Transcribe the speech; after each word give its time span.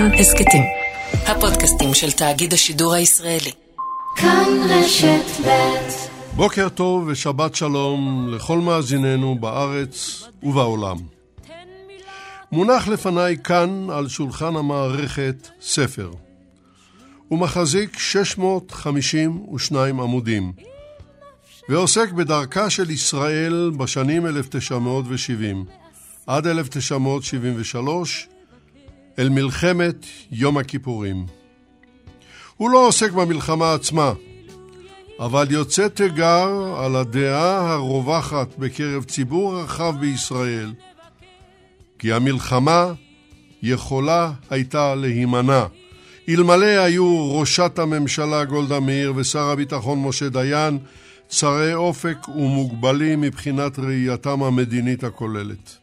כאן 0.00 0.14
הסכתים. 0.14 0.62
הפודקאסטים 1.12 1.94
של 1.94 2.12
תאגיד 2.12 2.52
השידור 2.52 2.94
הישראלי. 2.94 3.50
כאן 4.16 4.48
רשת 4.68 5.46
ב' 5.46 5.50
בוקר 6.36 6.68
טוב 6.68 7.08
ושבת 7.08 7.54
שלום 7.54 8.28
לכל 8.34 8.58
מאזיננו 8.58 9.38
בארץ 9.38 10.22
ובעולם. 10.42 10.96
מונח 12.52 12.88
לפניי 12.88 13.36
כאן 13.44 13.86
על 13.92 14.08
שולחן 14.08 14.56
המערכת 14.56 15.48
ספר. 15.60 16.10
הוא 17.28 17.38
מחזיק 17.38 17.98
652 17.98 20.00
עמודים, 20.00 20.52
ועוסק 21.68 22.12
בדרכה 22.12 22.70
של 22.70 22.90
ישראל 22.90 23.70
בשנים 23.76 24.26
1970 24.26 25.64
עד 26.26 26.46
1973 26.46 28.28
אל 29.18 29.28
מלחמת 29.28 30.06
יום 30.30 30.58
הכיפורים. 30.58 31.26
הוא 32.56 32.70
לא 32.70 32.86
עוסק 32.86 33.12
במלחמה 33.12 33.74
עצמה, 33.74 34.12
אבל 35.18 35.46
יוצא 35.50 35.88
תיגר 35.88 36.74
על 36.84 36.96
הדעה 36.96 37.72
הרווחת 37.72 38.58
בקרב 38.58 39.04
ציבור 39.04 39.60
רחב 39.60 39.94
בישראל, 40.00 40.72
כי 41.98 42.12
המלחמה 42.12 42.92
יכולה 43.62 44.32
הייתה 44.50 44.94
להימנע, 44.94 45.64
אלמלא 46.28 46.66
היו 46.66 47.38
ראשת 47.38 47.78
הממשלה 47.78 48.44
גולדה 48.44 48.80
מאיר 48.80 49.12
ושר 49.16 49.50
הביטחון 49.50 50.02
משה 50.02 50.28
דיין 50.28 50.78
צרי 51.28 51.74
אופק 51.74 52.28
ומוגבלים 52.28 53.20
מבחינת 53.20 53.78
ראייתם 53.78 54.42
המדינית 54.42 55.04
הכוללת. 55.04 55.79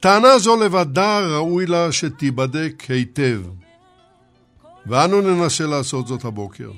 טענה 0.00 0.38
זו 0.38 0.56
לבדה 0.64 1.20
ראוי 1.20 1.66
לה 1.66 1.92
שתיבדק 1.92 2.82
היטב, 2.88 3.40
ואנו 4.86 5.20
ננסה 5.20 5.66
לעשות 5.66 6.06
זאת 6.06 6.24
הבוקר. 6.24 6.70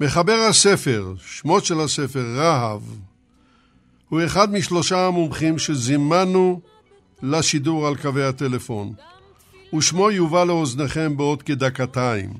מחבר 0.00 0.46
הספר, 0.48 1.14
שמות 1.26 1.64
של 1.64 1.80
הספר 1.80 2.24
רהב, 2.36 2.80
הוא 4.08 4.20
אחד 4.24 4.52
משלושה 4.52 5.06
המומחים 5.06 5.58
שזימנו 5.58 6.60
לשידור 7.22 7.86
על 7.86 7.96
קווי 7.96 8.24
הטלפון, 8.24 8.92
ושמו 9.76 10.10
יובא 10.10 10.44
לאוזניכם 10.44 11.16
בעוד 11.16 11.42
כדקתיים. 11.42 12.30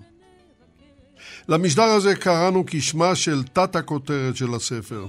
למשדר 1.49 1.83
הזה 1.83 2.15
קראנו 2.15 2.65
כשמה 2.67 3.15
של 3.15 3.43
תת 3.43 3.77
הכותרת 3.77 4.37
של 4.37 4.55
הספר, 4.55 5.07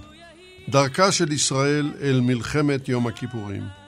דרכה 0.69 1.11
של 1.11 1.31
ישראל 1.31 1.93
אל 2.01 2.21
מלחמת 2.21 2.89
יום 2.89 3.07
הכיפורים. 3.07 3.84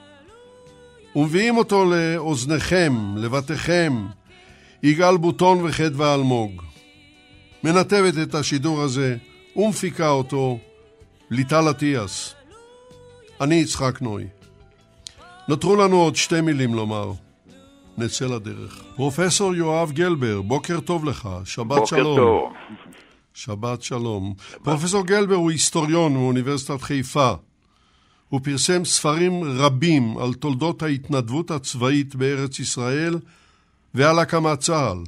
ומביאים 1.16 1.56
אותו 1.56 1.84
לאוזניכם, 1.84 3.16
לבתיכם, 3.16 4.06
יגאל 4.82 5.16
בוטון 5.16 5.58
וחדווה 5.64 6.14
אלמוג. 6.14 6.62
מנתבת 7.64 8.14
את 8.22 8.34
השידור 8.34 8.82
הזה 8.82 9.16
ומפיקה 9.56 10.08
אותו 10.08 10.58
ליטל 11.30 11.70
אטיאס. 11.70 12.34
אני 13.40 13.54
יצחק 13.54 14.02
נוי. 14.02 14.26
נותרו 15.48 15.76
לנו 15.76 15.96
עוד 15.96 16.16
שתי 16.16 16.40
מילים 16.40 16.74
לומר. 16.74 17.12
נצא 17.98 18.26
לדרך. 18.26 18.82
פרופסור 18.96 19.54
יואב 19.54 19.92
גלבר, 19.92 20.42
בוקר 20.42 20.80
טוב 20.80 21.04
לך, 21.04 21.28
שבת 21.44 21.66
בוקר 21.66 21.86
שלום. 21.86 22.16
טוב. 22.16 22.52
שבת 23.34 23.82
שלום. 23.82 24.34
פרופסור 24.62 25.06
גלבר 25.06 25.34
הוא 25.34 25.50
היסטוריון 25.50 26.12
מאוניברסיטת 26.12 26.82
חיפה. 26.82 27.32
הוא 28.28 28.40
פרסם 28.44 28.84
ספרים 28.84 29.44
רבים 29.44 30.18
על 30.18 30.34
תולדות 30.34 30.82
ההתנדבות 30.82 31.50
הצבאית 31.50 32.14
בארץ 32.14 32.58
ישראל 32.58 33.18
ועל 33.94 34.18
הקמת 34.18 34.58
צה"ל. 34.58 34.98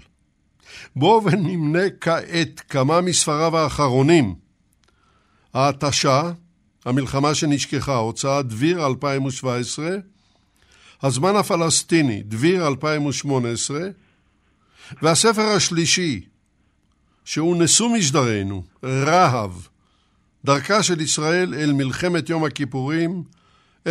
בואו 0.97 1.25
ונמנה 1.25 1.91
כעת 2.01 2.61
כמה 2.69 3.01
מספריו 3.01 3.57
האחרונים. 3.59 4.35
ההתשה, 5.55 6.33
המלחמה 6.85 7.35
שנשכחה, 7.35 7.97
הוצאת 7.97 8.47
דביר 8.47 8.87
2017, 8.87 9.91
הזמן 11.03 11.37
הפלסטיני, 11.37 12.23
דביר 12.23 12.67
2018, 12.67 13.81
והספר 15.03 15.43
השלישי, 15.43 16.21
שהוא 17.25 17.63
נשוא 17.63 17.89
משדרנו, 17.89 18.65
רהב, 18.85 19.51
דרכה 20.45 20.83
של 20.83 21.01
ישראל 21.01 21.55
אל 21.55 21.73
מלחמת 21.73 22.29
יום 22.29 22.45
הכיפורים, 22.45 23.23
1970-1973. 23.89 23.91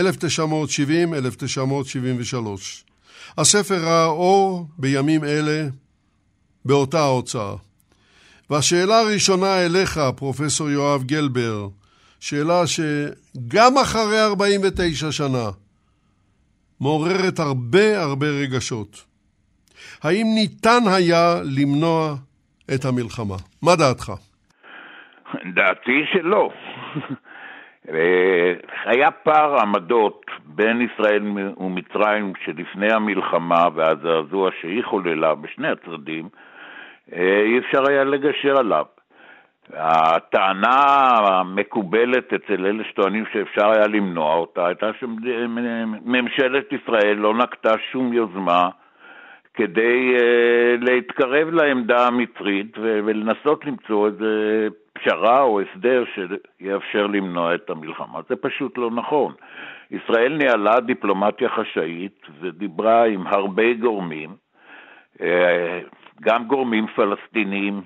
הספר 3.38 3.86
ראה 3.86 4.06
אור 4.06 4.68
בימים 4.78 5.24
אלה 5.24 5.68
באותה 6.66 7.00
ההוצאה. 7.00 7.56
והשאלה 8.50 9.00
הראשונה 9.00 9.66
אליך, 9.66 10.00
פרופסור 10.16 10.70
יואב 10.70 11.04
גלבר, 11.04 11.68
שאלה 12.20 12.64
שגם 12.68 13.78
אחרי 13.78 14.22
49 14.22 15.12
שנה 15.12 15.50
מעוררת 16.80 17.40
הרבה 17.40 18.02
הרבה 18.02 18.28
רגשות. 18.28 19.04
האם 20.02 20.28
ניתן 20.36 20.84
היה 20.88 21.40
למנוע 21.44 22.16
את 22.74 22.86
המלחמה? 22.86 23.38
מה 23.62 23.76
דעתך? 23.76 24.14
דעתי 25.54 26.06
שלא. 26.14 26.52
היה 28.86 29.12
פער 29.12 29.60
עמדות 29.62 30.26
בין 30.46 30.82
ישראל 30.82 31.24
ומצרים 31.58 32.34
שלפני 32.46 32.94
המלחמה 32.94 33.68
והזעזוע 33.76 34.50
שהיא 34.62 34.84
חוללה 34.84 35.36
בשני 35.36 35.68
הצדדים, 35.68 36.30
אי 37.14 37.60
אפשר 37.60 37.90
היה 37.90 38.04
לגשר 38.04 38.58
עליו. 38.60 38.86
הטענה 39.74 41.10
המקובלת 41.28 42.34
אצל 42.34 42.66
אלה 42.66 42.84
שטוענים 42.84 43.26
שאפשר 43.34 43.72
היה 43.72 43.88
למנוע 43.88 44.36
אותה 44.36 44.68
הייתה 44.68 44.90
שממשלת 45.00 46.74
ישראל 46.74 47.18
לא 47.18 47.34
נקטה 47.34 47.70
שום 47.92 48.14
יוזמה 48.14 48.70
כדי 49.54 50.16
uh, 50.18 50.22
להתקרב 50.86 51.50
לעמדה 51.50 52.08
המצרית 52.08 52.78
ולנסות 52.78 53.66
למצוא 53.66 54.08
איזה 54.08 54.68
פשרה 55.02 55.42
או 55.42 55.62
הסדר 55.62 56.04
שיאפשר 56.14 57.08
למנוע 57.08 57.56
את 57.56 57.70
המלחמה. 57.70 58.20
זה 58.30 58.36
פשוט 58.36 58.78
לא 58.78 58.92
נכון. 58.92 59.34
ישראל 59.92 60.38
ניהלה 60.38 60.80
דיפלומטיה 60.80 61.50
חשאית 61.50 62.22
ודיברה 62.42 63.06
עם 63.06 63.28
הרבה 63.28 63.74
גורמים, 63.74 64.30
אה, 65.18 65.22
גם 66.22 66.48
גורמים 66.48 66.88
פלסטיניים, 66.88 67.82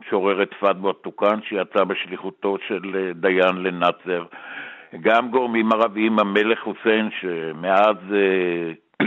משוררת 0.00 0.54
פדווה 0.60 0.92
טוקאן 0.92 1.38
שיצא 1.42 1.84
בשליחותו 1.84 2.56
של 2.68 2.96
אה, 2.96 3.12
דיין 3.12 3.56
לנאצר, 3.56 4.24
גם 5.00 5.30
גורמים 5.30 5.72
ערביים, 5.72 6.18
המלך 6.18 6.60
חוסיין 6.60 7.08
שמאז 7.20 7.96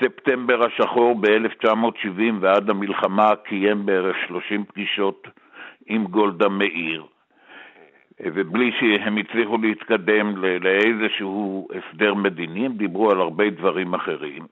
ספטמבר 0.00 0.66
השחור 0.66 1.14
ב-1970 1.20 2.20
ועד 2.40 2.70
המלחמה 2.70 3.36
קיים 3.36 3.86
בערך 3.86 4.16
30 4.28 4.64
פגישות 4.64 5.28
עם 5.86 6.04
גולדה 6.04 6.48
מאיר, 6.48 7.04
ובלי 8.20 8.72
שהם 8.80 9.16
הצליחו 9.16 9.58
להתקדם 9.58 10.36
לאיזשהו 10.36 11.68
הסדר 11.74 12.14
מדיני, 12.14 12.66
הם 12.66 12.72
דיברו 12.72 13.10
על 13.10 13.20
הרבה 13.20 13.50
דברים 13.50 13.94
אחרים. 13.94 14.46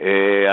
אה, 0.00 0.52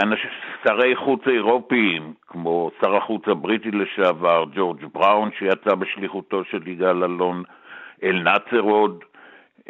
שרי 0.67 0.95
חוץ 0.95 1.21
אירופיים, 1.27 2.13
כמו 2.27 2.71
שר 2.81 2.95
החוץ 2.95 3.27
הבריטי 3.27 3.71
לשעבר, 3.71 4.45
ג'ורג' 4.55 4.85
בראון, 4.93 5.29
שיצא 5.39 5.75
בשליחותו 5.75 6.43
של 6.43 6.67
יגאל 6.67 7.03
אלון 7.03 7.43
אל 8.03 8.21
נאצר 8.23 8.59
עוד, 8.59 9.03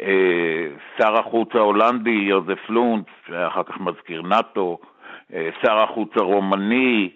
אה, 0.00 0.66
שר 0.98 1.18
החוץ 1.18 1.48
ההולנדי 1.54 2.10
יוזף 2.10 2.68
לונץ, 2.68 3.06
שהיה 3.26 3.46
אחר 3.46 3.62
כך 3.62 3.80
מזכיר 3.80 4.22
נאט"ו, 4.22 4.78
אה, 5.34 5.48
שר 5.62 5.78
החוץ 5.78 6.10
הרומני, 6.16 7.10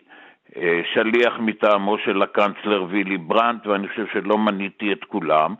שליח 0.94 1.38
מטעמו 1.38 1.98
של 1.98 2.22
הקנצלר 2.22 2.84
וילי 2.88 3.18
ברנט, 3.18 3.66
ואני 3.66 3.88
חושב 3.88 4.06
שלא 4.12 4.38
מניתי 4.38 4.92
את 4.92 5.04
כולם, 5.04 5.54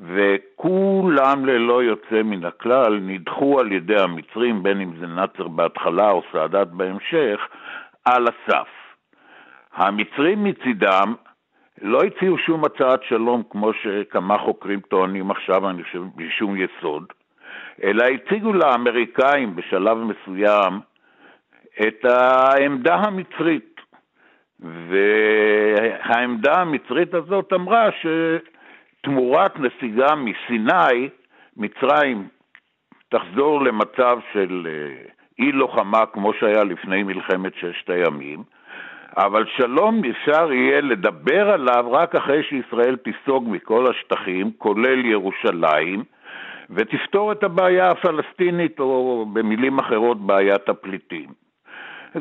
וכולם 0.00 1.46
ללא 1.46 1.82
יוצא 1.82 2.22
מן 2.22 2.44
הכלל 2.44 2.98
נדחו 3.02 3.60
על 3.60 3.72
ידי 3.72 4.00
המצרים, 4.00 4.62
בין 4.62 4.80
אם 4.80 4.92
זה 5.00 5.06
נאצר 5.06 5.48
בהתחלה 5.48 6.10
או 6.10 6.22
סאדאת 6.32 6.68
בהמשך, 6.68 7.40
על 8.04 8.26
הסף. 8.28 8.68
המצרים 9.74 10.44
מצידם 10.44 11.14
לא 11.82 11.98
הציעו 12.02 12.38
שום 12.38 12.64
הצעת 12.64 13.02
שלום, 13.02 13.42
כמו 13.50 13.72
שכמה 13.72 14.38
חוקרים 14.38 14.80
טוענים 14.80 15.30
עכשיו, 15.30 15.70
אני 15.70 15.82
חושב, 15.84 16.02
בלי 16.14 16.30
שום 16.30 16.56
יסוד, 16.56 17.04
אלא 17.82 18.04
הציגו 18.04 18.52
לאמריקאים 18.52 19.56
בשלב 19.56 19.98
מסוים 19.98 20.80
את 21.80 22.04
העמדה 22.04 22.94
המצרית. 22.94 23.73
והעמדה 24.60 26.54
המצרית 26.60 27.14
הזאת 27.14 27.52
אמרה 27.52 27.88
שתמורת 29.00 29.58
נסיגה 29.58 30.14
מסיני, 30.14 31.08
מצרים 31.56 32.28
תחזור 33.08 33.62
למצב 33.64 34.18
של 34.32 34.66
אה, 34.70 35.10
אי 35.38 35.52
לוחמה 35.52 36.06
כמו 36.06 36.32
שהיה 36.32 36.64
לפני 36.64 37.02
מלחמת 37.02 37.52
ששת 37.54 37.90
הימים, 37.90 38.42
אבל 39.16 39.44
שלום 39.56 40.02
אפשר 40.10 40.52
יהיה 40.52 40.80
לדבר 40.80 41.50
עליו 41.50 41.84
רק 41.90 42.14
אחרי 42.14 42.42
שישראל 42.42 42.96
תיסוג 42.96 43.48
מכל 43.48 43.90
השטחים, 43.90 44.50
כולל 44.58 45.04
ירושלים, 45.04 46.04
ותפתור 46.70 47.32
את 47.32 47.44
הבעיה 47.44 47.90
הפלסטינית, 47.90 48.80
או 48.80 49.26
במילים 49.32 49.78
אחרות, 49.78 50.20
בעיית 50.26 50.68
הפליטים. 50.68 51.43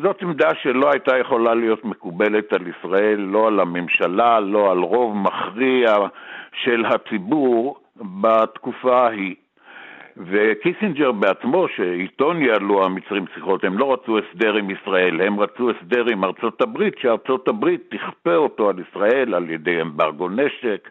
זאת 0.01 0.22
עמדה 0.22 0.50
שלא 0.62 0.92
הייתה 0.92 1.18
יכולה 1.18 1.54
להיות 1.54 1.86
מקובלת 1.86 2.54
על 2.54 2.68
ישראל, 2.68 3.19
לא 3.19 3.48
על 3.48 3.60
הממשלה, 3.60 4.40
לא 4.40 4.72
על 4.72 4.78
רוב 4.78 5.18
מכריע 5.18 5.95
של 6.63 6.86
הציבור 6.86 7.80
בתקופה 8.22 9.07
ההיא. 9.07 9.36
וקיסינג'ר 10.18 11.12
בעצמו, 11.12 11.68
שאיתו 11.75 12.34
ניהלו 12.34 12.86
המצרים 12.86 13.25
שיחות, 13.34 13.63
הם 13.63 13.78
לא 13.78 13.94
רצו 13.94 14.18
הסדר 14.19 14.56
עם 14.56 14.69
ישראל, 14.69 15.22
הם 15.22 15.40
רצו 15.40 15.69
הסדר 15.69 16.06
עם 16.12 16.24
ארצות 16.24 16.62
הברית, 16.62 16.94
שארצות 17.00 17.48
הברית 17.48 17.81
תכפה 17.90 18.36
אותו 18.36 18.69
על 18.69 18.75
ישראל 18.80 19.34
על 19.34 19.50
ידי 19.50 19.81
אמברגו 19.81 20.30
נשק, 20.30 20.90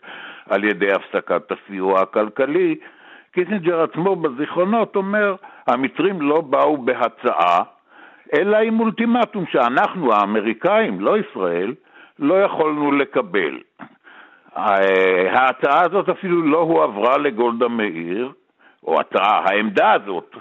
על 0.48 0.64
ידי 0.64 0.92
הפסקת 0.92 1.52
הסיוע 1.52 2.00
הכלכלי. 2.00 2.74
קיסינג'ר 3.32 3.82
עצמו 3.82 4.16
בזיכרונות 4.16 4.96
אומר, 4.96 5.34
המצרים 5.66 6.20
לא 6.20 6.40
באו 6.40 6.76
בהצעה, 6.76 7.62
אלא 8.32 8.56
עם 8.56 8.80
אולטימטום 8.80 9.44
שאנחנו, 9.46 10.12
האמריקאים, 10.12 11.00
לא 11.00 11.18
ישראל, 11.18 11.74
לא 12.18 12.42
יכולנו 12.42 12.92
לקבל. 12.92 13.58
ההצעה 14.54 15.82
הזאת 15.84 16.08
אפילו 16.08 16.42
לא 16.42 16.58
הועברה 16.58 17.18
לגולדה 17.18 17.68
מאיר, 17.68 18.32
או 18.84 19.00
הצעה, 19.00 19.40
העמדה 19.44 19.92
הזאת, 19.92 20.36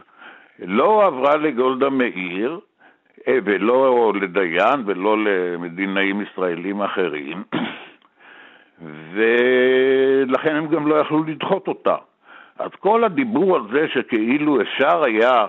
לא 0.59 1.05
עברה 1.05 1.35
לגולדה 1.35 1.89
מאיר, 1.89 2.59
אה, 3.27 3.37
ולא 3.43 4.13
לדיין 4.21 4.83
ולא 4.85 5.17
למדינאים 5.23 6.21
ישראלים 6.21 6.81
אחרים, 6.81 7.43
ולכן 9.13 10.55
הם 10.55 10.67
גם 10.67 10.87
לא 10.87 10.95
יכלו 10.95 11.23
לדחות 11.23 11.67
אותה. 11.67 11.95
אז 12.59 12.69
כל 12.79 13.03
הדיבור 13.03 13.55
על 13.55 13.61
זה 13.71 13.87
שכאילו 13.93 14.61
אפשר 14.61 15.03
היה 15.03 15.45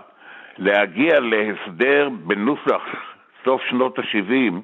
להגיע 0.59 1.21
להסדר 1.21 2.09
בנוסח 2.27 2.83
סוף 3.45 3.61
שנות 3.71 3.99
ה-70 3.99 4.55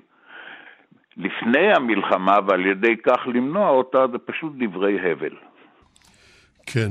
לפני 1.16 1.72
המלחמה 1.76 2.38
ועל 2.46 2.66
ידי 2.66 2.96
כך 3.06 3.18
למנוע 3.26 3.68
אותה, 3.68 3.98
זה 4.12 4.18
פשוט 4.18 4.52
דברי 4.58 5.10
הבל. 5.12 5.36
כן. 6.66 6.88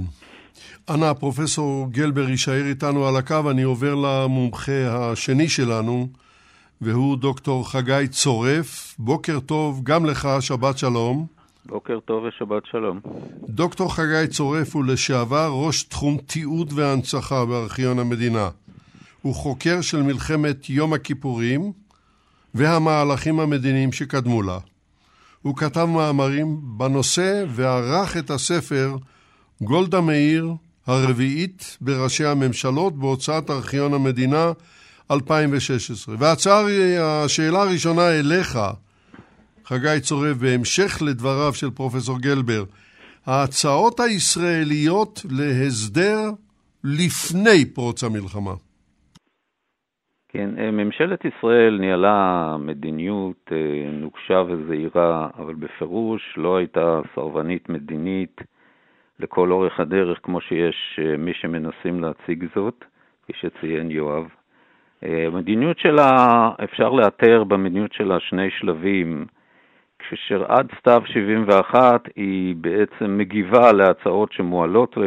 אנא, 0.90 1.14
פרופסור 1.14 1.88
גלבר 1.92 2.30
יישאר 2.30 2.66
איתנו 2.70 3.08
על 3.08 3.16
הקו, 3.16 3.52
אני 3.52 3.64
עובר 3.64 3.96
למומחה 3.96 5.12
השני 5.12 5.50
שלנו, 5.50 6.08
והוא 6.82 7.18
דוקטור 7.18 7.72
חגי 7.72 8.08
צורף. 8.10 8.96
בוקר 9.00 9.40
טוב 9.40 9.82
גם 9.84 10.06
לך, 10.06 10.28
שבת 10.40 10.78
שלום. 10.78 11.26
בוקר 11.66 12.00
טוב 12.00 12.24
ושבת 12.24 12.66
שלום. 12.66 13.00
דוקטור 13.50 13.96
חגי 13.96 14.28
צורף 14.28 14.76
הוא 14.76 14.86
לשעבר 14.86 15.50
ראש 15.54 15.84
תחום 15.84 16.18
תיעוד 16.18 16.74
והנצחה 16.76 17.46
בארכיון 17.46 18.00
המדינה. 18.00 18.50
הוא 19.22 19.36
חוקר 19.36 19.82
של 19.82 20.02
מלחמת 20.02 20.70
יום 20.70 20.94
הכיפורים 20.94 21.72
והמהלכים 22.54 23.40
המדיניים 23.40 23.92
שקדמו 23.92 24.42
לה. 24.42 24.60
הוא 25.42 25.56
כתב 25.56 25.86
מאמרים 25.86 26.60
בנושא 26.62 27.46
וערך 27.50 28.18
את 28.18 28.30
הספר 28.30 28.96
גולדה 29.62 30.02
מאיר, 30.02 30.54
הרביעית 30.88 31.78
בראשי 31.82 32.26
הממשלות 32.26 33.00
בהוצאת 33.00 33.50
ארכיון 33.50 33.94
המדינה 33.94 34.52
2016. 35.12 36.16
והשאלה 36.20 37.62
הראשונה 37.62 38.10
אליך, 38.10 38.60
חגי 39.66 40.00
צורף, 40.02 40.38
בהמשך 40.38 41.02
לדבריו 41.02 41.54
של 41.54 41.70
פרופסור 41.70 42.20
גלבר, 42.20 42.64
ההצעות 43.26 44.00
הישראליות 44.00 45.26
להסדר 45.30 46.32
לפני 46.84 47.66
פרוץ 47.66 48.04
המלחמה. 48.04 48.54
כן, 50.30 50.50
אה, 50.58 50.72
ממשלת 50.72 51.26
ישראל 51.26 51.78
ניהלה 51.80 52.56
מדיניות 52.60 53.52
אה, 53.52 53.90
נוקשה 53.92 54.44
וזהירה, 54.48 55.28
אבל 55.38 55.54
בפירוש 55.54 56.34
לא 56.38 56.58
הייתה 56.58 57.02
סרבנית 57.16 57.70
מדינית 57.70 58.42
לכל 59.20 59.52
אורך 59.52 59.80
הדרך, 59.80 60.20
כמו 60.24 60.42
שיש 60.42 61.00
אה, 61.04 61.18
מי 61.18 61.34
שמנסים 61.34 62.02
להציג 62.02 62.46
זאת, 62.56 62.86
כפי 63.24 63.34
שציין 63.34 63.92
יואב. 63.92 64.26
המדיניות 65.02 65.80
שלה, 65.80 66.50
אפשר 66.64 66.90
לאתר 66.90 67.44
במדיניות 67.44 67.94
שלה 67.94 68.20
שני 68.20 68.50
שלבים, 68.50 69.26
כאשר 70.00 70.46
עד 70.48 70.72
סתיו 70.80 71.02
71 71.06 72.08
היא 72.16 72.56
בעצם 72.56 73.18
מגיבה 73.18 73.72
להצעות 73.72 74.32
שמועלות 74.32 74.98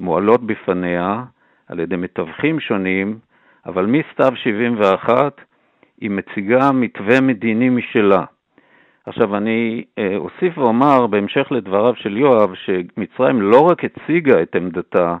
מועלות 0.00 0.46
בפניה 0.46 1.24
על 1.68 1.80
ידי 1.80 1.96
מתווכים 1.96 2.60
שונים, 2.60 3.18
אבל 3.66 3.86
מסתיו 3.86 4.32
71 4.36 5.40
היא 6.00 6.10
מציגה 6.10 6.72
מתווה 6.72 7.20
מדיני 7.20 7.68
משלה. 7.68 8.24
עכשיו 9.06 9.36
אני 9.36 9.84
אה, 9.98 10.16
אוסיף 10.16 10.58
ואומר, 10.58 11.06
בהמשך 11.06 11.46
לדבריו 11.50 11.94
של 11.96 12.16
יואב, 12.16 12.54
שמצרים 12.54 13.42
לא 13.42 13.60
רק 13.60 13.84
הציגה 13.84 14.42
את 14.42 14.56
עמדתה 14.56 15.16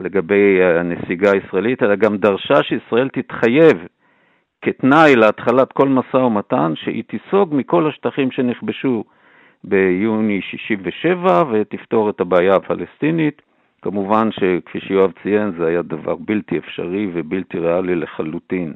לגבי 0.00 0.64
הנסיגה 0.64 1.32
הישראלית, 1.32 1.82
אלא 1.82 1.94
גם 1.94 2.16
דרשה 2.16 2.62
שישראל 2.62 3.08
תתחייב 3.08 3.86
כתנאי 4.62 5.16
להתחלת 5.16 5.72
כל 5.72 5.88
משא 5.88 6.16
ומתן, 6.16 6.72
שהיא 6.76 7.04
תיסוג 7.04 7.54
מכל 7.54 7.88
השטחים 7.88 8.30
שנכבשו 8.30 9.04
ביוני 9.64 10.40
67' 10.42 11.44
ותפתור 11.52 12.10
את 12.10 12.20
הבעיה 12.20 12.56
הפלסטינית. 12.56 13.42
כמובן 13.84 14.28
שכפי 14.30 14.80
שיואב 14.80 15.12
ציין, 15.22 15.52
זה 15.58 15.66
היה 15.66 15.82
דבר 15.82 16.14
בלתי 16.14 16.58
אפשרי 16.58 17.10
ובלתי 17.14 17.58
ריאלי 17.58 17.94
לחלוטין. 17.94 18.74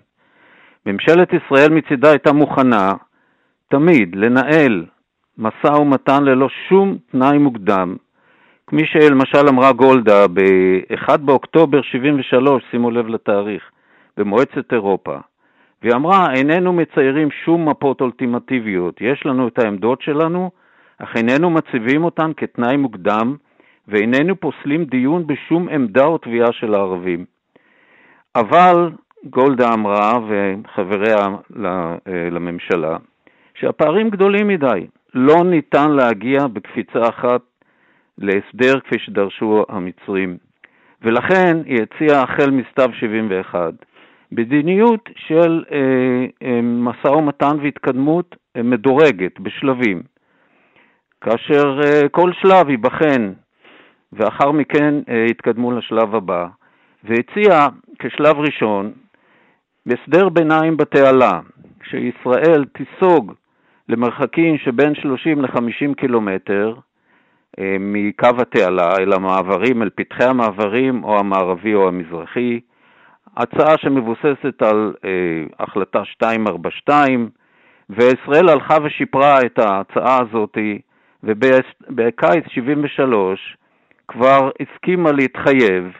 ממשלת 0.86 1.28
ישראל 1.32 1.70
מצידה 1.70 2.10
הייתה 2.10 2.32
מוכנה 2.32 2.92
תמיד 3.70 4.16
לנהל 4.16 4.84
משא 5.38 5.72
ומתן 5.80 6.24
ללא 6.24 6.48
שום 6.68 6.96
תנאי 7.10 7.38
מוקדם, 7.38 7.96
כפי 8.66 8.86
שלמשל 8.86 9.48
אמרה 9.48 9.72
גולדה 9.72 10.28
ב-1 10.28 11.16
באוקטובר 11.16 11.82
73, 11.82 12.62
שימו 12.70 12.90
לב 12.90 13.06
לתאריך, 13.08 13.62
במועצת 14.16 14.72
אירופה, 14.72 15.16
והיא 15.82 15.94
אמרה, 15.94 16.32
איננו 16.34 16.72
מציירים 16.72 17.28
שום 17.44 17.68
מפות 17.68 18.00
אולטימטיביות, 18.00 19.00
יש 19.00 19.26
לנו 19.26 19.48
את 19.48 19.58
העמדות 19.58 20.02
שלנו, 20.02 20.50
אך 20.98 21.16
איננו 21.16 21.50
מציבים 21.50 22.04
אותן 22.04 22.30
כתנאי 22.36 22.76
מוקדם 22.76 23.36
ואיננו 23.88 24.36
פוסלים 24.36 24.84
דיון 24.84 25.26
בשום 25.26 25.68
עמדה 25.68 26.04
או 26.04 26.18
תביעה 26.18 26.52
של 26.52 26.74
הערבים. 26.74 27.24
אבל 28.36 28.90
גולדה 29.24 29.74
אמרה, 29.74 30.12
וחבריה 30.28 31.16
אה, 31.16 32.30
לממשלה, 32.30 32.96
שהפערים 33.54 34.10
גדולים 34.10 34.48
מדי. 34.48 34.86
לא 35.14 35.44
ניתן 35.44 35.90
להגיע 35.90 36.46
בקפיצה 36.46 37.08
אחת 37.08 37.40
להסדר 38.18 38.80
כפי 38.80 38.98
שדרשו 38.98 39.64
המצרים. 39.68 40.36
ולכן 41.02 41.56
היא 41.64 41.82
הציעה 41.82 42.22
החל 42.22 42.50
מסתיו 42.50 42.88
71 42.92 43.72
מדיניות 44.32 45.08
של 45.16 45.64
אה, 45.72 46.26
אה, 46.42 46.60
משא 46.62 47.08
ומתן 47.08 47.56
והתקדמות 47.62 48.36
אה, 48.56 48.62
מדורגת 48.62 49.40
בשלבים, 49.40 50.02
כאשר 51.20 51.80
אה, 51.84 52.08
כל 52.08 52.30
שלב 52.32 52.70
ייבחן 52.70 53.32
ואחר 54.12 54.52
מכן 54.52 54.94
אה, 55.08 55.24
התקדמו 55.24 55.72
לשלב 55.72 56.14
הבא, 56.14 56.46
והציע 57.04 57.66
כשלב 57.98 58.36
ראשון 58.38 58.92
הסדר 59.86 60.28
ביניים 60.28 60.76
בתעלה, 60.76 61.40
שישראל 61.82 62.64
תיסוג 62.64 63.32
למרחקים 63.88 64.58
שבין 64.58 64.94
30 64.94 65.42
ל-50 65.42 65.94
קילומטר 65.96 66.74
אה, 67.58 67.76
מקו 67.80 68.28
התעלה 68.38 68.96
אל 68.98 69.12
המעברים, 69.12 69.82
אל 69.82 69.90
פתחי 69.94 70.24
המעברים 70.24 71.04
או 71.04 71.18
המערבי 71.18 71.74
או 71.74 71.88
המזרחי, 71.88 72.60
הצעה 73.36 73.78
שמבוססת 73.78 74.62
על 74.62 74.94
אה, 75.04 75.10
החלטה 75.58 76.02
242, 76.22 77.30
וישראל 77.90 78.48
הלכה 78.48 78.76
ושיפרה 78.84 79.40
את 79.40 79.58
ההצעה 79.58 80.18
הזאת, 80.22 80.58
ובקיץ 81.22 82.44
73 82.48 83.56
כבר 84.08 84.50
הסכימה 84.60 85.12
להתחייב, 85.12 85.92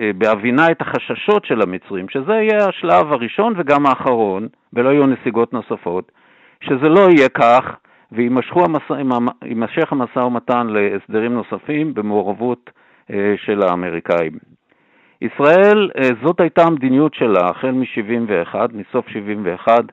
אה, 0.00 0.10
בהבינה 0.18 0.70
את 0.70 0.80
החששות 0.80 1.44
של 1.44 1.62
המצרים, 1.62 2.08
שזה 2.08 2.32
יהיה 2.32 2.68
השלב 2.68 3.12
הראשון 3.12 3.54
וגם 3.56 3.86
האחרון, 3.86 4.48
ולא 4.72 4.88
יהיו 4.88 5.06
נסיגות 5.06 5.52
נוספות, 5.52 6.12
שזה 6.60 6.88
לא 6.88 7.08
יהיה 7.10 7.28
כך, 7.28 7.76
ויימשך 8.12 9.92
המשא 9.92 10.18
ומתן 10.18 10.66
להסדרים 10.66 11.34
נוספים 11.34 11.94
במעורבות 11.94 12.70
אה, 13.10 13.34
של 13.36 13.62
האמריקאים. 13.62 14.32
ישראל, 15.22 15.90
אה, 15.98 16.08
זאת 16.22 16.40
הייתה 16.40 16.62
המדיניות 16.62 17.14
שלה 17.14 17.48
החל 17.50 17.70
מ-71, 17.70 18.54
מסוף 18.72 19.08
71, 19.08 19.84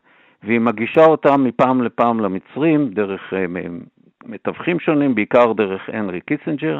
והיא 0.43 0.59
מגישה 0.59 1.05
אותה 1.05 1.37
מפעם 1.37 1.83
לפעם 1.83 2.19
למצרים 2.19 2.89
דרך 2.89 3.33
מתווכים 4.25 4.79
שונים, 4.79 5.15
בעיקר 5.15 5.53
דרך 5.53 5.89
הנרי 5.93 6.21
קיסינג'ר, 6.21 6.79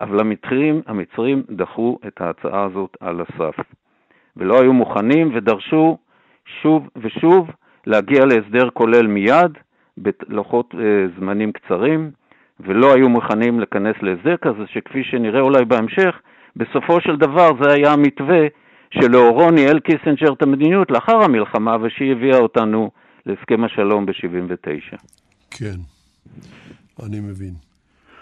אבל 0.00 0.20
המצרים, 0.20 0.82
המצרים 0.86 1.42
דחו 1.50 1.98
את 2.06 2.20
ההצעה 2.20 2.64
הזאת 2.64 2.96
על 3.00 3.20
הסף, 3.20 3.56
ולא 4.36 4.60
היו 4.60 4.72
מוכנים 4.72 5.34
ודרשו 5.34 5.98
שוב 6.62 6.88
ושוב 6.96 7.50
להגיע 7.86 8.24
להסדר 8.24 8.70
כולל 8.70 9.06
מיד, 9.06 9.52
בלוחות 9.96 10.74
אה, 10.74 11.06
זמנים 11.18 11.52
קצרים, 11.52 12.10
ולא 12.60 12.94
היו 12.94 13.08
מוכנים 13.08 13.58
להיכנס 13.58 13.96
להסדר 14.02 14.36
כזה, 14.36 14.66
שכפי 14.66 15.04
שנראה 15.04 15.40
אולי 15.40 15.64
בהמשך, 15.64 16.20
בסופו 16.56 17.00
של 17.00 17.16
דבר 17.16 17.50
זה 17.62 17.72
היה 17.72 17.92
המתווה 17.92 18.46
שלאורו 18.90 19.50
ניהל 19.50 19.80
קיסינג'ר 19.80 20.32
את 20.32 20.42
המדיניות 20.42 20.90
לאחר 20.90 21.22
המלחמה, 21.22 21.76
ושהיא 21.82 22.12
הביאה 22.12 22.38
אותנו 22.38 22.90
להסכם 23.26 23.64
השלום 23.64 24.06
ב-79. 24.06 24.96
כן, 25.50 25.76
אני 27.06 27.20
מבין. 27.20 27.71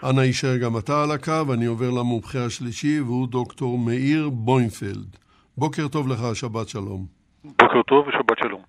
אנא 0.03 0.21
הישאר 0.21 0.57
גם 0.57 0.77
אתה 0.77 1.03
על 1.03 1.11
הקו, 1.11 1.53
אני 1.53 1.65
עובר 1.65 1.89
למומחה 1.89 2.45
השלישי, 2.45 3.01
והוא 3.01 3.27
דוקטור 3.27 3.79
מאיר 3.79 4.29
בוימפלד. 4.29 5.15
בוקר 5.57 5.87
טוב 5.87 6.07
לך, 6.07 6.19
שבת 6.33 6.69
שלום. 6.69 7.05
בוקר 7.43 7.81
טוב 7.87 8.07
ושבת 8.07 8.37
שלום. 8.43 8.61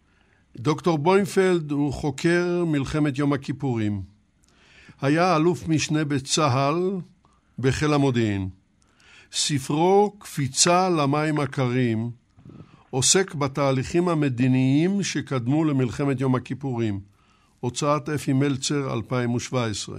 דוקטור 0.56 0.98
בוימפלד 0.99 1.71
הוא 1.70 1.92
חוקר 1.92 2.64
מלחמת 2.66 3.18
יום 3.18 3.32
הכיפורים. 3.32 4.02
היה 5.00 5.36
אלוף 5.36 5.68
משנה 5.68 6.04
בצה"ל 6.04 7.00
בחיל 7.58 7.92
המודיעין. 7.92 8.48
ספרו 9.32 10.12
"קפיצה 10.18 10.88
למים 10.88 11.40
הקרים" 11.40 12.10
עוסק 12.90 13.34
בתהליכים 13.34 14.08
המדיניים 14.08 15.02
שקדמו 15.02 15.64
למלחמת 15.64 16.20
יום 16.20 16.34
הכיפורים. 16.34 17.00
הוצאת 17.60 18.08
אפי 18.08 18.32
מלצר 18.32 18.94
2017. 18.94 19.98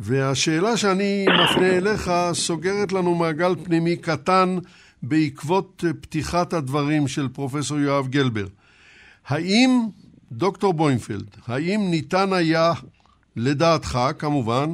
והשאלה 0.00 0.76
שאני 0.76 1.26
מפנה 1.28 1.66
אליך 1.66 2.10
סוגרת 2.32 2.92
לנו 2.92 3.14
מעגל 3.14 3.54
פנימי 3.64 3.96
קטן 3.96 4.48
בעקבות 5.02 5.84
פתיחת 6.00 6.52
הדברים 6.52 7.08
של 7.08 7.28
פרופסור 7.28 7.78
יואב 7.78 8.08
גלבר. 8.08 8.46
האם, 9.26 9.70
דוקטור 10.32 10.74
בוינפלד, 10.74 11.36
האם 11.48 11.80
ניתן 11.90 12.32
היה, 12.32 12.72
לדעתך 13.36 13.98
כמובן, 14.18 14.68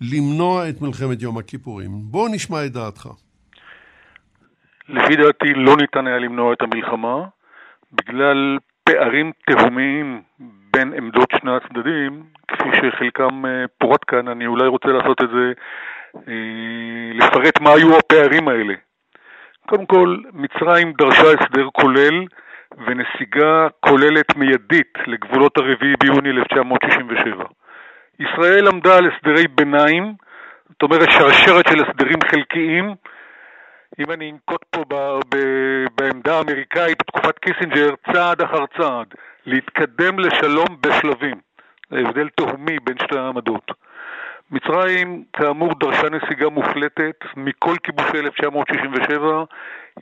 למנוע 0.00 0.68
את 0.68 0.80
מלחמת 0.82 1.22
יום 1.22 1.38
הכיפורים? 1.38 1.90
בוא 1.92 2.28
נשמע 2.28 2.66
את 2.66 2.72
דעתך. 2.72 3.08
לפי 4.88 5.16
דעתי 5.16 5.54
לא 5.54 5.76
ניתן 5.76 6.06
היה 6.06 6.18
למנוע 6.18 6.52
את 6.52 6.62
המלחמה 6.62 7.26
בגלל 7.92 8.58
פערים 8.84 9.32
תהומיים 9.46 10.22
בין 10.78 10.92
עמדות 10.96 11.28
שני 11.40 11.50
הצדדים, 11.56 12.22
כפי 12.48 12.68
שחלקם 12.76 13.46
אה, 13.46 13.64
פורט 13.78 14.00
כאן, 14.06 14.28
אני 14.28 14.46
אולי 14.46 14.66
רוצה 14.66 14.88
לעשות 14.88 15.22
את 15.22 15.28
זה, 15.28 15.52
אה, 16.28 17.12
לפרט 17.14 17.60
מה 17.60 17.70
היו 17.70 17.98
הפערים 17.98 18.48
האלה. 18.48 18.74
קודם 19.68 19.86
כל, 19.86 20.16
מצרים 20.32 20.92
דרשה 20.92 21.22
הסדר 21.22 21.68
כולל 21.72 22.24
ונסיגה 22.86 23.66
כוללת 23.80 24.36
מיידית 24.36 24.94
לגבולות 25.06 25.58
הרביעי 25.58 25.94
ביוני 26.02 26.30
1967. 26.30 27.44
ישראל 28.20 28.68
עמדה 28.68 28.96
על 28.96 29.10
הסדרי 29.10 29.48
ביניים, 29.48 30.14
זאת 30.68 30.82
אומרת 30.82 31.10
שרשרת 31.10 31.68
של 31.68 31.84
הסדרים 31.84 32.18
חלקיים. 32.30 32.94
אם 33.98 34.10
אני 34.10 34.30
אנקוט 34.30 34.64
פה 34.70 34.84
ב, 34.88 34.94
ב, 35.34 35.36
בעמדה 35.98 36.38
האמריקאית 36.38 36.98
בתקופת 36.98 37.38
קיסינג'ר, 37.38 37.94
צעד 38.12 38.42
אחר 38.42 38.64
צעד, 38.78 39.06
להתקדם 39.48 40.18
לשלום 40.18 40.66
בשלבים. 40.80 41.40
זה 41.90 41.98
הבדל 41.98 42.28
תהומי 42.28 42.78
בין 42.84 42.96
שתי 42.98 43.18
העמדות. 43.18 43.70
מצרים, 44.50 45.24
כאמור, 45.32 45.74
דרשה 45.80 46.08
נסיגה 46.10 46.48
מוחלטת 46.48 47.24
מכל 47.36 47.74
כיבושי 47.82 48.18
1967. 48.18 49.44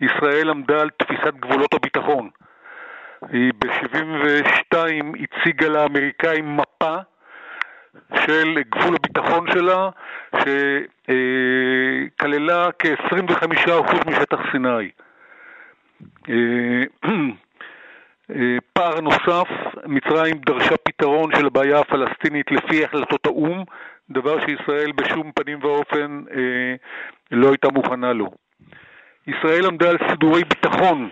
ישראל 0.01 0.51
עמדה 0.51 0.81
על 0.81 0.91
תפיסת 0.91 1.35
גבולות 1.41 1.75
הביטחון. 1.75 2.31
היא 3.33 3.53
ב-72 3.59 4.77
הציגה 5.23 5.69
לאמריקאים 5.69 6.57
מפה 6.57 6.97
של 8.15 8.63
גבול 8.69 8.95
הביטחון 8.95 9.47
שלה, 9.53 9.91
שכללה 12.17 12.69
כ-25% 12.79 14.11
משטח 14.11 14.41
סיני. 14.53 14.91
פער 18.73 19.01
נוסף, 19.01 19.49
מצרים 19.87 20.37
דרשה 20.47 20.77
פתרון 20.77 21.31
של 21.37 21.47
הבעיה 21.47 21.79
הפלסטינית 21.79 22.51
לפי 22.51 22.85
החלטות 22.85 23.27
האו"ם, 23.27 23.65
דבר 24.11 24.37
שישראל 24.47 24.93
בשום 24.93 25.33
פנים 25.35 25.59
ואופן 25.63 26.23
אה, 26.31 26.75
לא 27.31 27.49
הייתה 27.49 27.69
מוכנה 27.69 28.13
לו. 28.13 28.31
ישראל 29.27 29.67
עמדה 29.67 29.91
על 29.91 29.97
סידורי 30.11 30.45
ביטחון 30.45 31.09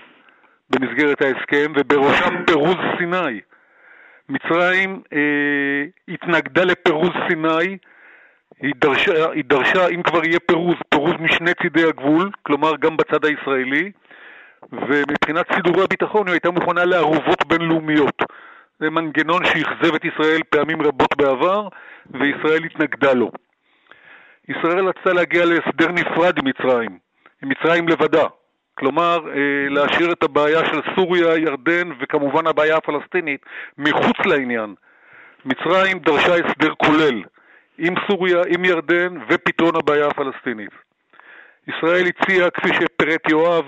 במסגרת 0.71 1.23
ההסכם, 1.23 1.73
ובראשם 1.77 2.45
פירוז 2.47 2.77
סיני. 2.99 3.41
מצרים 4.29 5.03
אה, 5.13 5.85
התנגדה 6.09 6.65
לפירוז 6.65 7.11
סיני, 7.29 7.77
היא 8.61 8.73
דרשה, 8.77 9.31
היא 9.31 9.45
דרשה, 9.47 9.89
אם 9.89 10.03
כבר 10.03 10.25
יהיה 10.25 10.41
פירוז, 10.41 10.77
פירוז 10.89 11.15
משני 11.21 11.55
צידי 11.63 11.85
הגבול, 11.85 12.31
כלומר 12.43 12.77
גם 12.77 12.97
בצד 12.97 13.25
הישראלי, 13.25 13.93
ומבחינת 14.73 15.47
סידורי 15.55 15.85
הביטחון 15.85 16.27
היא 16.27 16.33
הייתה 16.33 16.51
מוכנה 16.51 16.85
לערובות 16.85 17.47
בינלאומיות. 17.47 18.23
זה 18.81 18.91
מנגנון 18.91 19.45
שאכזב 19.45 19.95
את 19.95 20.05
ישראל 20.05 20.41
פעמים 20.51 20.83
רבות 20.83 21.17
בעבר, 21.17 21.69
וישראל 22.11 22.65
התנגדה 22.65 23.13
לו. 23.13 23.31
ישראל 24.49 24.89
רצתה 24.89 25.13
להגיע 25.13 25.45
להסדר 25.45 25.93
נפרד 25.93 26.39
עם 26.39 26.45
מצרים, 26.45 26.99
עם 27.43 27.49
מצרים 27.49 27.89
לבדה. 27.89 28.27
כלומר, 28.75 29.19
אה, 29.29 29.69
להשאיר 29.69 30.13
את 30.13 30.23
הבעיה 30.23 30.61
של 30.67 30.81
סוריה, 30.97 31.37
ירדן 31.37 31.91
וכמובן 32.01 32.47
הבעיה 32.47 32.77
הפלסטינית 32.77 33.47
מחוץ 33.79 34.27
לעניין. 34.27 34.75
מצרים 35.45 35.99
דרשה 35.99 36.35
הסדר 36.35 36.75
כולל 36.75 37.23
עם 37.79 37.95
סוריה, 38.09 38.43
עם 38.49 38.65
ירדן 38.65 39.17
ופתרון 39.29 39.77
הבעיה 39.77 40.07
הפלסטינית. 40.07 40.71
ישראל 41.69 42.07
הציעה, 42.07 42.51
כפי 42.51 42.69
שפירט 42.69 43.31
יואב, 43.31 43.65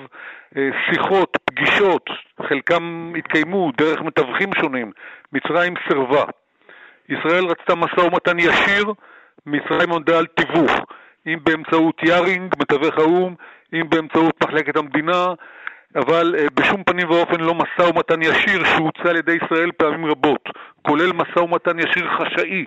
שיחות, 0.90 1.36
פגישות, 1.44 2.10
חלקם 2.48 3.12
התקיימו 3.18 3.72
דרך 3.78 4.00
מתווכים 4.00 4.50
שונים, 4.60 4.92
מצרים 5.32 5.74
סירבה. 5.88 6.24
ישראל 7.08 7.44
רצתה 7.44 7.74
משא 7.74 8.00
ומתן 8.00 8.38
ישיר, 8.38 8.92
מצרים 9.46 9.92
עמדה 9.92 10.18
על 10.18 10.26
תיווך, 10.26 10.72
אם 11.26 11.38
באמצעות 11.44 12.02
יארינג, 12.02 12.54
מתווך 12.60 12.98
האו"ם, 12.98 13.34
אם 13.72 13.88
באמצעות 13.88 14.34
מחלקת 14.42 14.76
המדינה, 14.76 15.26
אבל 15.96 16.34
אה, 16.38 16.46
בשום 16.54 16.84
פנים 16.84 17.10
ואופן 17.10 17.40
לא 17.40 17.54
משא 17.54 17.82
ומתן 17.82 18.22
ישיר 18.22 18.64
שהוצע 18.64 19.10
על 19.10 19.16
ידי 19.16 19.38
ישראל 19.44 19.72
פעמים 19.72 20.06
רבות, 20.06 20.48
כולל 20.82 21.12
משא 21.12 21.38
ומתן 21.38 21.78
ישיר 21.78 22.08
חשאי. 22.18 22.64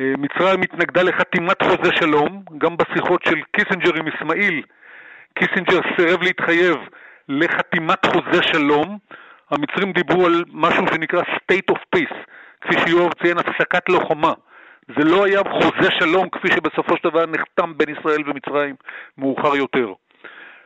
אה, 0.00 0.12
מצרים 0.18 0.62
התנגדה 0.62 1.02
לחתימת 1.02 1.62
חוזה 1.62 1.92
שלום, 2.00 2.42
גם 2.58 2.76
בשיחות 2.76 3.22
של 3.24 3.42
קיסינג'ר 3.52 3.94
עם 3.96 4.08
אסמאעיל, 4.08 4.62
קיסינג'ר 5.34 5.80
סירב 5.96 6.22
להתחייב 6.22 6.76
לחתימת 7.28 8.06
חוזה 8.06 8.42
שלום, 8.42 8.98
המצרים 9.50 9.92
דיברו 9.92 10.26
על 10.26 10.44
משהו 10.52 10.84
שנקרא 10.94 11.22
state 11.22 11.74
of 11.74 11.78
peace, 11.96 12.16
כפי 12.60 12.74
שיואב 12.86 13.12
ציין, 13.22 13.38
הפסקת 13.38 13.88
לוחמה. 13.88 14.32
זה 14.88 15.04
לא 15.04 15.24
היה 15.24 15.40
חוזה 15.52 15.90
שלום 15.98 16.28
כפי 16.28 16.48
שבסופו 16.48 16.96
של 16.96 17.08
דבר 17.10 17.26
נחתם 17.26 17.72
בין 17.76 17.88
ישראל 17.88 18.22
ומצרים 18.26 18.74
מאוחר 19.18 19.56
יותר. 19.56 19.92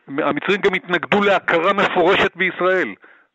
המצרים 0.09 0.61
גם 0.61 0.75
התנגדו 0.75 1.23
להכרה 1.23 1.73
מפורשת 1.73 2.37
בישראל. 2.37 2.89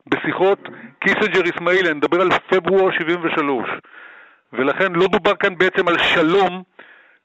בשיחות 0.07 0.59
קיסינג'ר 0.99 1.41
אסמאעיל, 1.55 1.85
אני 1.87 1.93
מדבר 1.93 2.21
על 2.21 2.29
פברואר 2.49 2.91
73. 2.91 3.69
ולכן 4.53 4.93
לא 4.93 5.07
דובר 5.07 5.35
כאן 5.35 5.57
בעצם 5.57 5.87
על 5.87 5.97
שלום 5.97 6.63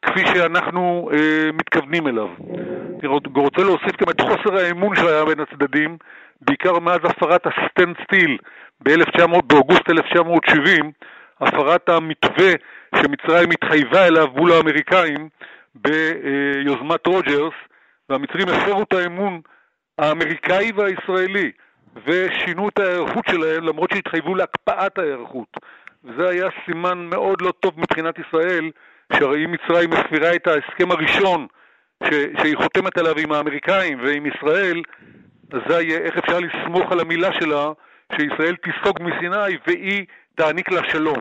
כפי 0.02 0.26
שאנחנו 0.26 1.10
אה, 1.12 1.50
מתכוונים 1.52 2.06
אליו. 2.06 2.28
אני 3.02 3.10
רוצה 3.34 3.62
להוסיף 3.62 3.96
גם 4.00 4.10
את 4.10 4.20
חוסר 4.20 4.56
האמון 4.56 4.96
שהיה 4.96 5.24
בין 5.24 5.40
הצדדים, 5.40 5.96
בעיקר 6.40 6.78
מאז 6.78 6.98
הפרת 7.04 7.46
ה 7.46 7.96
standstill 8.04 8.38
באוגוסט 9.46 9.90
1970, 9.90 10.92
הפרת 11.40 11.88
המתווה 11.88 12.52
שמצרים 12.94 13.50
התחייבה 13.50 14.06
אליו 14.06 14.26
מול 14.36 14.52
האמריקאים 14.52 15.28
ביוזמת 15.74 17.06
רוג'רס, 17.06 17.54
והמצרים 18.08 18.48
הפרו 18.48 18.82
את 18.82 18.92
האמון 18.92 19.40
האמריקאי 19.98 20.72
והישראלי 20.76 21.50
ושינו 22.06 22.68
את 22.68 22.78
ההיערכות 22.78 23.24
שלהם 23.30 23.64
למרות 23.64 23.90
שהתחייבו 23.94 24.34
להקפאת 24.34 24.98
ההיערכות. 24.98 25.56
וזה 26.04 26.28
היה 26.28 26.48
סימן 26.64 26.98
מאוד 26.98 27.40
לא 27.40 27.52
טוב 27.60 27.80
מבחינת 27.80 28.14
ישראל, 28.18 28.70
שהרי 29.12 29.44
אם 29.44 29.52
מצרים 29.52 29.90
מפרה 29.90 30.34
את 30.34 30.46
ההסכם 30.46 30.90
הראשון 30.90 31.46
שהיא 32.10 32.56
חותמת 32.56 32.98
עליו 32.98 33.18
עם 33.18 33.32
האמריקאים 33.32 34.00
ועם 34.04 34.26
ישראל, 34.26 34.82
אזי 35.52 35.96
איך 35.96 36.18
אפשר 36.18 36.38
לסמוך 36.38 36.92
על 36.92 37.00
המילה 37.00 37.28
שלה 37.40 37.68
שישראל 38.12 38.56
תיסוג 38.56 38.98
מסיני 39.00 39.56
והיא 39.66 40.06
תעניק 40.34 40.72
לה 40.72 40.90
שלום. 40.90 41.18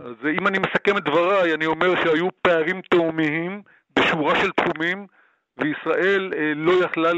אז 0.00 0.14
אם 0.38 0.46
אני 0.46 0.58
מסכם 0.58 0.96
את 0.96 1.04
דבריי, 1.04 1.54
אני 1.54 1.66
אומר 1.66 2.02
שהיו 2.04 2.28
פערים 2.42 2.80
תאומיים 2.90 3.62
בשורה 3.98 4.40
של 4.40 4.50
תחומים, 4.50 5.06
וישראל 5.58 6.32
אה, 6.36 6.52
לא 6.56 6.72
יכלה 6.84 7.10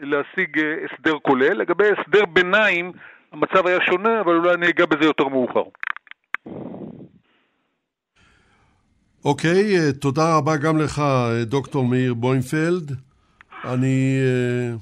להשיג 0.00 0.58
אה, 0.58 0.74
הסדר 0.84 1.18
כולל. 1.22 1.52
לגבי 1.52 1.84
הסדר 1.86 2.24
ביניים, 2.24 2.92
המצב 3.32 3.66
היה 3.66 3.78
שונה, 3.80 4.20
אבל 4.20 4.36
אולי 4.36 4.54
אני 4.54 4.68
אגע 4.68 4.86
בזה 4.86 5.04
יותר 5.04 5.28
מאוחר. 5.28 5.62
אוקיי, 9.26 9.90
okay, 9.90 9.92
תודה 9.92 10.36
רבה 10.36 10.56
גם 10.56 10.78
לך, 10.78 11.02
דוקטור 11.46 11.84
מאיר 11.84 12.14
בוינפלד. 12.14 12.92
אני 13.64 14.18
uh, 14.74 14.78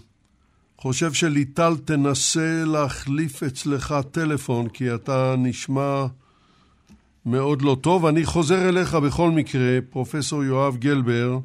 חושב 0.82 1.12
שליטל 1.12 1.72
תנסה 1.84 2.62
להחליף 2.66 3.42
אצלך 3.42 3.94
טלפון, 4.10 4.68
כי 4.68 4.94
אתה 4.94 5.34
נשמע 5.38 6.06
מאוד 7.26 7.62
לא 7.62 7.76
טוב. 7.80 8.06
אני 8.06 8.24
חוזר 8.24 8.68
אליך 8.68 8.94
בכל 8.94 9.30
מקרה, 9.30 9.78
פרופסור 9.90 10.44
יואב 10.44 10.76
גלבר, 10.76 11.38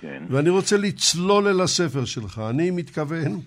כן. 0.00 0.22
ואני 0.30 0.50
רוצה 0.50 0.76
לצלול 0.76 1.48
אל 1.48 1.60
הספר 1.60 2.04
שלך. 2.04 2.42
אני 2.50 2.70
מתכוון 2.70 3.40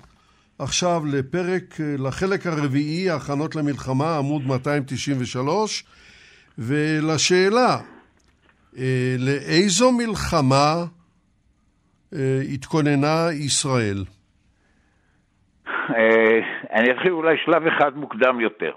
עכשיו 0.59 1.03
לפרק, 1.05 1.77
לחלק 1.79 2.47
הרביעי, 2.47 3.09
הכנות 3.09 3.55
למלחמה, 3.55 4.17
עמוד 4.17 4.45
293, 4.45 5.83
ולשאלה, 6.57 7.75
אה, 7.75 7.98
לאיזו 9.19 9.91
מלחמה 9.91 10.73
אה, 12.13 12.39
התכוננה 12.53 13.27
ישראל? 13.31 14.03
אה, 15.67 16.39
אני 16.73 16.91
אתחיל 16.91 17.11
אולי 17.11 17.37
שלב 17.45 17.67
אחד 17.67 17.97
מוקדם 17.97 18.39
יותר. 18.39 18.73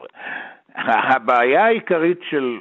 הבעיה 0.74 1.64
העיקרית 1.64 2.18
של 2.30 2.58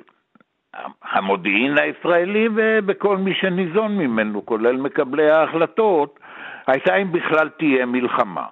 המודיעין 1.03 1.77
הישראלי 1.77 2.47
ובכל 2.55 3.17
מי 3.17 3.33
שניזון 3.33 3.97
ממנו, 3.97 4.45
כולל 4.45 4.77
מקבלי 4.77 5.29
ההחלטות, 5.31 6.19
הייתה 6.67 6.95
אם 6.95 7.11
בכלל 7.11 7.50
תהיה 7.50 7.85
מלחמה. 7.85 8.45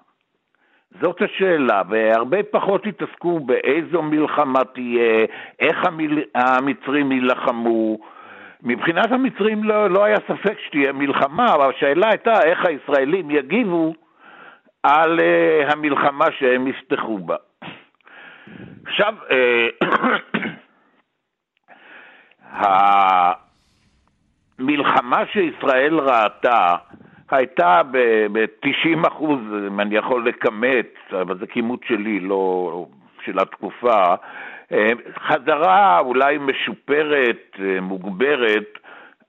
זאת 1.01 1.21
השאלה, 1.21 1.81
והרבה 1.89 2.37
פחות 2.43 2.85
התעסקו 2.85 3.39
באיזו 3.39 4.01
מלחמה 4.01 4.63
תהיה, 4.73 5.25
איך 5.59 5.77
המצרים 6.35 7.11
יילחמו. 7.11 7.97
מבחינת 8.63 9.11
המצרים 9.11 9.63
לא, 9.63 9.89
לא 9.89 10.03
היה 10.03 10.17
ספק 10.27 10.57
שתהיה 10.65 10.93
מלחמה, 10.93 11.45
אבל 11.55 11.69
השאלה 11.69 12.07
הייתה 12.09 12.41
איך 12.43 12.65
הישראלים 12.65 13.31
יגיבו 13.31 13.93
על 14.83 15.19
uh, 15.19 15.71
המלחמה 15.71 16.25
שהם 16.39 16.67
יפתחו 16.67 17.17
בה. 17.17 17.35
עכשיו, 18.85 19.13
uh, 19.29 19.85
המלחמה 24.59 25.23
שישראל 25.31 25.99
ראתה 25.99 26.75
הייתה 27.31 27.81
ב-90 27.91 29.07
אחוז, 29.07 29.39
אם 29.67 29.79
אני 29.79 29.95
יכול 29.95 30.29
לכמת, 30.29 30.93
אבל 31.21 31.37
זה 31.37 31.47
כימות 31.47 31.79
שלי, 31.83 32.19
לא 32.19 32.85
של 33.25 33.39
התקופה, 33.39 34.03
אה, 34.03 34.15
חזרה 35.19 35.99
אולי 35.99 36.37
משופרת, 36.37 37.55
אה, 37.59 37.81
מוגברת, 37.81 38.77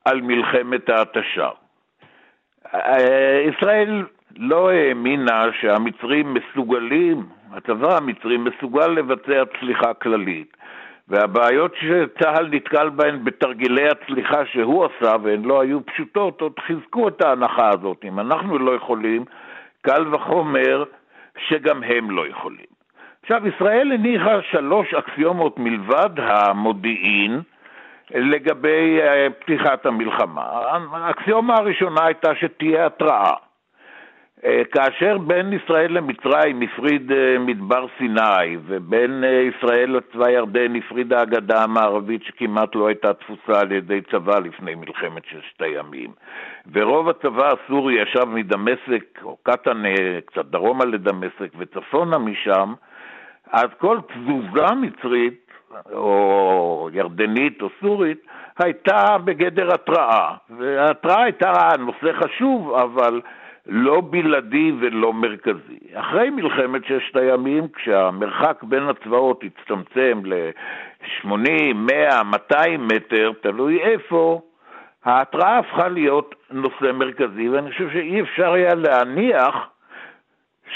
על 0.04 0.20
מלחמת 0.20 0.88
ההתשה. 0.88 1.48
אה, 2.74 3.42
ישראל 3.54 4.04
לא 4.36 4.70
האמינה 4.70 5.44
שהמצרים 5.60 6.34
מסוגלים, 6.34 7.26
הצבא 7.52 7.96
המצרי 7.96 8.36
מסוגל 8.36 8.86
לבצע 8.86 9.42
צליחה 9.60 9.94
כללית. 9.94 10.56
והבעיות 11.08 11.74
שצה"ל 11.74 12.48
נתקל 12.50 12.88
בהן 12.90 13.24
בתרגילי 13.24 13.88
הצליחה 13.88 14.46
שהוא 14.46 14.84
עשה, 14.84 15.16
והן 15.22 15.42
לא 15.42 15.60
היו 15.60 15.86
פשוטות, 15.86 16.40
עוד 16.40 16.58
חיזקו 16.58 17.08
את 17.08 17.22
ההנחה 17.22 17.68
הזאת. 17.68 18.04
אם 18.04 18.20
אנחנו 18.20 18.58
לא 18.58 18.74
יכולים, 18.74 19.24
קל 19.82 20.14
וחומר 20.14 20.84
שגם 21.48 21.82
הם 21.82 22.10
לא 22.10 22.28
יכולים. 22.28 22.69
עכשיו, 23.22 23.48
ישראל 23.48 23.92
הניחה 23.92 24.42
שלוש 24.50 24.94
אקסיומות 24.94 25.58
מלבד 25.58 26.10
המודיעין 26.16 27.40
לגבי 28.14 29.00
אה, 29.00 29.26
פתיחת 29.40 29.86
המלחמה. 29.86 30.42
האקסיומה 30.92 31.54
הראשונה 31.54 32.04
הייתה 32.04 32.34
שתהיה 32.34 32.86
התראה. 32.86 33.34
אה, 34.44 34.62
כאשר 34.72 35.18
בין 35.18 35.52
ישראל 35.52 35.92
למצרים 35.92 36.62
הפריד 36.62 37.12
אה, 37.12 37.38
מדבר 37.38 37.86
סיני 37.98 38.56
ובין 38.66 39.24
ישראל 39.48 39.96
לצבא 39.96 40.30
ירדן 40.30 40.76
הפרידה 40.76 41.20
הגדה 41.20 41.62
המערבית 41.62 42.22
שכמעט 42.22 42.74
לא 42.74 42.86
הייתה 42.86 43.14
תפוסה 43.14 43.60
על 43.60 43.72
ידי 43.72 44.00
צבא 44.10 44.38
לפני 44.38 44.74
מלחמת 44.74 45.24
ששת 45.24 45.62
הימים 45.62 46.10
ורוב 46.72 47.08
הצבא 47.08 47.52
הסורי 47.52 48.02
ישב 48.02 48.24
מדמשק 48.24 49.20
או 49.22 49.36
קטן 49.42 49.82
קצת 50.26 50.44
דרומה 50.44 50.84
לדמשק 50.84 51.52
וצפונה 51.58 52.18
משם 52.18 52.74
אז 53.52 53.68
כל 53.78 53.98
תזוזה 54.08 54.74
מצרית 54.74 55.50
או 55.92 56.88
ירדנית 56.92 57.62
או 57.62 57.68
סורית 57.80 58.26
הייתה 58.58 59.18
בגדר 59.24 59.74
התראה 59.74 60.34
וההתראה 60.58 61.22
הייתה 61.22 61.52
נושא 61.78 62.12
חשוב 62.12 62.74
אבל 62.74 63.20
לא 63.66 64.02
בלעדי 64.10 64.72
ולא 64.80 65.12
מרכזי. 65.12 65.78
אחרי 65.94 66.30
מלחמת 66.30 66.84
ששת 66.84 67.16
הימים, 67.16 67.68
כשהמרחק 67.68 68.62
בין 68.62 68.82
הצבאות 68.82 69.44
הצטמצם 69.44 70.20
ל-80, 70.24 71.74
100, 71.74 72.22
200 72.22 72.88
מטר, 72.88 73.32
תלוי 73.40 73.80
איפה, 73.80 74.40
ההתראה 75.04 75.58
הפכה 75.58 75.88
להיות 75.88 76.34
נושא 76.50 76.92
מרכזי, 76.94 77.48
ואני 77.48 77.70
חושב 77.70 77.90
שאי 77.92 78.20
אפשר 78.20 78.52
היה 78.52 78.74
להניח 78.74 79.54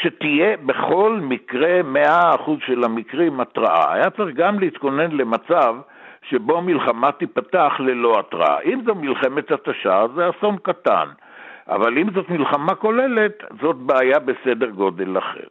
שתהיה 0.00 0.56
בכל 0.56 1.18
מקרה 1.22 1.80
100% 2.36 2.50
של 2.66 2.84
המקרים 2.84 3.40
התראה. 3.40 3.92
היה 3.92 4.10
צריך 4.10 4.36
גם 4.36 4.58
להתכונן 4.58 5.10
למצב 5.10 5.76
שבו 6.28 6.60
מלחמה 6.60 7.12
תיפתח 7.12 7.72
ללא 7.78 8.18
התראה. 8.18 8.60
אם 8.60 8.80
זו 8.86 8.94
מלחמת 8.94 9.50
התשה, 9.50 10.04
זה 10.14 10.30
אסון 10.30 10.56
קטן. 10.62 11.08
אבל 11.68 11.98
אם 11.98 12.06
זאת 12.14 12.28
מלחמה 12.30 12.74
כוללת, 12.74 13.44
זאת 13.60 13.76
בעיה 13.76 14.18
בסדר 14.18 14.70
גודל 14.70 15.18
אחר. 15.18 15.46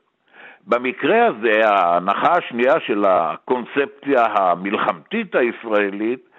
במקרה 0.68 1.26
הזה, 1.26 1.70
ההנחה 1.70 2.32
השנייה 2.38 2.80
של 2.80 3.06
הקונספציה 3.08 4.26
המלחמתית 4.26 5.36
הישראלית 5.36 6.30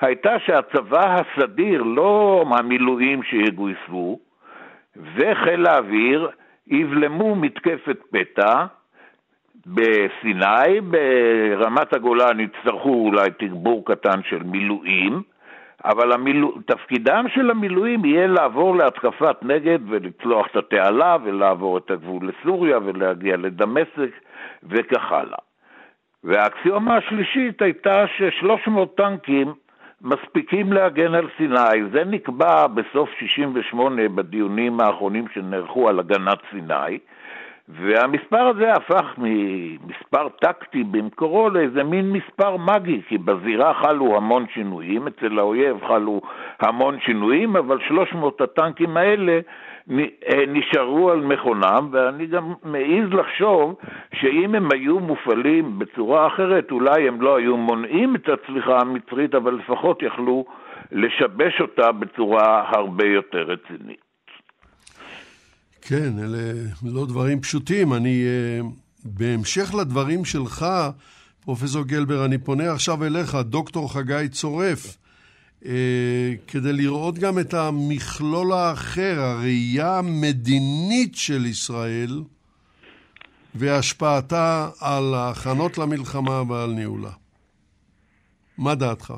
הייתה 0.00 0.38
שהצבא 0.38 1.16
הסדיר, 1.16 1.82
לא 1.82 2.44
המילואים 2.58 3.22
שיגויסו, 3.22 4.18
וחיל 5.14 5.66
האוויר 5.66 6.30
יבלמו 6.66 7.36
מתקפת 7.36 7.98
פתע 8.10 8.64
בסיני, 9.66 10.80
ברמת 10.80 11.92
הגולן 11.92 12.40
יצטרכו 12.40 12.94
אולי 12.94 13.30
תגבור 13.38 13.84
קטן 13.86 14.22
של 14.28 14.42
מילואים, 14.42 15.22
אבל 15.84 16.12
המילו... 16.12 16.54
תפקידם 16.66 17.26
של 17.34 17.50
המילואים 17.50 18.04
יהיה 18.04 18.26
לעבור 18.26 18.76
להתקפת 18.76 19.36
נגד 19.42 19.78
ולצלוח 19.88 20.46
את 20.46 20.56
התעלה 20.56 21.16
ולעבור 21.24 21.78
את 21.78 21.90
הגבול 21.90 22.28
לסוריה 22.28 22.78
ולהגיע 22.84 23.36
לדמשק 23.36 24.10
וכך 24.62 25.12
הלאה. 25.12 25.38
והאקסיומה 26.24 26.96
השלישית 26.96 27.62
הייתה 27.62 28.04
ש-300 28.06 28.86
טנקים 28.96 29.52
מספיקים 30.04 30.72
להגן 30.72 31.14
על 31.14 31.28
סיני. 31.36 31.84
זה 31.92 32.04
נקבע 32.04 32.66
בסוף 32.66 33.10
68' 33.18 34.08
בדיונים 34.08 34.80
האחרונים 34.80 35.24
שנערכו 35.34 35.88
על 35.88 35.98
הגנת 35.98 36.38
סיני, 36.50 36.98
והמספר 37.68 38.46
הזה 38.46 38.72
הפך 38.72 39.14
ממספר 39.18 40.28
טקטי 40.28 40.84
במקורו 40.84 41.50
לאיזה 41.50 41.82
מין 41.84 42.12
מספר 42.12 42.56
מגי, 42.56 43.00
כי 43.08 43.18
בזירה 43.18 43.74
חלו 43.74 44.16
המון 44.16 44.46
שינויים, 44.54 45.06
אצל 45.06 45.38
האויב 45.38 45.76
חלו 45.88 46.20
המון 46.60 47.00
שינויים, 47.00 47.56
אבל 47.56 47.78
300 47.88 48.40
הטנקים 48.40 48.96
האלה 48.96 49.40
נשארו 50.48 51.10
על 51.10 51.20
מכונם, 51.20 51.88
ואני 51.92 52.26
גם 52.26 52.54
מעז 52.62 53.12
לחשוב 53.12 53.74
שאם 54.14 54.54
הם 54.54 54.68
היו 54.72 55.00
מופעלים 55.00 55.78
בצורה 55.78 56.26
אחרת, 56.26 56.70
אולי 56.70 57.08
הם 57.08 57.20
לא 57.20 57.36
היו 57.36 57.56
מונעים 57.56 58.16
את 58.16 58.28
הצליחה 58.28 58.78
המצרית, 58.80 59.34
אבל 59.34 59.54
לפחות 59.54 60.02
יכלו 60.02 60.44
לשבש 60.92 61.60
אותה 61.60 61.92
בצורה 61.92 62.70
הרבה 62.70 63.06
יותר 63.06 63.38
רצינית. 63.38 64.04
כן, 65.88 66.10
אלה 66.18 66.52
לא 66.94 67.06
דברים 67.06 67.40
פשוטים. 67.40 67.92
אני, 67.92 68.24
uh, 68.24 68.64
בהמשך 69.04 69.74
לדברים 69.80 70.24
שלך, 70.24 70.64
פרופסור 71.44 71.84
גלבר, 71.84 72.24
אני 72.24 72.38
פונה 72.38 72.72
עכשיו 72.72 73.04
אליך, 73.04 73.34
דוקטור 73.34 73.92
חגי 73.92 74.28
צורף. 74.28 75.03
אה, 75.66 76.32
כדי 76.46 76.72
לראות 76.72 77.14
גם 77.18 77.38
את 77.38 77.54
המכלול 77.54 78.52
האחר, 78.52 79.16
הראייה 79.20 79.98
המדינית 79.98 81.14
של 81.14 81.46
ישראל 81.46 82.22
והשפעתה 83.54 84.68
על 84.80 85.14
ההכנות 85.14 85.78
למלחמה 85.78 86.42
ועל 86.48 86.70
ניהולה. 86.70 87.10
מה 88.58 88.74
דעתך? 88.74 89.14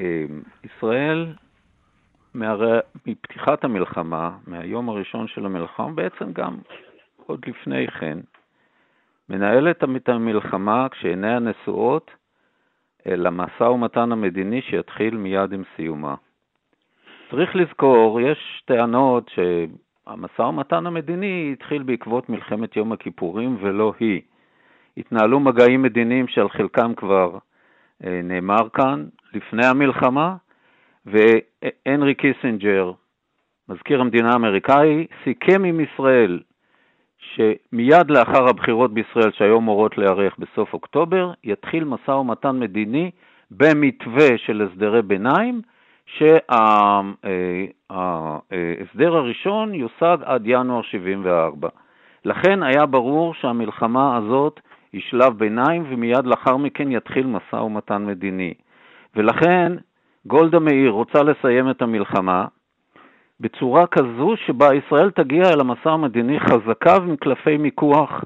אה, 0.00 0.24
ישראל, 0.64 1.34
מהרי, 2.34 2.78
מפתיחת 3.06 3.64
המלחמה, 3.64 4.38
מהיום 4.46 4.88
הראשון 4.88 5.26
של 5.28 5.46
המלחמה, 5.46 5.92
בעצם 5.92 6.32
גם 6.32 6.58
עוד 7.26 7.40
לפני 7.46 7.86
כן, 8.00 8.18
מנהלת 9.28 9.76
את 9.96 10.08
המלחמה 10.08 10.86
כשעיניה 10.90 11.38
נשואות 11.38 12.10
אל 13.06 13.26
המשא 13.26 13.62
ומתן 13.62 14.12
המדיני 14.12 14.62
שיתחיל 14.62 15.16
מיד 15.16 15.52
עם 15.52 15.62
סיומה. 15.76 16.14
צריך 17.30 17.56
לזכור, 17.56 18.20
יש 18.20 18.62
טענות 18.64 19.30
שהמשא 19.34 20.42
ומתן 20.42 20.86
המדיני 20.86 21.50
התחיל 21.52 21.82
בעקבות 21.82 22.28
מלחמת 22.28 22.76
יום 22.76 22.92
הכיפורים 22.92 23.56
ולא 23.60 23.92
היא. 24.00 24.20
התנהלו 24.96 25.40
מגעים 25.40 25.82
מדיניים 25.82 26.28
שעל 26.28 26.48
חלקם 26.48 26.94
כבר 26.94 27.38
אה, 28.04 28.20
נאמר 28.24 28.68
כאן 28.72 29.06
לפני 29.34 29.66
המלחמה, 29.66 30.36
והנרי 31.06 32.14
קיסינג'ר, 32.14 32.92
מזכיר 33.68 34.00
המדינה 34.00 34.32
האמריקאי, 34.32 35.06
סיכם 35.24 35.64
עם 35.64 35.80
ישראל 35.80 36.40
שמיד 37.20 38.10
לאחר 38.10 38.48
הבחירות 38.48 38.94
בישראל, 38.94 39.30
שהיו 39.32 39.58
אמורות 39.58 39.98
להיערך 39.98 40.36
בסוף 40.38 40.72
אוקטובר, 40.72 41.32
יתחיל 41.44 41.84
משא 41.84 42.10
ומתן 42.10 42.58
מדיני 42.58 43.10
במתווה 43.50 44.28
של 44.38 44.62
הסדרי 44.62 45.02
ביניים, 45.02 45.60
שההסדר 46.06 46.36
הראשון 49.16 49.74
יושג 49.74 50.16
עד 50.24 50.42
ינואר 50.44 50.82
74. 50.82 51.68
לכן 52.24 52.62
היה 52.62 52.86
ברור 52.86 53.34
שהמלחמה 53.34 54.16
הזאת 54.16 54.60
היא 54.92 55.02
שלב 55.10 55.38
ביניים 55.38 55.84
ומיד 55.90 56.26
לאחר 56.26 56.56
מכן 56.56 56.90
יתחיל 56.90 57.26
משא 57.26 57.56
ומתן 57.56 58.06
מדיני. 58.06 58.54
ולכן 59.16 59.72
גולדה 60.26 60.58
מאיר 60.58 60.90
רוצה 60.90 61.22
לסיים 61.22 61.70
את 61.70 61.82
המלחמה, 61.82 62.44
בצורה 63.40 63.86
כזו 63.86 64.34
שבה 64.46 64.74
ישראל 64.74 65.10
תגיע 65.10 65.42
אל 65.42 65.60
המשא 65.60 65.88
המדיני 65.88 66.40
חזקה 66.40 66.98
ועם 67.00 67.16
קלפי 67.16 67.56
מיקוח 67.56 68.24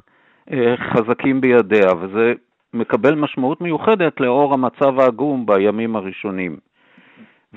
אה, 0.53 0.74
חזקים 0.77 1.40
בידיה, 1.40 1.92
וזה 2.00 2.33
מקבל 2.74 3.14
משמעות 3.14 3.61
מיוחדת 3.61 4.20
לאור 4.20 4.55
המצב 4.55 5.00
העגום 5.00 5.46
בימים 5.46 5.96
הראשונים. 5.96 6.57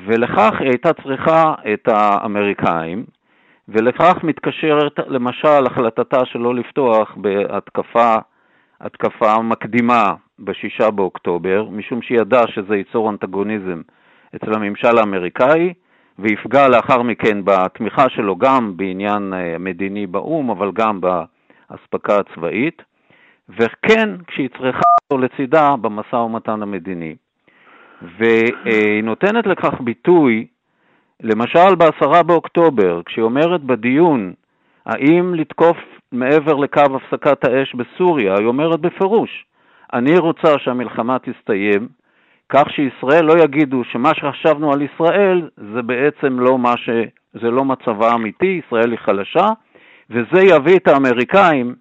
ולכך 0.06 0.54
היא 0.60 0.70
הייתה 0.70 0.94
צריכה 0.94 1.54
את 1.74 1.88
האמריקאים, 1.88 3.06
ולכך 3.68 4.24
מתקשרת 4.24 5.00
למשל 5.08 5.66
החלטתה 5.66 6.26
שלא 6.26 6.56
לפתוח 6.56 7.16
בהתקפה 7.16 8.16
התקפה 8.82 9.42
מקדימה 9.42 10.14
בשישה 10.40 10.92
באוקטובר, 10.92 11.68
משום 11.72 12.02
שהיא 12.02 12.20
ידעה 12.20 12.48
שזה 12.48 12.76
ייצור 12.76 13.10
אנטגוניזם 13.10 13.82
אצל 14.36 14.54
הממשל 14.54 14.98
האמריקאי, 14.98 15.74
ויפגע 16.20 16.68
לאחר 16.68 17.02
מכן 17.02 17.38
בתמיכה 17.44 18.10
שלו 18.10 18.36
גם 18.36 18.78
בעניין 18.78 19.34
אה, 19.34 19.58
מדיני 19.60 20.08
באו"ם, 20.08 20.50
אבל 20.50 20.72
גם 20.72 21.02
באספקה 21.02 22.18
הצבאית, 22.20 22.82
וכן 23.50 24.10
כשהיא 24.28 24.50
צריכה 24.58 24.82
אותו 25.04 25.24
לצידה 25.24 25.76
במשא 25.82 26.16
ומתן 26.16 26.62
המדיני. 26.62 27.16
והיא 28.02 29.04
נותנת 29.04 29.48
לכך 29.48 29.82
ביטוי, 29.82 30.48
למשל 31.24 31.76
בעשרה 31.76 32.24
באוקטובר, 32.24 33.02
כשהיא 33.06 33.24
אומרת 33.24 33.64
בדיון 33.64 34.34
האם 34.86 35.36
לתקוף 35.36 35.78
מעבר 36.12 36.54
לקו 36.54 36.82
הפסקת 36.96 37.44
האש 37.46 37.76
בסוריה, 37.76 38.36
היא 38.38 38.48
אומרת 38.48 38.80
בפירוש, 38.80 39.46
אני 39.94 40.18
רוצה 40.18 40.60
שהמלחמה 40.60 41.18
תסתיים, 41.20 41.88
כך 42.50 42.70
שישראל 42.70 43.26
לא 43.26 43.44
יגידו 43.44 43.84
שמה 43.84 44.10
שחשבנו 44.14 44.74
על 44.74 44.82
ישראל 44.82 45.50
זה 45.74 45.82
בעצם 45.82 46.40
לא, 46.40 46.58
מה 46.58 46.78
ש... 46.78 46.90
זה 47.34 47.52
לא 47.52 47.66
מצבה 47.66 48.12
האמיתי, 48.12 48.62
ישראל 48.66 48.92
היא 48.92 49.00
חלשה, 49.00 49.48
וזה 50.10 50.42
יביא 50.42 50.78
את 50.78 50.88
האמריקאים 50.88 51.76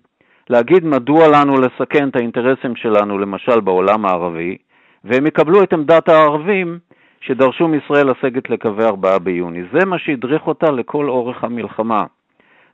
להגיד 0.51 0.85
מדוע 0.85 1.29
לנו 1.29 1.55
לסכן 1.55 2.09
את 2.09 2.17
האינטרסים 2.17 2.77
שלנו, 2.77 3.19
למשל 3.19 3.61
בעולם 3.61 4.07
הערבי, 4.07 4.57
והם 5.05 5.27
יקבלו 5.27 5.63
את 5.63 5.73
עמדת 5.73 6.09
הערבים 6.09 6.79
שדרשו 7.21 7.69
מישראל 7.69 8.11
לסגת 8.11 8.51
לקווי 8.51 8.85
4 8.85 9.19
ביוני. 9.19 9.63
זה 9.73 9.87
מה 9.87 9.99
שהדריך 9.99 10.47
אותה 10.47 10.71
לכל 10.71 11.09
אורך 11.09 11.45
המלחמה. 11.45 12.05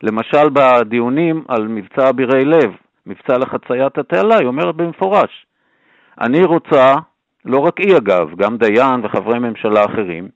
למשל 0.02 0.48
בדיונים 0.52 1.44
על 1.48 1.68
מבצע 1.68 2.10
אבירי 2.10 2.44
לב, 2.44 2.72
מבצע 3.06 3.38
לחציית 3.38 3.98
התעלה, 3.98 4.36
היא 4.38 4.46
אומרת 4.46 4.74
במפורש, 4.74 5.46
אני 6.20 6.44
רוצה 6.44 6.94
לא 7.44 7.58
רק 7.58 7.78
היא 7.78 7.96
אגב, 7.96 8.34
גם 8.36 8.56
דיין 8.56 9.00
וחברי 9.02 9.38
ממשלה 9.38 9.84
אחרים, 9.84 10.28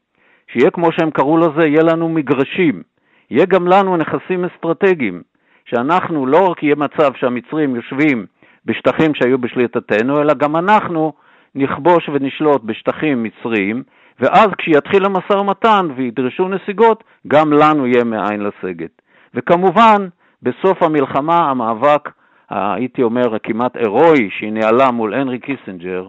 שיהיה 0.53 0.71
כמו 0.71 0.93
שהם 0.93 1.11
קראו 1.11 1.39
לזה, 1.39 1.67
יהיה 1.67 1.83
לנו 1.83 2.09
מגרשים, 2.09 2.83
יהיה 3.31 3.47
גם 3.47 3.69
לנו 3.69 3.97
נכסים 3.97 4.45
אסטרטגיים, 4.45 5.23
שאנחנו 5.65 6.27
לא 6.27 6.49
רק 6.49 6.63
יהיה 6.63 6.75
מצב 6.75 7.11
שהמצרים 7.15 7.77
יושבים 7.77 8.27
בשטחים 8.65 9.15
שהיו 9.15 9.39
בשליטתנו, 9.39 10.21
אלא 10.21 10.35
גם 10.35 10.57
אנחנו 10.57 11.13
נכבוש 11.55 12.09
ונשלוט 12.09 12.63
בשטחים 12.65 13.23
מצריים, 13.23 13.83
ואז 14.21 14.49
כשיתחיל 14.59 15.05
המשא 15.05 15.33
ומתן 15.33 15.89
וידרשו 15.97 16.49
נסיגות, 16.49 17.05
גם 17.29 17.53
לנו 17.53 17.87
יהיה 17.87 18.05
מאין 18.05 18.41
לסגת. 18.41 19.03
וכמובן, 19.35 20.09
בסוף 20.43 20.83
המלחמה 20.83 21.51
המאבק, 21.51 22.11
הייתי 22.51 23.03
אומר, 23.03 23.39
כמעט 23.43 23.77
הירואי, 23.77 24.31
שהיא 24.31 24.53
ניהלה 24.53 24.91
מול 24.91 25.15
הנרי 25.15 25.39
קיסינג'ר, 25.39 26.07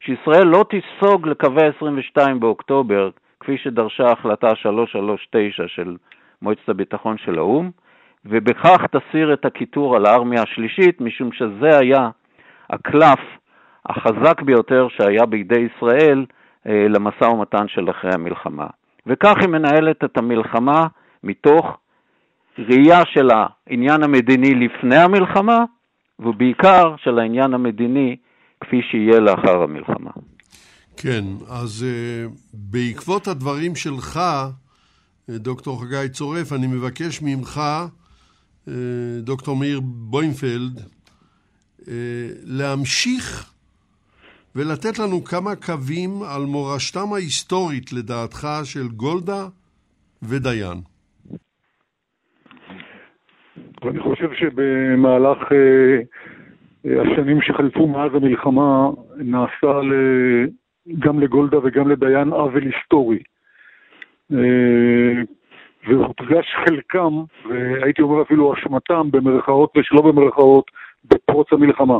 שישראל 0.00 0.46
לא 0.46 0.64
תיסוג 0.70 1.28
לקווי 1.28 1.66
22 1.76 2.40
באוקטובר, 2.40 3.10
כפי 3.40 3.58
שדרשה 3.58 4.12
החלטה 4.12 4.56
339 4.56 5.62
של 5.68 5.96
מועצת 6.42 6.68
הביטחון 6.68 7.18
של 7.18 7.38
האו"ם, 7.38 7.70
ובכך 8.24 8.80
תסיר 8.90 9.32
את 9.32 9.44
הקיטור 9.44 9.96
על 9.96 10.06
הארמיה 10.06 10.42
השלישית, 10.42 11.00
משום 11.00 11.32
שזה 11.32 11.78
היה 11.78 12.10
הקלף 12.70 13.18
החזק 13.86 14.42
ביותר 14.42 14.88
שהיה 14.88 15.26
בידי 15.26 15.66
ישראל 15.74 16.26
אה, 16.66 16.86
למשא 16.88 17.24
ומתן 17.24 17.68
של 17.68 17.90
אחרי 17.90 18.10
המלחמה. 18.14 18.66
וכך 19.06 19.34
היא 19.40 19.48
מנהלת 19.48 20.04
את 20.04 20.18
המלחמה 20.18 20.86
מתוך 21.24 21.78
ראייה 22.58 23.00
של 23.06 23.28
העניין 23.30 24.02
המדיני 24.02 24.54
לפני 24.54 24.96
המלחמה, 24.96 25.64
ובעיקר 26.18 26.94
של 26.96 27.18
העניין 27.18 27.54
המדיני 27.54 28.16
כפי 28.60 28.80
שיהיה 28.90 29.20
לאחר 29.20 29.62
המלחמה. 29.62 30.10
כן, 30.96 31.24
אז 31.48 31.86
uh, 31.86 32.30
בעקבות 32.52 33.28
הדברים 33.28 33.74
שלך, 33.76 34.16
אה, 35.30 35.38
דוקטור 35.38 35.82
חגי 35.82 36.08
צורף, 36.08 36.52
אני 36.52 36.66
מבקש 36.66 37.22
ממך, 37.22 37.60
uh, 38.66 38.70
דוקטור 39.22 39.56
מאיר 39.56 39.80
בוינפלד, 39.82 40.78
uh, 40.78 41.84
להמשיך 42.44 43.52
ולתת 44.56 44.98
לנו 44.98 45.24
כמה 45.24 45.56
קווים 45.56 46.22
על 46.22 46.42
מורשתם 46.42 47.12
ההיסטורית, 47.12 47.92
לדעתך, 47.92 48.48
של 48.64 48.88
גולדה 48.88 49.46
ודיין. 50.22 50.80
אני 53.82 54.00
חושב 54.00 54.30
שבמהלך 54.32 55.38
השנים 56.84 57.42
שחלפו 57.42 57.86
מאז 57.86 58.14
המלחמה 58.14 58.90
נעשה 59.16 59.80
גם 60.98 61.20
לגולדה 61.20 61.58
וגם 61.62 61.88
לדיין 61.88 62.28
עוול 62.28 62.62
היסטורי. 62.62 63.18
אה, 64.32 65.22
והודגש 65.88 66.46
חלקם, 66.64 67.12
והייתי 67.48 68.02
אומר 68.02 68.22
אפילו 68.22 68.54
אשמתם, 68.54 69.08
במרכאות 69.10 69.76
ושלא 69.76 70.02
במרכאות, 70.02 70.70
בפרוץ 71.04 71.52
המלחמה. 71.52 71.98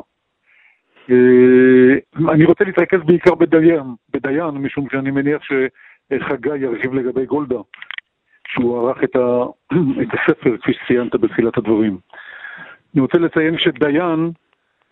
אה, 1.10 2.32
אני 2.32 2.44
רוצה 2.44 2.64
להתרכז 2.64 3.00
בעיקר 3.04 3.34
בדיין, 3.34 3.82
בדיין, 4.12 4.48
משום 4.48 4.86
שאני 4.92 5.10
מניח 5.10 5.42
שחגי 5.42 6.56
ירחיב 6.56 6.94
לגבי 6.94 7.26
גולדה, 7.26 7.58
שהוא 8.48 8.78
ערך 8.78 9.04
את, 9.04 9.16
ה, 9.16 9.44
את 10.02 10.08
הספר, 10.12 10.56
כפי 10.56 10.72
שציינת 10.72 11.14
בתחילת 11.14 11.58
הדברים. 11.58 11.98
אני 12.94 13.00
רוצה 13.00 13.18
לציין 13.18 13.58
שדיין, 13.58 14.30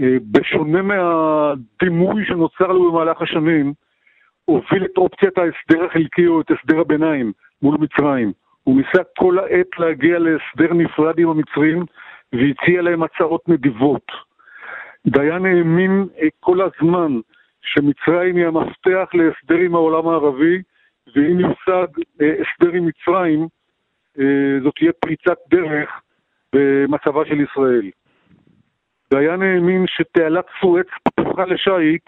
בשונה 0.00 0.82
מהדימוי 0.82 2.26
שנוצר 2.26 2.66
לו 2.66 2.92
במהלך 2.92 3.22
השנים, 3.22 3.72
הוביל 4.44 4.84
את 4.84 4.96
אופציית 4.96 5.38
ההסדר 5.38 5.84
החלקי 5.84 6.26
או 6.26 6.40
את 6.40 6.50
הסדר 6.50 6.80
הביניים 6.80 7.32
מול 7.62 7.76
מצרים. 7.80 8.32
הוא 8.64 8.76
ניסה 8.76 9.02
כל 9.18 9.38
העת 9.38 9.78
להגיע 9.78 10.18
להסדר 10.18 10.74
נפרד 10.74 11.18
עם 11.18 11.28
המצרים 11.28 11.84
והציע 12.32 12.82
להם 12.82 13.02
הצעות 13.02 13.48
נדיבות. 13.48 14.06
דיין 15.06 15.46
האמין 15.46 16.06
אה, 16.22 16.28
כל 16.40 16.58
הזמן 16.60 17.20
שמצרים 17.62 18.36
היא 18.36 18.46
המפתח 18.46 19.08
להסדר 19.14 19.56
עם 19.64 19.74
העולם 19.74 20.08
הערבי, 20.08 20.62
ואם 21.16 21.40
יושג 21.40 21.86
אה, 22.20 22.32
הסדר 22.32 22.72
עם 22.72 22.86
מצרים, 22.86 23.48
אה, 24.18 24.60
זאת 24.62 24.74
תהיה 24.76 24.92
פריצת 24.92 25.38
דרך 25.50 25.90
במצבה 26.52 27.24
של 27.24 27.40
ישראל. 27.40 27.90
דיין 29.10 29.42
האמין 29.42 29.84
שתעלת 29.86 30.44
סואץ 30.60 30.86
פתוחה 31.04 31.44
לשיט 31.44 32.02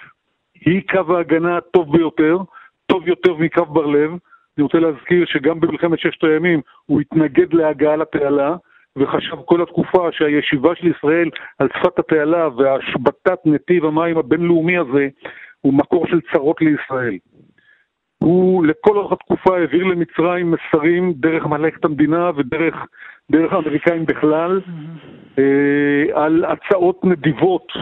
היא 0.54 0.82
קו 0.90 1.16
ההגנה 1.16 1.56
הטוב 1.56 1.92
ביותר, 1.92 2.38
טוב 2.86 3.08
יותר 3.08 3.34
מקו 3.34 3.66
בר 3.66 3.86
לב. 3.86 4.10
אני 4.56 4.62
רוצה 4.62 4.78
להזכיר 4.78 5.26
שגם 5.26 5.60
במלחמת 5.60 5.98
ששת 5.98 6.24
הימים 6.24 6.60
הוא 6.86 7.00
התנגד 7.00 7.52
להגעה 7.52 7.96
לתעלה, 7.96 8.56
וחשב 8.96 9.36
כל 9.44 9.62
התקופה 9.62 10.08
שהישיבה 10.12 10.74
של 10.74 10.86
ישראל 10.86 11.30
על 11.58 11.68
שפת 11.78 11.98
התעלה 11.98 12.48
והשבתת 12.48 13.38
נתיב 13.44 13.84
המים 13.84 14.18
הבינלאומי 14.18 14.78
הזה 14.78 15.08
הוא 15.60 15.74
מקור 15.74 16.06
של 16.06 16.20
צרות 16.32 16.60
לישראל. 16.60 17.16
הוא 18.24 18.66
לכל 18.66 18.96
אורך 18.96 19.12
התקופה 19.12 19.56
העביר 19.58 19.84
למצרים 19.84 20.50
מסרים 20.54 21.12
דרך 21.12 21.46
מלאכת 21.46 21.84
המדינה 21.84 22.30
ודרך 22.36 22.74
דרך 23.30 23.52
האמריקאים 23.52 24.06
בכלל 24.06 24.60
אה, 25.38 26.24
על 26.24 26.44
הצעות 26.44 27.04
נדיבות 27.04 27.72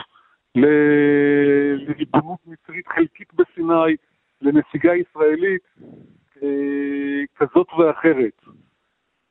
לריבונות 0.54 2.38
מצרית 2.46 2.88
חלקית 2.88 3.34
בסיני, 3.34 3.96
לנסיגה 4.42 4.94
ישראלית 4.94 5.62
אה, 6.42 7.22
כזאת 7.36 7.66
ואחרת. 7.78 8.42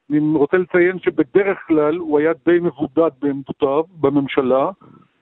אני 0.10 0.20
רוצה 0.20 0.58
לציין 0.58 1.00
שבדרך 1.00 1.58
כלל 1.67 1.96
הוא 1.96 2.20
היה 2.20 2.32
די 2.46 2.60
מבודד 2.60 3.12
בעמדותיו 3.20 3.84
בממשלה, 3.84 4.70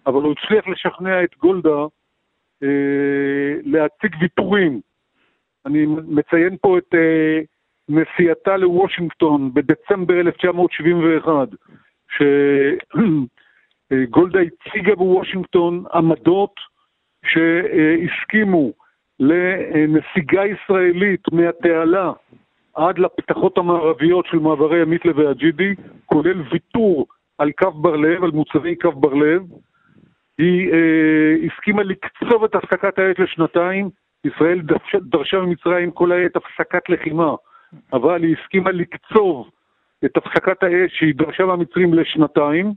אבל 0.07 0.21
הוא 0.21 0.33
הצליח 0.37 0.67
לשכנע 0.67 1.23
את 1.23 1.37
גולדה 1.37 1.85
אה, 2.63 3.53
להציג 3.63 4.15
ויתורים. 4.21 4.81
אני 5.65 5.85
מציין 6.07 6.57
פה 6.61 6.77
את 6.77 6.95
אה, 6.95 7.39
נסיעתה 7.89 8.57
לוושינגטון 8.57 9.53
בדצמבר 9.53 10.19
1971, 10.19 11.47
שגולדה 13.91 14.39
הציגה 14.45 14.95
בוושינגטון 14.95 15.83
עמדות 15.93 16.53
שהסכימו 17.25 18.71
לנסיגה 19.19 20.41
ישראלית 20.45 21.21
מהתעלה 21.31 22.11
עד 22.73 22.99
לפתחות 22.99 23.57
המערביות 23.57 24.25
של 24.25 24.39
מעברי 24.39 24.81
המיתלה 24.81 25.11
והג'ידי, 25.15 25.75
כולל 26.05 26.41
ויתור 26.51 27.07
על 27.37 27.51
קו 27.51 27.71
בר 27.71 27.95
לב, 27.95 28.23
על 28.23 28.31
מוצבי 28.31 28.75
קו 28.75 28.91
בר 28.91 29.13
לב. 29.13 29.41
היא 30.37 30.73
אה, 30.73 31.35
הסכימה 31.45 31.83
לקצוב 31.83 32.43
את 32.43 32.55
הפסקת 32.55 32.99
האש 32.99 33.19
לשנתיים, 33.19 33.89
ישראל 34.25 34.61
דרשה, 35.01 35.39
ממצרים 35.39 35.91
כל 35.91 36.11
העת 36.11 36.35
הפסקת 36.35 36.89
לחימה, 36.89 37.35
אבל 37.93 38.23
היא 38.23 38.35
הסכימה 38.39 38.71
לקצוב 38.71 39.49
את 40.05 40.17
הפסקת 40.17 40.63
האש 40.63 40.91
שהיא 40.97 41.15
דרשה 41.15 41.45
מהמצרים 41.45 41.93
לשנתיים. 41.93 42.73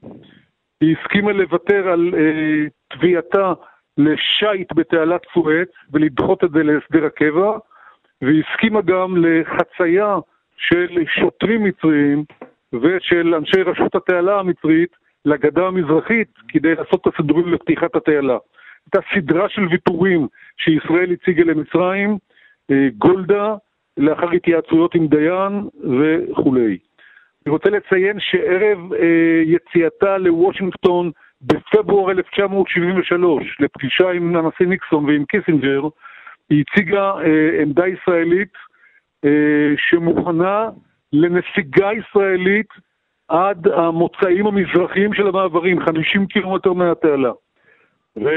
היא 0.80 0.96
הסכימה 0.96 1.32
לוותר 1.32 1.88
על 1.88 2.14
אה, 2.16 2.66
תביעתה 2.88 3.52
לשיט 3.98 4.72
בתעלת 4.74 5.20
סואץ 5.34 5.68
ולדחות 5.92 6.44
את 6.44 6.50
זה 6.50 6.62
להסדר 6.62 7.04
הקבע, 7.06 7.58
והיא 8.22 8.42
הסכימה 8.48 8.80
גם 8.80 9.16
לחצייה 9.16 10.16
של 10.56 11.04
שוטרים 11.06 11.64
מצריים 11.64 12.24
ושל 12.72 13.34
אנשי 13.34 13.62
רשות 13.62 13.94
התעלה 13.94 14.40
המצרית 14.40 14.96
לגדה 15.24 15.66
המזרחית 15.66 16.28
כדי 16.48 16.74
לעשות 16.74 17.08
את 17.08 17.14
הסידורים 17.14 17.48
לפתיחת 17.48 17.96
התעלה. 17.96 18.38
הייתה 18.87 19.08
סדרה 19.14 19.48
של 19.48 19.66
ויתורים 19.70 20.26
שישראל 20.59 21.12
הציגה 21.12 21.44
למצרים, 21.44 22.18
אה, 22.71 22.88
גולדה, 22.99 23.55
לאחר 23.97 24.31
התייעצויות 24.31 24.94
עם 24.94 25.07
דיין 25.07 25.68
וכולי. 25.85 26.79
אני 27.47 27.53
רוצה 27.53 27.71
לציין 27.71 28.21
שערב 28.21 28.92
אה, 28.92 29.42
יציאתה 29.44 30.18
לוושינגטון 30.18 31.11
בפברואר 31.42 32.11
1973, 32.11 33.57
לפגישה 33.61 34.11
עם 34.11 34.37
הנשיא 34.37 34.66
ניקסון 34.66 35.05
ועם 35.05 35.25
קיסינג'ר, 35.25 35.88
היא 36.51 36.64
הציגה 36.68 37.12
אה, 37.12 37.62
עמדה 37.62 37.87
ישראלית 37.87 38.53
שמוכנה 39.77 40.68
לנסיגה 41.12 41.90
ישראלית 41.92 42.66
עד 43.29 43.68
המוצאים 43.68 44.47
המזרחיים 44.47 45.14
של 45.14 45.27
המעברים, 45.27 45.81
50 45.81 46.27
קילומטר 46.27 46.73
מהתעלה. 46.73 47.33
ואני 48.16 48.35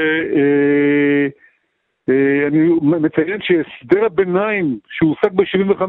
אה, 2.08 2.14
אה, 2.44 2.48
מציין 2.80 3.38
שהסדר 3.42 4.04
הביניים 4.04 4.78
שהושג 4.88 5.32
ב-75 5.32 5.82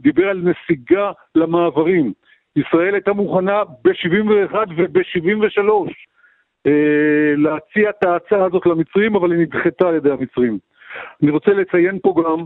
דיבר 0.00 0.28
על 0.28 0.42
נסיגה 0.42 1.12
למעברים. 1.34 2.12
ישראל 2.56 2.94
הייתה 2.94 3.12
מוכנה 3.12 3.64
ב-71 3.64 4.54
וב-73 4.76 5.70
אה, 6.66 7.34
להציע 7.36 7.90
את 7.90 8.04
ההצעה 8.04 8.44
הזאת 8.44 8.66
למצרים, 8.66 9.16
אבל 9.16 9.32
היא 9.32 9.40
נדחתה 9.40 9.88
על 9.88 9.94
ידי 9.94 10.10
המצרים. 10.10 10.58
אני 11.22 11.30
רוצה 11.30 11.50
לציין 11.50 11.98
פה 12.02 12.14
גם 12.24 12.44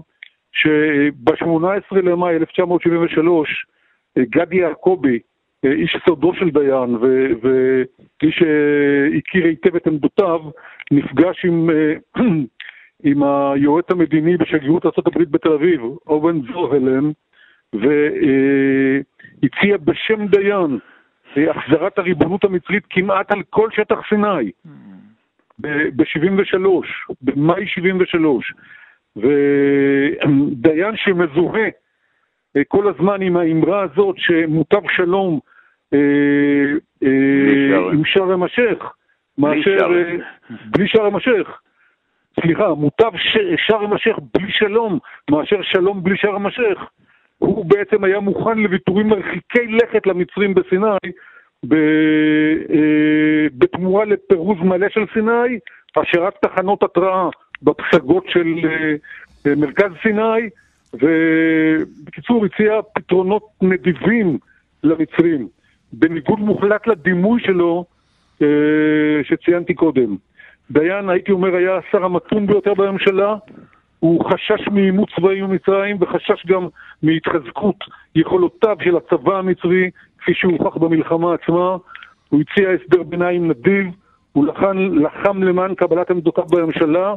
שב-18 0.53 1.97
למאי 1.97 2.37
1973, 2.37 3.67
גדי 4.19 4.57
יעקבי, 4.57 5.19
איש 5.65 5.97
סודו 6.09 6.35
של 6.35 6.51
דיין 6.51 6.97
ואיש 7.43 8.39
שהכיר 8.39 9.45
היטב 9.45 9.77
את 9.77 9.87
עמדותיו, 9.87 10.41
נפגש 10.91 11.45
עם, 11.45 11.71
עם 13.03 13.23
היועץ 13.23 13.91
המדיני 13.91 14.37
בשגרירות 14.37 14.87
ארה"ב 14.87 15.23
בתל 15.31 15.53
אביב, 15.53 15.81
אובן 16.07 16.41
זוהלן, 16.53 17.11
והציע 17.73 19.77
בשם 19.77 20.27
דיין 20.27 20.79
החזרת 21.37 21.99
הריבונות 21.99 22.45
המצרית 22.45 22.85
כמעט 22.91 23.33
על 23.33 23.43
כל 23.51 23.69
שטח 23.73 23.99
סיני. 24.09 24.51
ב-73, 25.59 26.67
במאי 27.23 27.67
73, 27.67 28.55
ודיין 29.17 30.97
שמזוהה 30.97 31.69
אה, 32.57 32.63
כל 32.69 32.89
הזמן 32.89 33.23
עם 33.23 33.37
האמרה 33.37 33.83
הזאת 33.83 34.17
שמוטב 34.19 34.81
שלום 34.97 35.41
אה, 35.95 35.99
אה, 37.03 37.91
עם 37.93 38.05
שארם 38.05 38.43
א-שייח, 38.43 38.95
מאשר 39.39 39.89
בלי 40.71 40.89
שארם 40.89 41.17
א-שייח. 41.17 41.63
סליחה, 42.41 42.75
מוטב 42.75 43.11
שארם 43.57 43.93
א-שייח 43.93 44.19
בלי 44.35 44.53
שלום, 44.53 44.99
מאשר 45.31 45.63
שלום 45.63 46.03
בלי 46.03 46.17
שארם 46.17 46.47
א-שייח. 46.47 46.91
הוא 47.39 47.65
בעצם 47.65 48.05
היה 48.05 48.21
מוכן 48.21 48.59
לוויתורים 48.59 49.09
מרחיקי 49.09 49.67
לכת 49.67 50.07
למצרים 50.07 50.55
בסיני, 50.55 51.13
בתמורה 53.59 54.05
לפירוז 54.05 54.59
מלא 54.63 54.89
של 54.89 55.05
סיני, 55.15 55.59
השארת 55.97 56.35
תחנות 56.43 56.83
התרעה 56.83 57.29
בפסגות 57.63 58.25
של 58.29 58.55
מרכז 59.57 59.91
סיני, 60.03 60.49
ובקיצור 60.95 62.45
הציע 62.45 62.81
פתרונות 62.95 63.43
נדיבים 63.63 64.39
למצרים, 64.85 65.49
בניגוד 65.93 66.39
מוחלט 66.39 66.87
לדימוי 66.87 67.41
שלו 67.41 67.85
שציינתי 69.23 69.75
קודם. 69.75 70.17
דיין, 70.71 71.09
הייתי 71.09 71.33
אומר, 71.33 71.57
היה 71.57 71.77
השר 71.77 72.05
המתון 72.05 72.47
ביותר 72.47 72.75
בממשלה, 72.75 73.35
הוא 74.01 74.25
חשש 74.25 74.69
מעימות 74.69 75.09
צבאי 75.17 75.43
במצרים 75.43 75.97
וחשש 76.01 76.47
גם 76.47 76.69
מהתחזקות 77.03 77.77
יכולותיו 78.15 78.77
של 78.85 78.97
הצבא 78.97 79.39
המצרי, 79.39 79.91
כפי 80.19 80.35
שהוכח 80.35 80.77
במלחמה 80.77 81.35
עצמה. 81.35 81.77
הוא 82.29 82.41
הציע 82.41 82.71
הסדר 82.71 83.03
ביניים 83.03 83.51
נדיב, 83.51 83.87
הוא 84.33 84.47
לחם, 84.47 84.77
לחם 84.79 85.43
למען 85.43 85.75
קבלת 85.75 86.11
עמדותיו 86.11 86.45
בממשלה, 86.45 87.15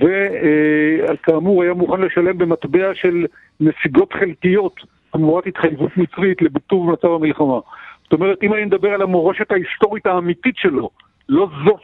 וכאמור 0.00 1.62
היה 1.62 1.74
מוכן 1.74 2.00
לשלם 2.00 2.38
במטבע 2.38 2.94
של 2.94 3.26
נסיגות 3.60 4.12
חלקיות 4.12 4.80
תמורת 5.12 5.46
התחייבות 5.46 5.96
מצרית 5.96 6.42
לביטור 6.42 6.92
מצב 6.92 7.08
המלחמה. 7.08 7.58
זאת 8.02 8.12
אומרת, 8.12 8.42
אם 8.42 8.54
אני 8.54 8.64
מדבר 8.64 8.88
על 8.88 9.02
המורשת 9.02 9.50
ההיסטורית 9.52 10.06
האמיתית 10.06 10.56
שלו, 10.56 10.90
לא 11.28 11.48
זאת 11.64 11.80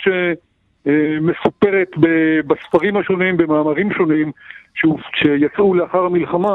שמסופרת 0.85 1.89
בספרים 2.47 2.97
השונים, 2.97 3.37
במאמרים 3.37 3.93
שונים, 3.93 4.33
שיצאו 5.15 5.75
לאחר 5.75 6.05
המלחמה, 6.05 6.55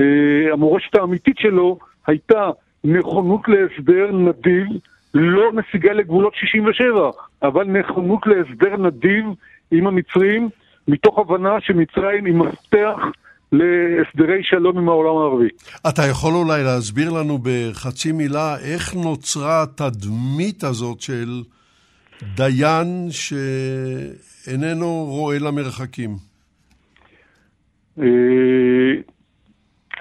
אה, 0.00 0.52
המורשת 0.52 0.94
האמיתית 0.94 1.38
שלו 1.38 1.78
הייתה 2.06 2.50
נכונות 2.84 3.40
להסדר 3.48 4.12
נדיב, 4.12 4.66
לא 5.14 5.52
נסיגה 5.52 5.92
לגבולות 5.92 6.34
67, 6.34 7.10
אבל 7.42 7.64
נכונות 7.64 8.20
להסדר 8.26 8.76
נדיב 8.76 9.24
עם 9.70 9.86
המצרים, 9.86 10.48
מתוך 10.88 11.18
הבנה 11.18 11.60
שמצרים 11.60 12.24
היא 12.24 12.34
מפתח 12.34 12.96
להסדרי 13.52 14.40
שלום 14.42 14.78
עם 14.78 14.88
העולם 14.88 15.16
הערבי. 15.16 15.48
אתה 15.88 16.02
יכול 16.10 16.34
אולי 16.34 16.64
להסביר 16.64 17.10
לנו 17.10 17.38
בחצי 17.42 18.12
מילה 18.12 18.56
איך 18.58 18.94
נוצרה 18.94 19.62
התדמית 19.62 20.64
הזאת 20.64 21.00
של 21.00 21.42
דיין 22.36 23.08
שאיננו 23.10 25.04
רואה 25.08 25.38
למרחקים? 25.38 26.10
אה, 27.98 28.04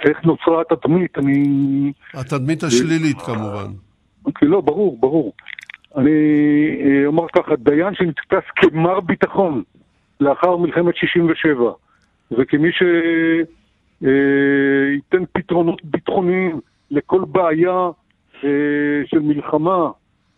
איך 0.05 0.23
נוצרה 0.25 0.61
התדמית? 0.61 1.17
אני... 1.17 1.43
התדמית 2.13 2.63
השלילית 2.63 3.17
כמובן. 3.21 3.71
אוקיי, 4.25 4.47
לא, 4.47 4.61
ברור, 4.61 4.97
ברור. 4.99 5.33
אני 5.95 6.11
אה, 6.85 7.05
אומר 7.05 7.25
ככה, 7.35 7.55
דיין 7.55 7.95
שנתפס 7.95 8.43
כמר 8.55 8.99
ביטחון 8.99 9.63
לאחר 10.19 10.57
מלחמת 10.57 10.95
67, 10.95 11.71
וכמי 12.31 12.69
שייתן 12.71 14.07
אה, 15.21 15.25
פתרונות 15.31 15.85
ביטחוניים 15.85 16.59
לכל 16.91 17.21
בעיה 17.27 17.89
של 19.05 19.19
מלחמה, 19.19 19.91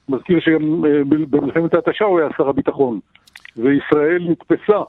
מזכיר 0.09 0.39
שגם 0.39 0.81
במלחמת 1.29 1.73
ההתשה 1.73 2.05
הוא 2.05 2.19
היה 2.19 2.29
שר 2.37 2.49
הביטחון, 2.49 2.99
וישראל 3.57 4.27
נתפסה 4.29 4.81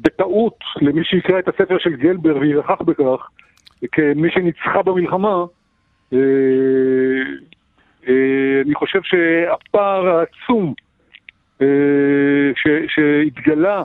בטעות 0.00 0.58
למי 0.80 1.04
שיקרא 1.04 1.38
את 1.38 1.48
הספר 1.48 1.78
של 1.78 1.96
גלבר 1.96 2.36
וירחח 2.36 2.82
בכך, 2.82 3.28
כמי 3.92 4.30
שניצחה 4.30 4.82
במלחמה, 4.82 5.44
אה, 6.12 6.18
אני 8.64 8.74
חושב 8.74 9.00
שהפער 9.02 10.08
העצום 10.08 10.74
אה, 11.62 11.66
שהתגלה 12.88 13.82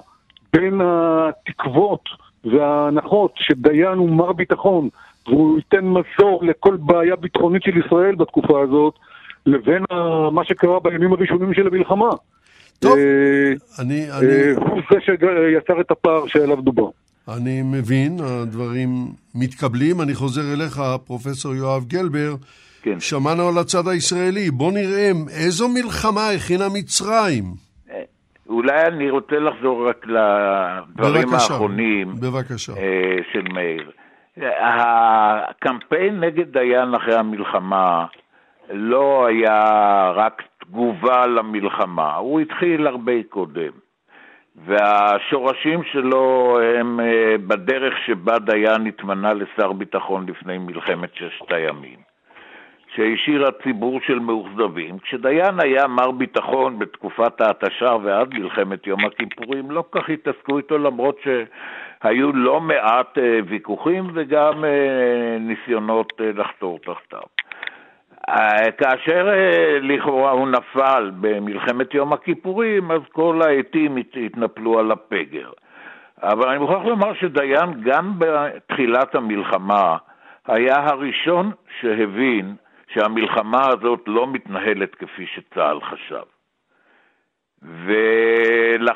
בין 0.54 0.82
התקוות 0.84 2.10
וההנחות 2.46 3.34
שדיין 3.36 3.98
הוא 3.98 4.10
מר 4.10 4.34
ביטחון 4.34 4.90
והוא 5.28 5.58
ייתן 5.58 5.86
מזור 5.86 6.44
לכל 6.46 6.78
בעיה 6.80 7.16
ביטחונית 7.16 7.64
של 7.64 7.78
ישראל 7.78 8.16
בתקופה 8.16 8.62
הזאת, 8.62 8.94
לבין 9.46 9.84
מה 10.32 10.46
שקרה 10.46 10.80
בימים 10.80 11.14
הראשונים 11.14 11.54
של 11.54 11.68
המלחמה. 11.68 12.10
טוב, 12.80 12.98
אה, 12.98 13.84
אני... 13.84 14.12
אני... 14.12 14.52
הוא 14.56 14.82
זה 14.92 14.98
שיצר 15.06 15.82
את 15.82 15.92
הפער 15.92 16.28
שעליו 16.28 16.62
דובר. 16.62 16.90
אני 17.38 17.62
מבין, 17.62 18.18
הדברים 18.20 18.90
מתקבלים. 19.36 20.02
אני 20.02 20.14
חוזר 20.14 20.42
אליך, 20.54 20.82
פרופסור 21.06 21.56
יואב 21.56 21.84
גלבר. 21.88 22.36
כן. 22.82 23.00
שמענו 23.00 23.48
על 23.48 23.58
הצד 23.58 23.88
הישראלי. 23.88 24.52
בוא 24.52 24.72
נראה 24.72 25.12
איזו 25.46 25.70
מלחמה 25.70 26.30
הכינה 26.30 26.66
מצרים. 26.74 27.44
אה, 27.92 28.02
אולי 28.50 28.82
אני 28.88 29.10
רוצה 29.10 29.36
לחזור 29.36 29.90
רק 29.90 30.06
לדברים 30.08 31.28
בבקשה, 31.28 31.54
האחרונים 31.54 32.14
בבקשה. 32.22 32.74
אה, 32.74 33.18
של 33.34 33.54
מאיר. 33.54 33.92
הקמפיין 34.38 36.20
נגד 36.20 36.58
דיין 36.58 36.96
אחרי 36.96 37.16
המלחמה 37.16 38.06
לא 38.70 39.26
היה 39.26 40.12
רק 40.16 40.44
תגובה 40.60 41.28
למלחמה, 41.28 42.16
הוא 42.16 42.40
התחיל 42.40 42.88
הרבה 42.88 43.24
קודם. 43.30 43.72
והשורשים 44.56 45.84
שלו 45.84 46.60
הם 46.80 47.00
אה, 47.00 47.36
בדרך 47.48 47.94
שבה 48.06 48.40
דיין 48.40 48.86
התמנה 48.88 49.34
לשר 49.34 49.72
ביטחון 49.72 50.26
לפני 50.30 50.58
מלחמת 50.58 51.16
ששת 51.16 51.52
הימים. 51.52 52.14
שהשאיר 52.96 53.48
הציבור 53.48 54.00
של 54.08 54.20
מאוכזבים. 54.20 55.00
כשדיין 55.00 55.60
היה 55.60 55.88
מר 55.88 56.12
ביטחון 56.12 56.80
בתקופת 56.80 57.42
ההתשה 57.42 57.96
ועד 58.04 58.34
מלחמת 58.34 58.88
יום 58.88 59.06
הכיפורים, 59.06 59.72
לא 59.72 59.84
כך 59.92 60.10
התעסקו 60.10 60.58
איתו 60.58 60.78
למרות 60.78 61.18
שהיו 62.04 62.32
לא 62.34 62.62
מעט 62.62 63.18
אה, 63.18 63.40
ויכוחים 63.48 64.12
וגם 64.14 64.66
אה, 64.66 65.38
ניסיונות 65.40 66.14
אה, 66.22 66.32
לחתור 66.36 66.80
תחתיו. 66.80 67.22
כאשר 68.78 69.30
לכאורה 69.82 70.32
הוא 70.32 70.48
נפל 70.48 71.12
במלחמת 71.22 71.94
יום 71.94 72.14
הכיפורים, 72.14 72.92
אז 72.92 73.02
כל 73.12 73.42
העטים 73.46 73.98
התנפלו 74.26 74.80
על 74.80 74.92
הפגר. 74.92 75.50
אבל 76.24 76.50
אני 76.50 76.58
מוכרח 76.58 76.86
לומר 76.86 77.14
שדיין 77.14 77.82
גם 77.84 78.14
בתחילת 78.18 79.16
המלחמה 79.16 79.98
היה 80.48 80.76
הראשון 80.76 81.52
שהבין 81.80 82.56
שהמלחמה 82.88 83.62
הזאת 83.68 84.02
לא 84.08 84.28
מתנהלת 84.28 84.96
כפי 84.96 85.26
שצה"ל 85.28 85.82
חשב. 85.82 86.24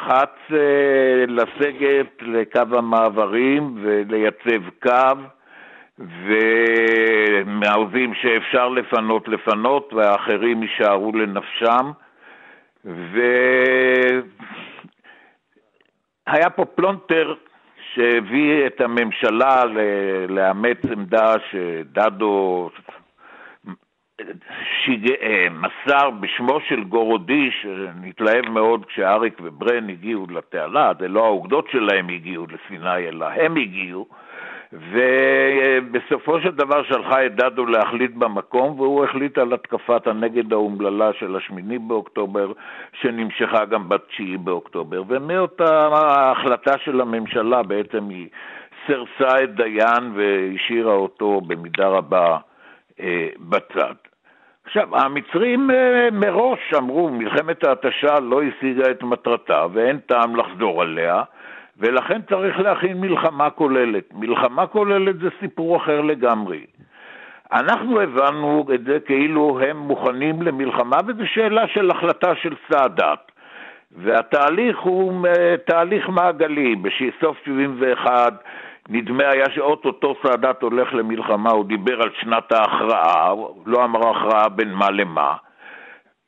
ולחץ 0.08 0.36
אה, 0.52 1.26
לסגת 1.28 2.22
לקו 2.22 2.78
המעברים 2.78 3.78
ולייצב 3.82 4.70
קו, 4.84 5.18
ומהאויבים 6.26 8.14
שאפשר 8.14 8.70
לפנות, 8.70 9.28
לפנות, 9.28 9.94
והאחרים 9.94 10.64
יישארו 10.64 11.12
לנפשם. 11.12 11.92
והיה 16.28 16.50
פה 16.56 16.66
פלונטר 16.66 17.34
שהביא 17.94 18.66
את 18.68 18.82
הממשלה 18.82 19.64
לאמץ 20.30 20.78
עמדה 20.92 21.34
שדדו 21.52 22.70
שיג... 24.86 25.12
אה, 25.22 25.48
מסר 25.52 26.10
בשמו 26.10 26.60
של 26.68 26.84
גורודי, 26.84 27.50
שנתלהב 27.62 28.50
מאוד 28.50 28.86
כשאריק 28.86 29.40
וברן 29.44 29.90
הגיעו 29.90 30.28
לתעלה, 30.30 30.92
זה 31.00 31.08
לא 31.08 31.26
האוגדות 31.26 31.68
שלהם 31.72 32.10
הגיעו 32.10 32.46
לסיני, 32.50 33.08
אלא 33.08 33.26
הם 33.26 33.56
הגיעו, 33.56 34.08
ובסופו 34.74 36.42
של 36.42 36.52
דבר 36.52 36.84
שלחה 36.84 37.26
את 37.26 37.36
דדו 37.36 37.66
להחליט 37.66 38.12
במקום, 38.12 38.80
והוא 38.80 39.04
החליט 39.04 39.38
על 39.38 39.54
התקפת 39.54 40.08
הנגד 40.08 40.54
האומללה 40.54 41.14
של 41.20 41.36
השמיני 41.36 41.80
באוקטובר, 41.80 42.52
שנמשכה 43.02 43.66
גם 43.66 43.90
בתשיעי 43.90 44.38
באוקטובר, 44.38 45.04
ומאותה 45.08 45.88
ההחלטה 45.88 46.78
של 46.78 47.02
הממשלה 47.02 47.64
בעצם 47.64 48.10
היא 48.10 48.28
סירסה 48.86 49.44
את 49.44 49.56
דיין 49.56 50.12
והשאירה 50.16 50.94
אותו 50.94 51.42
במידה 51.42 51.88
רבה 51.88 52.38
אה, 53.00 53.28
בצד. 53.40 54.07
עכשיו, 54.68 54.96
המצרים 54.96 55.72
אה, 55.72 56.10
מראש 56.12 56.74
אמרו, 56.78 57.10
מלחמת 57.10 57.64
ההתשה 57.64 58.20
לא 58.20 58.42
השיגה 58.44 58.92
את 58.92 59.04
מטרתה 59.04 59.66
ואין 59.74 60.00
טעם 60.00 60.36
לחזור 60.36 60.82
עליה, 60.82 61.24
ולכן 61.78 62.22
צריך 62.30 62.60
להכין 62.60 63.02
מלחמה 63.02 63.50
כוללת. 63.50 64.04
מלחמה 64.14 64.68
כוללת 64.68 65.20
זה 65.20 65.30
סיפור 65.40 65.78
אחר 65.78 66.02
לגמרי. 66.02 66.66
אנחנו 67.54 68.02
הבנו 68.02 68.66
את 68.74 68.84
זה 68.84 69.00
כאילו 69.00 69.60
הם 69.60 69.78
מוכנים 69.78 70.42
למלחמה, 70.42 70.98
וזו 71.08 71.28
שאלה 71.28 71.68
של 71.68 71.92
החלטה 71.92 72.36
של 72.36 72.54
סאדאת. 72.72 73.32
והתהליך 73.92 74.80
הוא 74.80 75.28
אה, 75.28 75.56
תהליך 75.66 76.10
מעגלי. 76.10 76.76
בסוף 76.76 77.38
71' 77.46 78.34
נדמה 78.90 79.30
היה 79.30 79.46
שאו-טו-טו 79.56 80.16
סאדאת 80.24 80.62
הולך 80.62 80.94
למלחמה, 80.94 81.50
הוא 81.50 81.66
דיבר 81.66 82.02
על 82.02 82.10
שנת 82.20 82.52
ההכרעה, 82.52 83.34
לא 83.66 83.84
אמר 83.84 84.10
הכרעה 84.10 84.50
בין 84.50 84.74
מה 84.74 84.92
למה, 84.92 85.36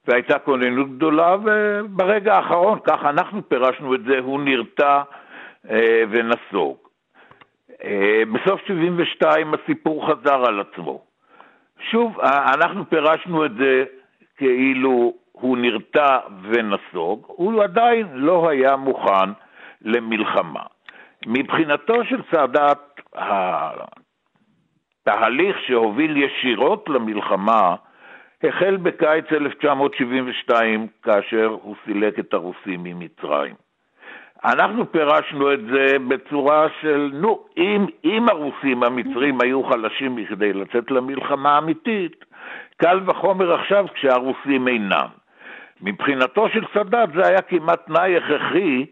והייתה 0.08 0.40
כוננות 0.40 0.96
גדולה, 0.96 1.36
וברגע 1.44 2.36
האחרון, 2.36 2.80
כך 2.84 3.06
אנחנו 3.06 3.50
פירשנו 3.50 3.96
את 3.96 4.04
זה, 4.04 4.20
הוא 4.20 4.40
נרתע 4.42 5.02
אה, 5.70 6.04
ונסוג. 6.10 6.78
אה, 7.84 8.24
בסוף 8.34 8.62
72' 8.68 9.54
הסיפור 9.54 10.08
חזר 10.08 10.46
על 10.46 10.60
עצמו. 10.60 11.02
שוב, 11.92 12.20
אנחנו 12.56 12.90
פירשנו 12.90 13.46
את 13.46 13.52
זה 13.56 13.84
כאילו 14.38 15.14
הוא 15.32 15.58
נרתע 15.58 16.18
ונסוג, 16.42 17.24
הוא 17.28 17.64
עדיין 17.64 18.08
לא 18.14 18.50
היה 18.50 18.76
מוכן 18.76 19.30
למלחמה. 19.82 20.64
מבחינתו 21.26 22.06
של 22.06 22.22
סאדאת, 22.32 23.02
התהליך 25.06 25.58
שהוביל 25.68 26.18
ישירות 26.18 26.90
למלחמה 26.90 27.76
החל 28.44 28.78
בקיץ 28.78 29.26
1972, 29.32 30.88
כאשר 31.04 31.46
הוא 31.62 31.76
סילק 31.86 32.20
את 32.20 32.34
הרוסים 32.34 32.84
ממצרים. 32.84 33.56
אנחנו 34.46 34.92
פירשנו 34.92 35.54
את 35.54 35.60
זה 35.66 36.00
בצורה 36.08 36.68
של, 36.82 37.12
נו, 37.14 37.46
אם, 37.58 37.86
אם 38.04 38.30
הרוסים 38.30 38.84
המצרים 38.84 39.42
היו 39.42 39.64
חלשים 39.64 40.16
מכדי 40.16 40.54
לצאת 40.54 40.92
למלחמה 40.92 41.58
אמיתית, 41.58 42.26
קל 42.78 43.00
וחומר 43.06 43.54
עכשיו 43.54 43.86
כשהרוסים 43.94 44.68
אינם. 44.68 45.08
מבחינתו 45.82 46.50
של 46.50 46.64
סאדאת 46.74 47.10
זה 47.16 47.28
היה 47.28 47.42
כמעט 47.42 47.86
תנאי 47.86 48.18
הכרחי 48.18 48.86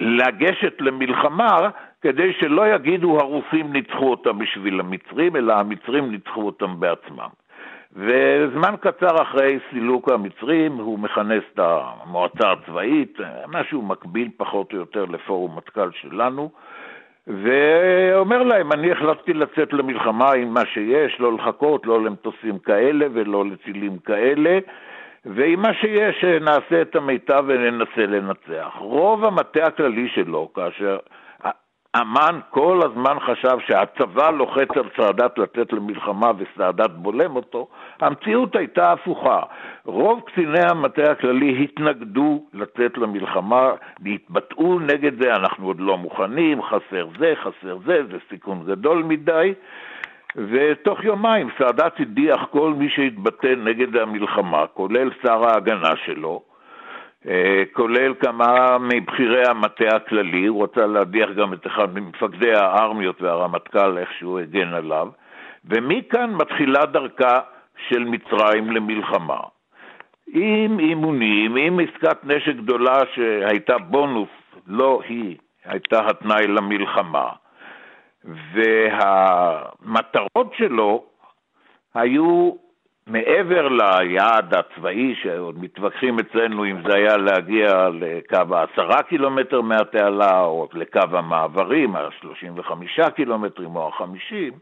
לגשת 0.00 0.80
למלחמה 0.80 1.68
כדי 2.02 2.32
שלא 2.32 2.74
יגידו 2.74 3.18
הרוסים 3.20 3.72
ניצחו 3.72 4.10
אותם 4.10 4.38
בשביל 4.38 4.80
המצרים, 4.80 5.36
אלא 5.36 5.52
המצרים 5.52 6.10
ניצחו 6.10 6.42
אותם 6.42 6.80
בעצמם. 6.80 7.28
וזמן 7.92 8.74
קצר 8.80 9.22
אחרי 9.22 9.58
סילוק 9.70 10.08
המצרים 10.08 10.72
הוא 10.72 10.98
מכנס 10.98 11.42
את 11.54 11.60
המועצה 11.62 12.52
הצבאית, 12.52 13.18
משהו 13.48 13.82
מקביל 13.82 14.28
פחות 14.36 14.72
או 14.72 14.78
יותר 14.78 15.04
לפורום 15.04 15.56
מטכ"ל 15.56 15.90
שלנו, 15.92 16.50
ואומר 17.26 18.42
להם, 18.42 18.72
אני 18.72 18.92
החלטתי 18.92 19.32
לצאת 19.32 19.72
למלחמה 19.72 20.32
עם 20.32 20.54
מה 20.54 20.66
שיש, 20.66 21.20
לא 21.20 21.32
לחכות, 21.32 21.86
לא 21.86 22.04
למטוסים 22.04 22.58
כאלה 22.58 23.06
ולא 23.12 23.44
לטילים 23.46 23.98
כאלה, 23.98 24.58
ועם 25.26 25.62
מה 25.62 25.74
שיש 25.74 26.24
נעשה 26.24 26.82
את 26.82 26.96
המיטב 26.96 27.44
וננסה 27.46 28.06
לנצח. 28.06 28.72
רוב 28.78 29.24
המטה 29.24 29.66
הכללי 29.66 30.08
שלו, 30.08 30.52
כאשר 30.54 30.98
אמן 32.00 32.40
כל 32.50 32.80
הזמן 32.84 33.20
חשב 33.20 33.58
שהצבא 33.66 34.30
לוחץ 34.30 34.68
על 34.76 34.88
סאדאת 34.96 35.38
לצאת 35.38 35.72
למלחמה 35.72 36.30
וסאדאת 36.38 36.90
בולם 36.90 37.36
אותו, 37.36 37.68
המציאות 38.00 38.56
הייתה 38.56 38.92
הפוכה. 38.92 39.42
רוב 39.84 40.20
קציני 40.26 40.60
המטה 40.70 41.12
הכללי 41.12 41.64
התנגדו 41.64 42.44
לצאת 42.54 42.98
למלחמה, 42.98 43.70
והתבטאו 44.00 44.78
נגד 44.78 45.22
זה, 45.22 45.34
אנחנו 45.34 45.66
עוד 45.66 45.80
לא 45.80 45.98
מוכנים, 45.98 46.62
חסר 46.62 47.08
זה, 47.18 47.32
חסר 47.36 47.78
זה, 47.86 48.02
זה 48.10 48.18
סיכון 48.30 48.64
גדול 48.66 49.02
מדי. 49.02 49.54
ותוך 50.36 51.04
יומיים 51.04 51.48
סאדאת 51.58 52.00
הדיח 52.00 52.46
כל 52.50 52.74
מי 52.74 52.88
שהתבטא 52.90 53.54
נגד 53.56 53.96
המלחמה, 53.96 54.66
כולל 54.66 55.10
שר 55.22 55.44
ההגנה 55.44 55.96
שלו, 56.04 56.42
אה, 57.28 57.62
כולל 57.72 58.14
כמה 58.14 58.78
מבכירי 58.78 59.42
המטה 59.48 59.96
הכללי, 59.96 60.46
הוא 60.46 60.64
רצה 60.64 60.86
להדיח 60.86 61.30
גם 61.30 61.52
את 61.52 61.66
אחד 61.66 61.94
ממפקדי 61.94 62.54
הארמיות 62.54 63.22
והרמטכ"ל, 63.22 63.98
איך 63.98 64.12
שהוא 64.18 64.38
הגן 64.38 64.72
עליו, 64.72 65.08
ומכאן 65.64 66.34
מתחילה 66.34 66.86
דרכה 66.86 67.38
של 67.88 68.04
מצרים 68.04 68.70
למלחמה. 68.70 69.40
עם 70.32 70.78
אימונים, 70.78 71.56
עם 71.56 71.80
עסקת 71.80 72.24
נשק 72.24 72.56
גדולה 72.56 72.98
שהייתה 73.14 73.78
בונוס, 73.78 74.28
לא 74.66 75.00
היא, 75.08 75.36
הייתה 75.64 76.06
התנאי 76.06 76.46
למלחמה. 76.46 77.28
והמטרות 78.52 80.54
שלו 80.56 81.04
היו 81.94 82.52
מעבר 83.06 83.68
ליעד 83.68 84.54
הצבאי, 84.54 85.14
שעוד 85.22 85.58
מתווכחים 85.58 86.18
אצלנו 86.18 86.64
אם 86.64 86.76
זה 86.86 86.94
היה 86.94 87.16
להגיע 87.16 87.88
לקו 87.92 88.56
העשרה 88.56 89.02
קילומטר 89.02 89.60
מהתעלה 89.60 90.40
או 90.40 90.68
לקו 90.72 91.00
המעברים, 91.12 91.96
ה-35 91.96 93.10
קילומטרים 93.10 93.76
או 93.76 93.88
ה-50, 93.88 94.54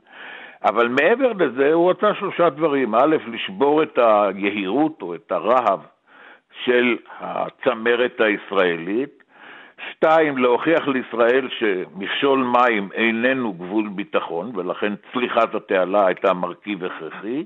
אבל 0.65 0.89
מעבר 0.89 1.33
לזה 1.33 1.73
הוא 1.73 1.91
רצה 1.91 2.15
שלושה 2.15 2.51
דברים. 2.51 2.95
א', 2.95 3.17
לשבור 3.27 3.83
את 3.83 3.99
היהירות 3.99 5.03
או 5.03 5.15
את 5.15 5.33
הרהב 5.33 5.81
של 6.65 6.97
הצמרת 7.21 8.21
הישראלית, 8.21 9.24
שתיים, 9.91 10.39
להוכיח 10.39 10.89
לישראל 10.89 11.49
שמכשול 11.59 12.39
מים 12.39 12.89
איננו 12.95 13.53
גבול 13.53 13.89
ביטחון, 13.89 14.53
ולכן 14.55 14.93
צליחת 15.13 15.55
התעלה 15.55 16.07
הייתה 16.07 16.35
מרכיב 16.35 16.85
הכרחי, 16.85 17.45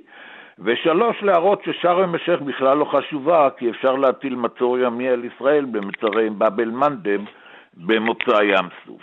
ושלוש, 0.58 1.22
להראות 1.22 1.62
ששארם 1.64 2.14
א-שייח 2.14 2.40
בכלל 2.40 2.76
לא 2.76 2.84
חשובה, 2.84 3.48
כי 3.56 3.70
אפשר 3.70 3.94
להטיל 3.94 4.34
מצור 4.34 4.78
ימי 4.78 5.08
על 5.08 5.24
ישראל 5.24 5.64
במצרי 5.64 6.30
באב 6.30 6.60
אל-מנדב 6.60 7.20
במוצא 7.76 8.42
ים 8.42 8.68
סוף. 8.86 9.02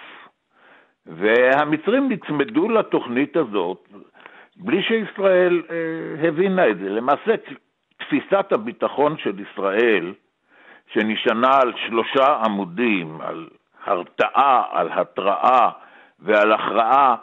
והמצרים 1.06 2.10
נצמדו 2.10 2.70
לתוכנית 2.70 3.38
הזאת 3.38 3.88
בלי 4.58 4.84
שישראל 4.84 5.62
אה, 5.70 6.28
הבינה 6.28 6.70
את 6.70 6.78
זה. 6.78 6.90
למעשה, 6.90 7.36
תפיסת 7.98 8.52
הביטחון 8.52 9.18
של 9.18 9.40
ישראל, 9.40 10.14
שנשענה 10.94 11.58
על 11.62 11.74
שלושה 11.86 12.38
עמודים, 12.46 13.22
על 13.22 13.48
הרתעה, 13.86 14.64
על 14.72 14.90
התראה 14.92 15.70
ועל 16.20 16.54
הכרעה, 16.54 17.16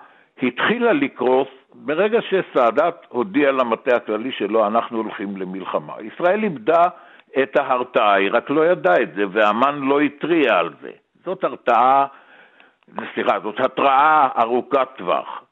התחילה 0.42 0.92
לקרוס 0.92 1.48
ברגע 1.74 2.18
שסאדאת 2.22 3.06
הודיע 3.08 3.52
למטה 3.52 3.96
הכללי 3.96 4.32
שלו, 4.32 4.66
אנחנו 4.66 4.98
הולכים 4.98 5.36
למלחמה. 5.36 5.92
ישראל 6.00 6.44
איבדה 6.44 6.82
את 7.42 7.56
ההרתעה, 7.56 8.14
היא 8.14 8.30
רק 8.32 8.50
לא 8.50 8.66
ידעה 8.66 9.02
את 9.02 9.14
זה, 9.14 9.24
ואמ"ן 9.32 9.78
לא 9.78 10.00
התריע 10.00 10.58
על 10.58 10.70
זה. 10.80 10.90
זאת 11.24 11.44
הרתעה, 11.44 12.06
סליחה, 13.14 13.40
זאת 13.42 13.60
התראה 13.60 14.28
ארוכת 14.38 14.88
טווח. 14.96 15.42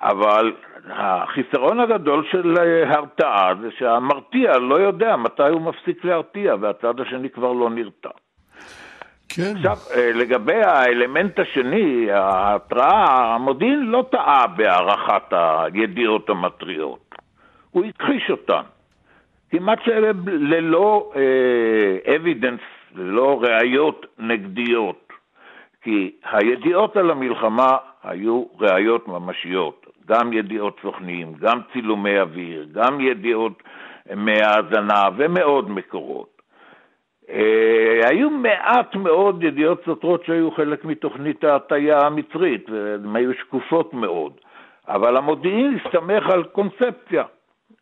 אבל 0.00 0.52
החיסרון 0.90 1.80
הגדול 1.80 2.24
של 2.30 2.54
הרתעה 2.86 3.52
זה 3.60 3.68
שהמרתיע 3.78 4.58
לא 4.58 4.74
יודע 4.74 5.16
מתי 5.16 5.48
הוא 5.48 5.62
מפסיק 5.62 6.04
להרתיע, 6.04 6.54
והצד 6.60 7.00
השני 7.00 7.30
כבר 7.30 7.52
לא 7.52 7.70
נרתע. 7.70 8.10
כן. 9.28 9.52
עכשיו, 9.56 9.76
אה, 9.96 10.12
לגבי 10.12 10.62
האלמנט 10.62 11.38
השני, 11.38 12.10
ההתראה, 12.10 13.34
המודיעין 13.34 13.86
לא 13.86 14.04
טעה 14.10 14.46
בהערכת 14.46 15.32
הידיעות 15.32 16.30
המטריות. 16.30 17.14
הוא 17.70 17.84
הכחיש 17.84 18.30
אותן. 18.30 18.62
כמעט 19.50 19.78
ללא 20.26 21.12
אבידנס, 22.16 22.60
אה, 22.60 23.02
ללא 23.02 23.40
ראיות 23.42 24.06
נגדיות. 24.18 25.06
כי 25.82 26.10
הידיעות 26.24 26.96
על 26.96 27.10
המלחמה 27.10 27.76
היו 28.04 28.44
ראיות 28.60 29.08
ממשיות. 29.08 29.85
גם 30.08 30.32
ידיעות 30.32 30.78
סוכנים, 30.82 31.34
גם 31.40 31.60
צילומי 31.72 32.20
אוויר, 32.20 32.66
גם 32.72 33.00
ידיעות 33.00 33.62
מהאזנה 34.16 35.02
ומעוד 35.16 35.70
מקורות. 35.70 36.42
אה, 37.30 38.08
היו 38.08 38.30
מעט 38.30 38.94
מאוד 38.94 39.42
ידיעות 39.42 39.82
סותרות 39.84 40.24
שהיו 40.24 40.50
חלק 40.50 40.84
מתוכנית 40.84 41.44
ההטייה 41.44 41.98
המצרית, 41.98 42.70
והן 42.70 43.16
היו 43.16 43.34
שקופות 43.34 43.94
מאוד, 43.94 44.32
אבל 44.88 45.16
המודיעין 45.16 45.78
הסתמך 45.78 46.30
על 46.30 46.44
קונספציה. 46.44 47.24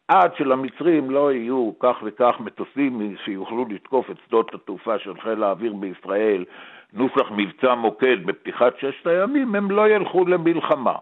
עד 0.09 0.37
שלמצרים 0.37 1.11
לא 1.11 1.33
יהיו 1.33 1.71
כך 1.81 1.97
וכך 2.03 2.35
מטוסים 2.41 3.17
שיוכלו 3.25 3.67
לתקוף 3.71 4.11
את 4.11 4.17
שדות 4.27 4.55
התעופה 4.55 4.99
של 4.99 5.21
חיל 5.21 5.43
האוויר 5.43 5.73
בישראל, 5.73 6.45
נוסח 6.93 7.31
מבצע 7.31 7.75
מוקד 7.75 8.27
בפתיחת 8.27 8.79
ששת 8.79 9.07
הימים, 9.07 9.55
הם 9.55 9.71
לא 9.71 9.89
ילכו 9.89 10.25
למלחמה. 10.25 10.95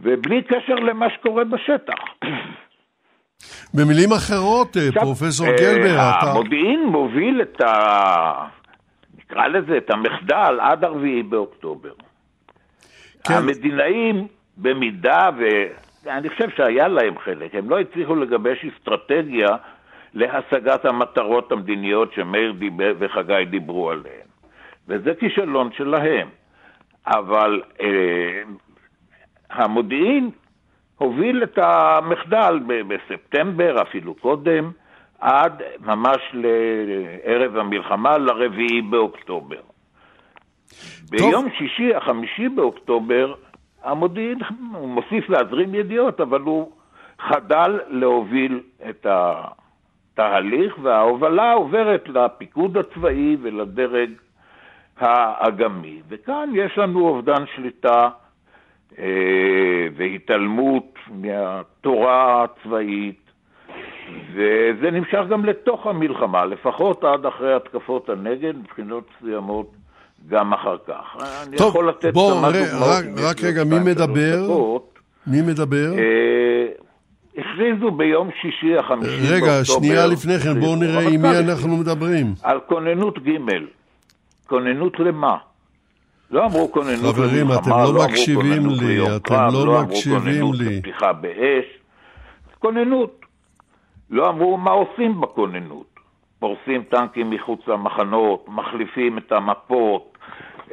ובלי 0.00 0.42
קשר 0.42 0.74
למה 0.74 1.06
שקורה 1.10 1.44
בשטח. 1.44 1.94
במילים 3.74 4.12
אחרות, 4.12 4.76
אה, 4.76 4.88
עכשיו, 4.88 5.02
פרופסור 5.02 5.46
אה, 5.46 5.56
גלבר, 5.56 5.94
אתה... 5.94 6.30
המודיעין 6.30 6.86
מוביל 6.86 7.42
את 7.42 7.60
ה... 7.60 8.48
נקרא 9.18 9.46
לזה, 9.46 9.76
את 9.76 9.90
המחדל 9.90 10.58
עד 10.60 10.84
4 10.84 11.00
באוקטובר. 11.28 11.92
כן. 13.24 13.34
המדינאים, 13.34 14.26
במידה 14.56 15.30
ו... 15.38 15.44
אני 16.06 16.28
חושב 16.28 16.50
שהיה 16.56 16.88
להם 16.88 17.18
חלק, 17.18 17.54
הם 17.54 17.70
לא 17.70 17.80
הצליחו 17.80 18.14
לגבש 18.14 18.64
אסטרטגיה 18.64 19.48
להשגת 20.14 20.84
המטרות 20.84 21.52
המדיניות 21.52 22.12
שמאיר 22.12 22.52
דיבר 22.52 22.94
וחגי 22.98 23.44
דיברו 23.50 23.90
עליהן. 23.90 24.26
וזה 24.88 25.12
כישלון 25.20 25.70
שלהם. 25.76 26.28
אבל 27.06 27.62
אה, 27.80 28.42
המודיעין 29.52 30.30
הוביל 30.98 31.42
את 31.42 31.58
המחדל 31.58 32.60
בספטמבר, 32.88 33.82
אפילו 33.82 34.14
קודם, 34.14 34.70
עד 35.20 35.62
ממש 35.80 36.32
לערב 36.32 37.56
המלחמה, 37.56 38.18
לרביעי 38.18 38.82
באוקטובר. 38.82 39.60
ביום 41.10 41.48
שישי, 41.58 41.94
החמישי 41.94 42.48
באוקטובר, 42.48 43.34
המודיעין, 43.82 44.38
הוא 44.74 44.88
מוסיף 44.88 45.28
להזרים 45.28 45.74
ידיעות, 45.74 46.20
אבל 46.20 46.40
הוא 46.40 46.72
חדל 47.18 47.80
להוביל 47.88 48.60
את 48.88 49.06
התהליך, 49.10 50.78
וההובלה 50.82 51.52
עוברת 51.52 52.08
לפיקוד 52.08 52.76
הצבאי 52.76 53.36
ולדרג 53.42 54.10
האגמי. 54.98 56.00
וכאן 56.08 56.50
יש 56.54 56.78
לנו 56.78 57.08
אובדן 57.08 57.46
שליטה 57.54 58.08
והתעלמות 59.96 60.94
מהתורה 61.10 62.44
הצבאית, 62.44 63.22
וזה 64.34 64.90
נמשך 64.90 65.20
גם 65.30 65.44
לתוך 65.44 65.86
המלחמה, 65.86 66.44
לפחות 66.44 67.04
עד 67.04 67.26
אחרי 67.26 67.54
התקפות 67.54 68.08
הנגד, 68.08 68.52
מבחינות 68.58 69.04
מסוימות 69.20 69.72
גם 70.28 70.52
אחר 70.52 70.76
כך. 70.86 71.16
אני 71.46 71.56
טוב, 71.56 71.68
יכול 71.68 71.88
לתת 71.88 72.12
בוא, 72.12 72.34
כמה 72.34 72.52
דוגמאות. 72.52 72.88
רק, 72.88 73.04
רק 73.30 73.44
רגע, 73.44 73.64
מי 73.64 73.78
מדבר? 73.78 74.44
דקות. 74.44 74.98
מי 75.26 75.42
מדבר? 75.42 75.92
אה, 75.98 76.66
הכריזו 77.38 77.90
ביום 77.90 78.30
שישי 78.42 78.76
החמישי 78.78 79.10
באוקטובר. 79.10 79.34
רגע, 79.34 79.64
שנייה 79.64 80.06
לפני 80.06 80.38
כן, 80.38 80.60
בואו 80.60 80.76
נראה 80.76 81.08
עם 81.08 81.22
מי 81.22 81.38
אנחנו 81.38 81.76
מדברים. 81.76 82.26
על 82.42 82.60
כוננות 82.66 83.18
ג', 83.18 83.38
כוננות 84.46 85.00
למה? 85.00 85.36
לא 86.32 86.46
אמרו 86.46 86.72
כוננות 86.72 87.14
חברים, 87.14 87.46
אתם 87.52 87.70
לא, 87.70 87.94
לא 87.94 88.04
מקשיבים 88.08 88.62
לי, 88.80 89.16
אתם 89.16 89.34
לא, 89.52 89.66
לא 89.66 89.82
מקשיבים 89.82 90.52
לי. 90.52 90.64
לא 90.64 90.76
לפתיחה 90.76 91.12
באש, 91.12 91.64
כוננות. 92.58 93.20
לא 94.10 94.28
אמרו 94.28 94.56
מה 94.56 94.70
עושים 94.70 95.20
בכוננות. 95.20 95.92
פורסים 96.38 96.82
טנקים 96.82 97.30
מחוץ 97.30 97.60
למחנות, 97.68 98.44
מחליפים 98.48 99.18
את 99.18 99.32
המפות, 99.32 100.18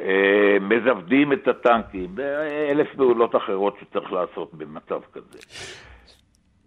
אה, 0.00 0.56
מזוודים 0.60 1.32
את 1.32 1.48
הטנקים, 1.48 2.14
אלף 2.70 2.88
פעולות 2.96 3.36
אחרות 3.36 3.76
שצריך 3.80 4.12
לעשות 4.12 4.54
במצב 4.54 5.00
כזה. 5.12 5.38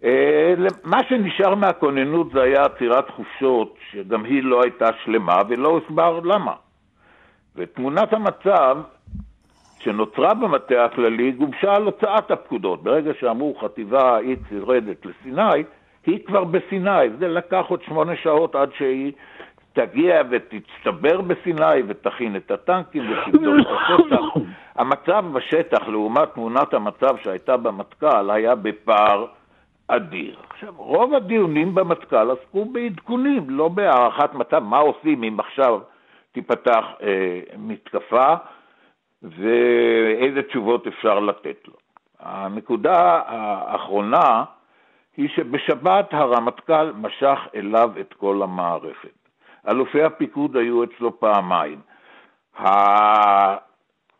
אה, 0.03 0.53
מה 0.83 0.97
שנשאר 1.09 1.55
מהכוננות 1.55 2.31
זה 2.33 2.41
היה 2.41 2.63
עצירת 2.65 3.09
חופשות, 3.09 3.75
שגם 3.91 4.23
היא 4.23 4.43
לא 4.43 4.61
הייתה 4.63 4.89
שלמה 5.03 5.37
ולא 5.49 5.69
הוסבר 5.69 6.19
למה. 6.19 6.53
ותמונת 7.55 8.13
המצב 8.13 8.77
שנוצרה 9.79 10.33
במטה 10.33 10.85
הכללי 10.85 11.31
גובשה 11.31 11.73
על 11.75 11.83
הוצאת 11.83 12.31
הפקודות. 12.31 12.83
ברגע 12.83 13.11
שאמרו 13.19 13.55
חטיבה 13.61 14.19
X 14.19 14.55
יורדת 14.55 15.05
לסיני, 15.05 15.63
היא 16.05 16.19
כבר 16.25 16.43
בסיני. 16.43 17.09
זה 17.19 17.27
לקח 17.27 17.65
עוד 17.67 17.83
שמונה 17.83 18.15
שעות 18.15 18.55
עד 18.55 18.69
שהיא 18.77 19.11
תגיע 19.73 20.21
ותצטבר 20.29 21.21
בסיני 21.21 21.81
ותכין 21.87 22.35
את 22.35 22.51
הטנקים 22.51 23.11
ותבדוק 23.11 23.55
את 23.61 23.67
השטח. 23.67 24.41
המצב 24.75 25.25
בשטח 25.33 25.87
לעומת 25.87 26.33
תמונת 26.33 26.73
המצב 26.73 27.17
שהייתה 27.23 27.57
במטכ"ל 27.57 28.31
היה 28.31 28.55
בפער 28.55 29.25
אדיר. 29.87 30.35
עכשיו, 30.49 30.73
רוב 30.77 31.13
הדיונים 31.13 31.75
במטכ"ל 31.75 32.31
עסקו 32.31 32.65
בעדכונים, 32.65 33.49
לא 33.49 33.67
בהערכת 33.67 34.33
מצב, 34.33 34.59
מה 34.59 34.77
עושים 34.77 35.23
אם 35.23 35.39
עכשיו 35.39 35.79
תיפתח 36.33 36.85
אה, 37.01 37.39
מתקפה 37.57 38.33
ואיזה 39.21 40.41
תשובות 40.47 40.87
אפשר 40.87 41.19
לתת 41.19 41.67
לו. 41.67 41.73
הנקודה 42.19 43.21
האחרונה 43.25 44.43
היא 45.17 45.29
שבשבת 45.29 46.13
הרמטכ"ל 46.13 46.91
משך 46.95 47.39
אליו 47.55 47.91
את 47.99 48.13
כל 48.13 48.41
המערכת. 48.43 49.23
אלופי 49.69 50.03
הפיקוד 50.03 50.57
היו 50.57 50.83
אצלו 50.83 51.19
פעמיים. 51.19 51.79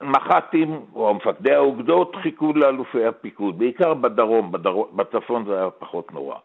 המח"טים 0.01 0.81
או 0.95 1.13
מפקדי 1.13 1.53
האוגדות 1.53 2.15
חיכו 2.15 2.53
לאלופי 2.53 3.05
הפיקוד, 3.05 3.59
בעיקר 3.59 3.93
בדרום, 3.93 4.51
בדרום, 4.51 4.87
בצפון 4.93 5.45
זה 5.45 5.59
היה 5.59 5.69
פחות 5.69 6.11
נורא. 6.13 6.35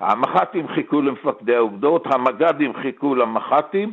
המח"טים 0.00 0.68
חיכו 0.68 1.02
למפקדי 1.02 1.56
האוגדות, 1.56 2.06
המג"דים 2.06 2.74
חיכו 2.74 3.14
למח"טים, 3.14 3.92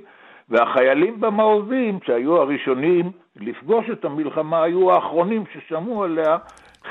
והחיילים 0.50 1.20
במעוזים, 1.20 2.00
שהיו 2.06 2.42
הראשונים 2.42 3.12
לפגוש 3.36 3.86
את 3.92 4.06
המלחמה, 4.06 4.64
היו 4.64 4.92
האחרונים 4.92 5.44
ששמעו 5.54 6.04
עליה, 6.04 6.38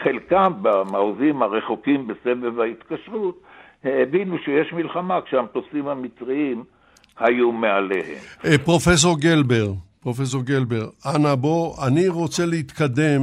חלקם 0.02 0.52
במעוזים 0.62 1.42
הרחוקים 1.42 2.07
בסבב 2.07 2.61
ההתקשרות, 2.61 3.40
הבינו 3.84 4.38
שיש 4.38 4.72
מלחמה 4.72 5.20
כשהמטוסים 5.20 5.88
המצריים 5.88 6.64
היו 7.18 7.52
מעליהם. 7.52 8.18
אה, 8.44 8.59
פרופסור 8.64 9.20
גלבר, 9.20 9.72
פרופסור 10.00 10.42
גלבר, 10.42 10.86
אנא 11.14 11.34
בוא, 11.34 11.86
אני 11.86 12.09
רוצה 12.09 12.46
להתקדם 12.46 13.20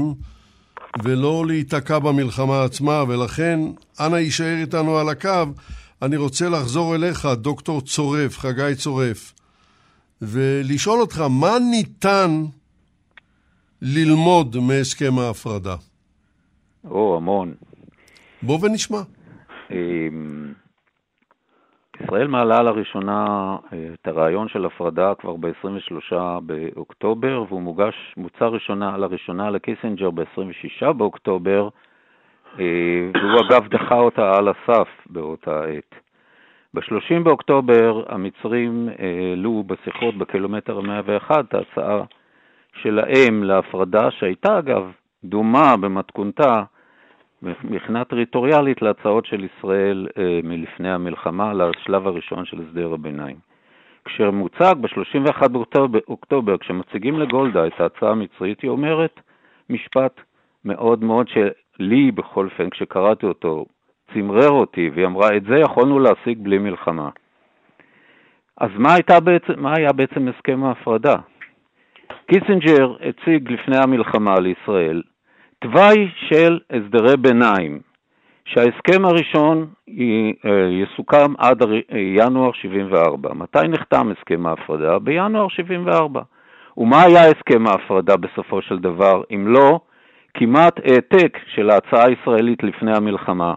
ולא 1.03 1.43
להיתקע 1.47 1.99
במלחמה 1.99 2.63
עצמה, 2.63 3.03
ולכן 3.07 3.59
אנא 3.99 4.15
יישאר 4.15 4.55
איתנו 4.61 4.97
על 4.97 5.09
הקו. 5.09 5.53
אני 6.01 6.17
רוצה 6.17 6.49
לחזור 6.49 6.95
אליך, 6.95 7.25
דוקטור 7.25 7.81
צורף, 7.81 8.37
חגי 8.37 8.75
צורף, 8.75 9.33
ולשאול 10.23 11.01
אותך, 11.01 11.21
מה 11.41 11.59
ניתן 11.71 12.31
ללמוד 13.81 14.55
מהסכם 14.67 15.19
ההפרדה? 15.19 15.75
או, 16.89 17.17
המון. 17.17 17.53
בוא 18.41 18.59
ונשמע. 18.61 18.97
אמ, 19.71 20.53
ישראל 22.01 22.27
מעלה 22.27 22.63
לראשונה 22.63 23.25
אה, 23.73 23.87
את 23.93 24.07
הרעיון 24.07 24.47
של 24.49 24.65
הפרדה 24.65 25.13
כבר 25.19 25.35
ב-23 25.35 26.15
באוקטובר, 26.41 27.43
והוא 27.47 27.61
מוגש, 27.61 28.13
מוצע 28.17 28.45
ראשונה, 28.45 28.97
לראשונה 28.97 29.49
לקיסינג'ר 29.49 30.11
ב-26 30.11 30.93
באוקטובר, 30.93 31.69
אה, 32.59 32.65
והוא 33.13 33.41
אגב 33.47 33.67
דחה 33.67 33.95
אותה 33.95 34.31
על 34.37 34.47
הסף 34.47 34.87
באותה 35.09 35.63
עת. 35.63 35.95
ב-30 36.73 37.23
באוקטובר 37.23 38.03
המצרים 38.07 38.89
העלו 38.99 39.63
בשיחות 39.67 40.17
בקילומטר 40.17 40.79
101 40.81 41.45
את 41.45 41.53
ההצעה 41.53 42.03
שלהם 42.81 43.43
להפרדה, 43.43 44.11
שהייתה 44.11 44.59
אגב 44.59 44.91
דומה 45.23 45.77
במתכונתה 45.77 46.63
מבחינה 47.41 48.05
טריטוריאלית 48.05 48.81
להצעות 48.81 49.25
של 49.25 49.43
ישראל 49.43 50.07
אה, 50.17 50.39
מלפני 50.43 50.91
המלחמה, 50.91 51.53
לשלב 51.53 52.07
הראשון 52.07 52.45
של 52.45 52.61
הסדר 52.61 52.93
הביניים. 52.93 53.35
כשמוצג 54.05 54.75
ב-31 54.81 55.47
באוקטובר, 55.87 56.57
כשמציגים 56.57 57.19
לגולדה 57.19 57.67
את 57.67 57.79
ההצעה 57.79 58.11
המצרית, 58.11 58.61
היא 58.61 58.69
אומרת 58.69 59.19
משפט 59.69 60.21
מאוד 60.65 61.03
מאוד 61.03 61.27
שלי, 61.27 62.11
בכל 62.11 62.45
אופן, 62.45 62.69
כשקראתי 62.69 63.25
אותו, 63.25 63.65
צמרר 64.13 64.49
אותי, 64.49 64.89
והיא 64.93 65.05
אמרה, 65.05 65.37
את 65.37 65.43
זה 65.43 65.55
יכולנו 65.57 65.99
להשיג 65.99 66.37
בלי 66.41 66.57
מלחמה. 66.57 67.09
אז 68.57 68.69
מה, 68.77 68.95
בעצם, 69.23 69.53
מה 69.57 69.73
היה 69.77 69.93
בעצם 69.93 70.27
הסכם 70.27 70.63
ההפרדה? 70.63 71.15
קיסינג'ר 72.27 72.95
הציג 73.01 73.51
לפני 73.51 73.77
המלחמה 73.77 74.35
לישראל 74.39 75.01
תוואי 75.59 76.07
של 76.29 76.59
הסדרי 76.69 77.17
ביניים, 77.17 77.79
שההסכם 78.45 79.05
הראשון 79.05 79.67
אה, 79.89 80.69
יסוכם 80.83 81.33
עד 81.37 81.61
ינואר 82.15 82.51
74. 82.53 83.33
מתי 83.33 83.67
נחתם 83.69 84.11
הסכם 84.11 84.45
ההפרדה? 84.45 84.99
בינואר 84.99 85.47
74. 85.47 86.21
ומה 86.77 87.01
היה 87.01 87.25
הסכם 87.25 87.67
ההפרדה 87.67 88.17
בסופו 88.17 88.61
של 88.61 88.79
דבר, 88.79 89.21
אם 89.35 89.47
לא 89.47 89.79
כמעט 90.33 90.79
העתק 90.79 91.37
של 91.47 91.69
ההצעה 91.69 92.05
הישראלית 92.05 92.63
לפני 92.63 92.97
המלחמה? 92.97 93.53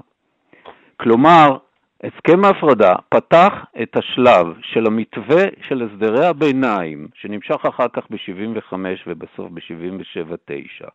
כלומר, 0.97 1.57
הסכם 2.05 2.45
ההפרדה 2.45 2.95
פתח 3.09 3.53
את 3.83 3.97
השלב 3.97 4.47
של 4.63 4.87
המתווה 4.87 5.45
של 5.69 5.83
הסדרי 5.83 6.27
הביניים, 6.27 7.09
שנמשך 7.15 7.67
אחר 7.67 7.87
כך 7.93 8.03
ב-75 8.11 8.75
ובסוף 9.07 9.51
ב-77-9. 9.51 10.87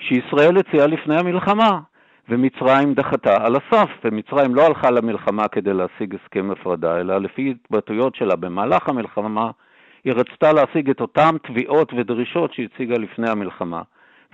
שישראל 0.00 0.56
הציעה 0.58 0.86
לפני 0.86 1.18
המלחמה, 1.18 1.80
ומצרים 2.28 2.94
דחתה 2.94 3.46
על 3.46 3.56
הסף, 3.56 3.90
ומצרים 4.04 4.54
לא 4.54 4.66
הלכה 4.66 4.90
למלחמה 4.90 5.48
כדי 5.48 5.74
להשיג 5.74 6.14
הסכם 6.14 6.50
הפרדה, 6.50 7.00
אלא 7.00 7.18
לפי 7.18 7.50
התבטאויות 7.50 8.14
שלה 8.14 8.36
במהלך 8.36 8.88
המלחמה, 8.88 9.50
היא 10.04 10.12
רצתה 10.12 10.52
להשיג 10.52 10.90
את 10.90 11.00
אותן 11.00 11.30
תביעות 11.42 11.92
ודרישות 11.96 12.54
שהציגה 12.54 12.94
לפני 12.98 13.30
המלחמה, 13.30 13.82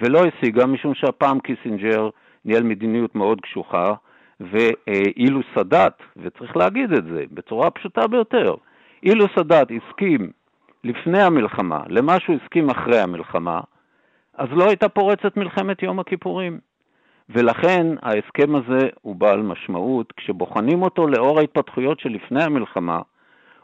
ולא 0.00 0.20
השיגה, 0.24 0.66
משום 0.66 0.94
שהפעם 0.94 1.40
קיסינג'ר 1.40 2.08
ניהל 2.44 2.62
מדיניות 2.62 3.14
מאוד 3.14 3.40
קשוחה, 3.40 3.94
ואילו 4.50 5.40
סאדאת, 5.54 5.92
וצריך 6.16 6.56
להגיד 6.56 6.92
את 6.92 7.04
זה 7.04 7.24
בצורה 7.30 7.70
פשוטה 7.70 8.06
ביותר, 8.06 8.54
אילו 9.02 9.26
סאדאת 9.36 9.68
הסכים 9.70 10.30
לפני 10.84 11.22
המלחמה 11.22 11.80
למה 11.88 12.20
שהוא 12.20 12.36
הסכים 12.42 12.70
אחרי 12.70 13.00
המלחמה, 13.00 13.60
אז 14.34 14.48
לא 14.52 14.64
הייתה 14.68 14.88
פורצת 14.88 15.36
מלחמת 15.36 15.82
יום 15.82 16.00
הכיפורים. 16.00 16.58
ולכן 17.28 17.86
ההסכם 18.02 18.54
הזה 18.54 18.88
הוא 19.02 19.16
בעל 19.16 19.42
משמעות, 19.42 20.12
כשבוחנים 20.12 20.82
אותו 20.82 21.06
לאור 21.06 21.38
ההתפתחויות 21.38 22.00
שלפני 22.00 22.42
המלחמה, 22.42 23.00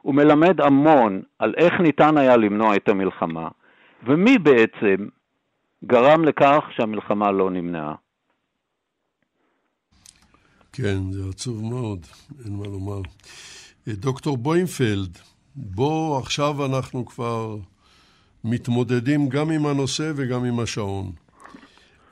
הוא 0.02 0.14
מלמד 0.14 0.60
המון 0.60 1.22
על 1.38 1.54
איך 1.56 1.80
ניתן 1.80 2.18
היה 2.18 2.36
למנוע 2.36 2.76
את 2.76 2.88
המלחמה, 2.88 3.48
ומי 4.02 4.38
בעצם 4.38 5.06
גרם 5.84 6.24
לכך 6.24 6.64
שהמלחמה 6.70 7.30
לא 7.30 7.50
נמנעה. 7.50 7.94
כן, 10.72 11.12
זה 11.12 11.28
עצוב 11.28 11.64
מאוד, 11.64 12.06
אין 12.44 12.56
מה 12.56 12.64
לומר. 12.64 13.00
דוקטור 13.88 14.36
בוימפלד, 14.36 15.18
בוא 15.56 16.18
עכשיו 16.18 16.66
אנחנו 16.66 17.06
כבר 17.06 17.56
מתמודדים 18.44 19.28
גם 19.28 19.50
עם 19.50 19.66
הנושא 19.66 20.12
וגם 20.16 20.44
עם 20.44 20.60
השעון. 20.60 21.12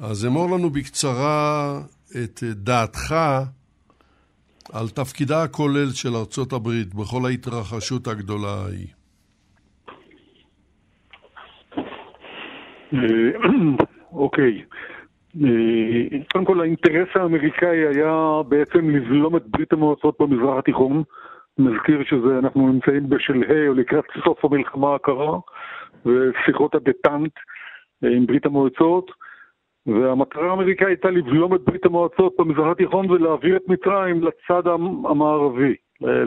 אז 0.01 0.27
אמור 0.27 0.51
לנו 0.57 0.71
בקצרה 0.71 1.81
את 2.25 2.43
דעתך 2.43 3.15
על 4.73 4.89
תפקידה 4.89 5.43
הכולל 5.43 5.91
של 5.91 6.17
ארצות 6.17 6.53
הברית 6.53 6.95
בכל 6.95 7.27
ההתרחשות 7.27 8.07
הגדולה 8.07 8.65
ההיא. 8.65 8.87
אה, 12.95 12.99
אוקיי. 14.13 14.59
אה, 14.59 14.96
קודם 16.33 16.45
כל 16.45 16.61
האינטרס 16.61 17.09
האמריקאי 17.15 17.87
היה 17.87 18.41
בעצם 18.49 18.91
לבלום 18.91 19.37
את 19.37 19.47
ברית 19.47 19.73
המועצות 19.73 20.17
במזרח 20.21 20.59
התיכון. 20.59 21.03
נזכיר 21.59 22.05
שאנחנו 22.05 22.73
נמצאים 22.73 23.09
בשלהי 23.09 23.69
או 23.69 23.75
לקראת 23.75 24.05
סוף 24.25 24.45
המלחמה 24.45 24.95
הקרה. 24.95 25.39
ושיחות 26.07 26.75
הדטנט 26.75 27.33
אה, 28.05 28.09
עם 28.09 28.27
ברית 28.27 28.47
המועצות, 28.47 29.11
והמטרה 29.87 30.51
האמריקאית 30.51 30.89
הייתה 30.89 31.11
לבלום 31.11 31.55
את 31.55 31.61
ברית 31.61 31.87
המועצות 31.87 32.35
במזרח 32.39 32.67
התיכון 32.71 33.11
ולהעביר 33.11 33.57
את 33.57 33.69
מצרים 33.69 34.23
לצד 34.23 34.67
המערבי, 35.09 35.75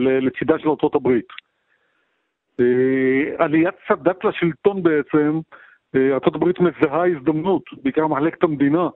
לצידה 0.00 0.58
של 0.58 0.68
ארצות 0.68 0.94
הברית. 0.94 1.26
אה, 2.60 3.44
עליית 3.44 3.74
סאדאת 3.88 4.24
לשלטון 4.24 4.82
בעצם 4.82 5.40
ארה"ב 5.96 6.44
מזהה 6.60 7.06
הזדמנות, 7.06 7.62
בעיקר 7.82 8.06
מחלקת 8.06 8.42
המדינה, 8.42 8.88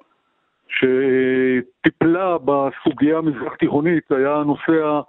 שטיפלה 0.69 2.37
בסוגיה 2.45 3.19
המזרח 3.19 3.55
תיכונית, 3.55 4.13
היה 4.13 4.37
הנושא 4.37 5.01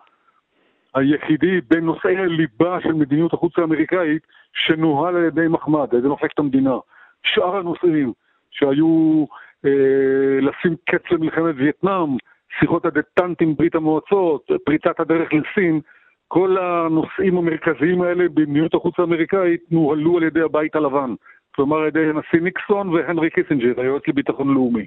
היחידי 0.95 1.61
בין 1.69 1.85
נושאי 1.85 2.17
הליבה 2.17 2.77
של 2.81 2.93
מדיניות 2.93 3.33
החוץ 3.33 3.53
האמריקאית 3.57 4.27
שנוהל 4.53 5.15
על 5.15 5.23
ידי 5.23 5.47
מחמד, 5.47 5.87
על 5.91 5.99
ידי 5.99 6.07
מחלקת 6.07 6.39
המדינה. 6.39 6.75
שאר 7.23 7.55
הנושאים 7.55 8.13
שהיו 8.51 9.25
אה, 9.65 10.39
לשים 10.41 10.75
קץ 10.89 11.11
למלחמת 11.11 11.55
וייטנאם, 11.57 12.17
שיחות 12.59 12.85
הדטנט 12.85 13.41
עם 13.41 13.55
ברית 13.55 13.75
המועצות, 13.75 14.51
פריצת 14.65 14.99
הדרך 14.99 15.29
לסין, 15.33 15.81
כל 16.27 16.57
הנושאים 16.57 17.37
המרכזיים 17.37 18.01
האלה 18.01 18.29
במדיניות 18.29 18.73
החוץ 18.73 18.99
האמריקאית 18.99 19.61
נוהלו 19.71 20.17
על 20.17 20.23
ידי 20.23 20.41
הבית 20.41 20.75
הלבן. 20.75 21.13
כלומר 21.55 21.77
על 21.77 21.87
ידי 21.87 22.09
הנשיא 22.09 22.39
ניקסון 22.41 22.89
והנרי 22.89 23.29
קיסינג'ר, 23.29 23.81
היועץ 23.81 24.07
לביטחון 24.07 24.53
לאומי. 24.53 24.85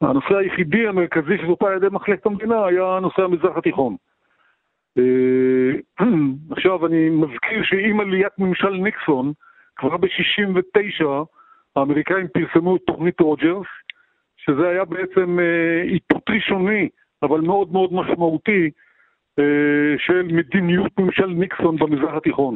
הנושא 0.00 0.36
היחידי 0.36 0.88
המרכזי 0.88 1.38
שטופל 1.38 1.66
על 1.66 1.76
ידי 1.76 1.86
מחלקת 1.92 2.26
המדינה 2.26 2.66
היה 2.66 2.98
נושא 3.02 3.22
המזרח 3.22 3.56
התיכון. 3.56 3.96
אה, 4.98 6.04
עכשיו 6.50 6.86
אני 6.86 7.10
מזכיר 7.10 7.62
שעם 7.62 8.00
עליית 8.00 8.32
ממשל 8.38 8.70
ניקסון, 8.70 9.32
כבר 9.76 9.96
ב-69' 9.96 11.04
האמריקאים 11.76 12.26
פרסמו 12.28 12.76
את 12.76 12.80
תוכנית 12.86 13.20
רוג'רס, 13.20 13.66
שזה 14.36 14.68
היה 14.68 14.84
בעצם 14.84 15.38
אה, 15.40 15.82
איתות 15.82 16.30
ראשוני, 16.30 16.88
אבל 17.22 17.40
מאוד 17.40 17.72
מאוד 17.72 17.92
משמעותי, 17.92 18.70
אה, 19.38 19.98
של 19.98 20.22
מדיניות 20.22 20.98
ממשל 20.98 21.26
ניקסון 21.26 21.76
במזרח 21.76 22.14
התיכון. 22.14 22.54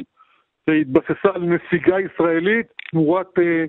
שהתבססה 0.71 1.29
על 1.35 1.43
נסיגה 1.43 2.01
ישראלית 2.01 2.67
תמורת 2.91 3.39
אה, 3.39 3.65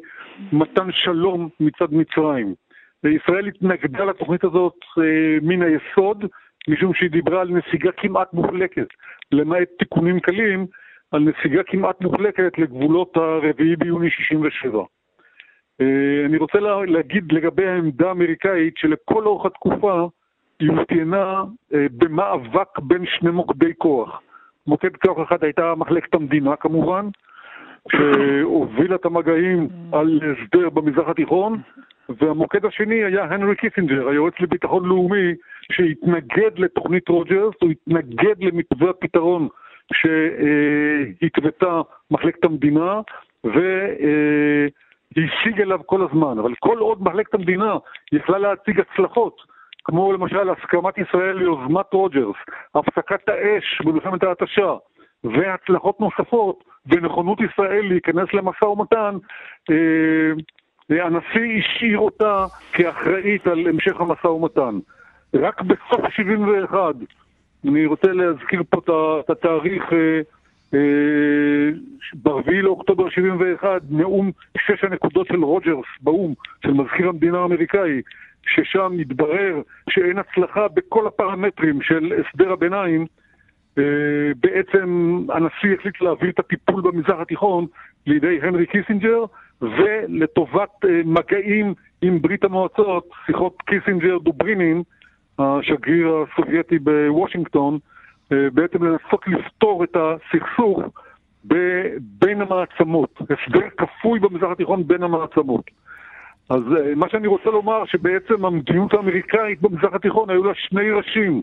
מתן 0.51 0.91
שלום 0.91 1.49
מצד 1.59 1.93
מצרים. 1.93 2.53
ישראל 3.03 3.47
התנגדה 3.47 4.03
לתוכנית 4.03 4.43
הזאת 4.43 4.75
אה, 4.97 5.37
מן 5.41 5.61
היסוד, 5.61 6.25
משום 6.67 6.93
שהיא 6.93 7.09
דיברה 7.09 7.41
על 7.41 7.49
נסיגה 7.49 7.91
כמעט 7.91 8.33
מוחלקת, 8.33 8.87
למעט 9.31 9.69
תיקונים 9.79 10.19
קלים, 10.19 10.65
על 11.11 11.21
נסיגה 11.21 11.63
כמעט 11.63 12.01
מוחלקת 12.01 12.57
לגבולות 12.57 13.17
הרביעי 13.17 13.75
ביוני 13.75 14.09
67. 14.09 14.83
אה, 15.81 16.25
אני 16.25 16.37
רוצה 16.37 16.59
לה, 16.59 16.85
להגיד 16.85 17.31
לגבי 17.31 17.67
העמדה 17.67 18.07
האמריקאית 18.07 18.77
שלכל 18.77 19.25
אורך 19.25 19.45
התקופה 19.45 20.07
היא 20.59 20.69
אופיינה 20.69 21.43
אה, 21.73 21.85
במאבק 21.97 22.79
בין 22.79 23.05
שני 23.05 23.31
מוקדי 23.31 23.73
כוח. 23.77 24.21
מוקד 24.67 24.95
כוח 24.95 25.27
אחד 25.27 25.43
הייתה 25.43 25.73
מחלקת 25.77 26.13
המדינה 26.13 26.55
כמובן, 26.55 27.07
שהובילה 27.91 28.95
את 28.95 29.05
המגעים 29.05 29.67
על 29.91 30.19
הסדר 30.23 30.69
במזרח 30.69 31.09
התיכון, 31.09 31.61
והמוקד 32.09 32.65
השני 32.65 33.03
היה 33.03 33.23
הנרי 33.23 33.55
קיסינג'ר, 33.55 34.07
היועץ 34.07 34.33
לביטחון 34.39 34.85
לאומי, 34.85 35.33
שהתנגד 35.71 36.59
לתוכנית 36.59 37.09
רוג'רס, 37.09 37.53
הוא 37.61 37.71
התנגד 37.71 38.43
למתווה 38.43 38.89
הפתרון 38.89 39.47
שהתוותה 39.93 41.81
מחלקת 42.11 42.43
המדינה, 42.43 43.01
והשיג 43.43 43.61
אליו 45.61 45.79
כל 45.85 46.01
הזמן. 46.01 46.39
אבל 46.39 46.53
כל 46.59 46.77
עוד 46.77 47.03
מחלקת 47.03 47.33
המדינה 47.33 47.77
יכלה 48.11 48.37
להציג 48.37 48.79
הצלחות, 48.79 49.52
כמו 49.83 50.13
למשל 50.13 50.49
הסכמת 50.49 50.97
ישראל 50.97 51.37
ליוזמת 51.37 51.93
רוג'רס, 51.93 52.35
הפסקת 52.75 53.29
האש 53.29 53.81
במלחמת 53.85 54.23
ההתשה, 54.23 54.73
והצלחות 55.23 55.99
נוספות 55.99 56.63
ונכונות 56.85 57.39
ישראל 57.41 57.85
להיכנס 57.87 58.33
למשא 58.33 58.65
ומתן, 58.65 59.17
אה, 59.71 61.05
הנשיא 61.05 61.59
השאיר 61.59 61.99
אותה 61.99 62.45
כאחראית 62.73 63.47
על 63.47 63.67
המשך 63.67 64.01
המשא 64.01 64.27
ומתן. 64.27 64.79
רק 65.33 65.61
בסוף 65.61 66.09
71, 66.09 66.95
אני 67.67 67.85
רוצה 67.85 68.07
להזכיר 68.07 68.63
פה 68.69 69.19
את 69.19 69.29
התאריך 69.29 69.93
אה, 69.93 70.21
אה, 70.73 71.69
ב-4 72.23 72.51
לאוקטובר 72.51 73.09
71, 73.09 73.81
נאום 73.89 74.31
שש 74.57 74.83
הנקודות 74.83 75.27
של 75.27 75.43
רוג'רס 75.43 75.85
באו"ם, 76.01 76.33
של 76.65 76.73
מזכיר 76.73 77.09
המדינה 77.09 77.39
האמריקאי, 77.39 78.01
ששם 78.45 78.91
מתברר 78.97 79.61
שאין 79.89 80.17
הצלחה 80.17 80.67
בכל 80.67 81.07
הפרמטרים 81.07 81.81
של 81.81 82.13
הסדר 82.19 82.51
הביניים, 82.51 83.05
אה, 83.77 83.83
בעצם 84.35 85.19
הנשיא 85.29 85.75
החליט 85.79 86.01
להעביר 86.01 86.29
את 86.29 86.39
הטיפול 86.39 86.81
במזרח 86.81 87.19
התיכון 87.19 87.65
לידי 88.07 88.39
הנרי 88.41 88.65
קיסינג'ר, 88.65 89.25
ולטובת 89.61 90.85
אה, 90.85 91.01
מגעים 91.05 91.73
עם 92.01 92.21
ברית 92.21 92.43
המועצות, 92.43 93.09
שיחות 93.25 93.57
קיסינג'ר-דוברינין, 93.65 94.83
השגריר 95.39 96.15
הסובייטי 96.17 96.79
בוושינגטון, 96.79 97.79
אה, 98.31 98.49
בעצם 98.53 98.83
לנסות 98.83 99.27
לפתור 99.27 99.83
את 99.83 99.95
הסכסוך 99.95 100.79
בין 102.19 102.41
המעצמות, 102.41 103.21
הסדר 103.21 103.67
כפוי 103.77 104.19
במזרח 104.19 104.51
התיכון 104.51 104.87
בין 104.87 105.03
המעצמות. 105.03 105.65
אז 106.49 106.61
אה, 106.77 106.95
מה 106.95 107.09
שאני 107.09 107.27
רוצה 107.27 107.49
לומר, 107.49 107.85
שבעצם 107.85 108.45
המדיניות 108.45 108.93
האמריקאית 108.93 109.61
במזרח 109.61 109.93
התיכון 109.93 110.29
היו 110.29 110.43
לה 110.43 110.53
שני 110.55 110.91
ראשים, 110.91 111.41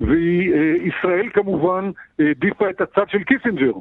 וישראל 0.00 1.28
כמובן 1.32 1.90
העדיפה 2.18 2.70
את 2.70 2.80
הצד 2.80 3.08
של 3.08 3.22
קיסינג'ר, 3.22 3.72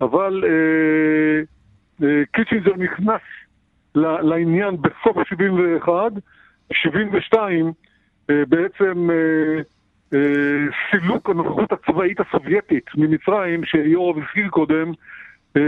אבל 0.00 0.44
אה, 0.44 1.42
אה, 2.06 2.22
קיסינג'ר 2.32 2.76
נכנס 2.76 3.20
לעניין 3.94 4.76
בסוף 4.76 5.16
71, 5.28 6.12
72 6.72 7.72
אה, 8.30 8.42
בעצם 8.48 9.10
אה, 9.10 9.62
אה, 10.14 10.66
סילוק 10.90 11.30
הנוכחות 11.30 11.72
הצבאית 11.72 12.20
הסובייטית 12.20 12.84
ממצרים, 12.96 13.64
שיורם 13.64 14.18
הזכיר 14.18 14.48
קודם, 14.48 14.92
אה, 15.56 15.62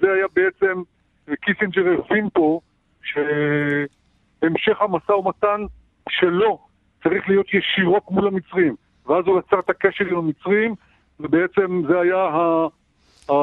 זה 0.00 0.12
היה 0.12 0.26
בעצם, 0.36 0.82
קיסינג'ר 1.40 1.84
הבין 1.98 2.28
פה 2.32 2.60
שהמשך 3.04 4.80
המשא 4.80 5.12
ומתן 5.12 5.60
שלו 6.08 6.58
צריך 7.02 7.28
להיות 7.28 7.46
ישירות 7.54 8.02
מול 8.10 8.26
המצרים. 8.26 8.74
ואז 9.06 9.24
הוא 9.26 9.38
יצר 9.38 9.58
את 9.58 9.70
הקשר 9.70 10.04
עם 10.10 10.16
המצרים, 10.16 10.74
ובעצם 11.20 11.82
זה 11.88 12.00
היה 12.00 12.16
ה... 12.16 12.66
ה... 13.32 13.34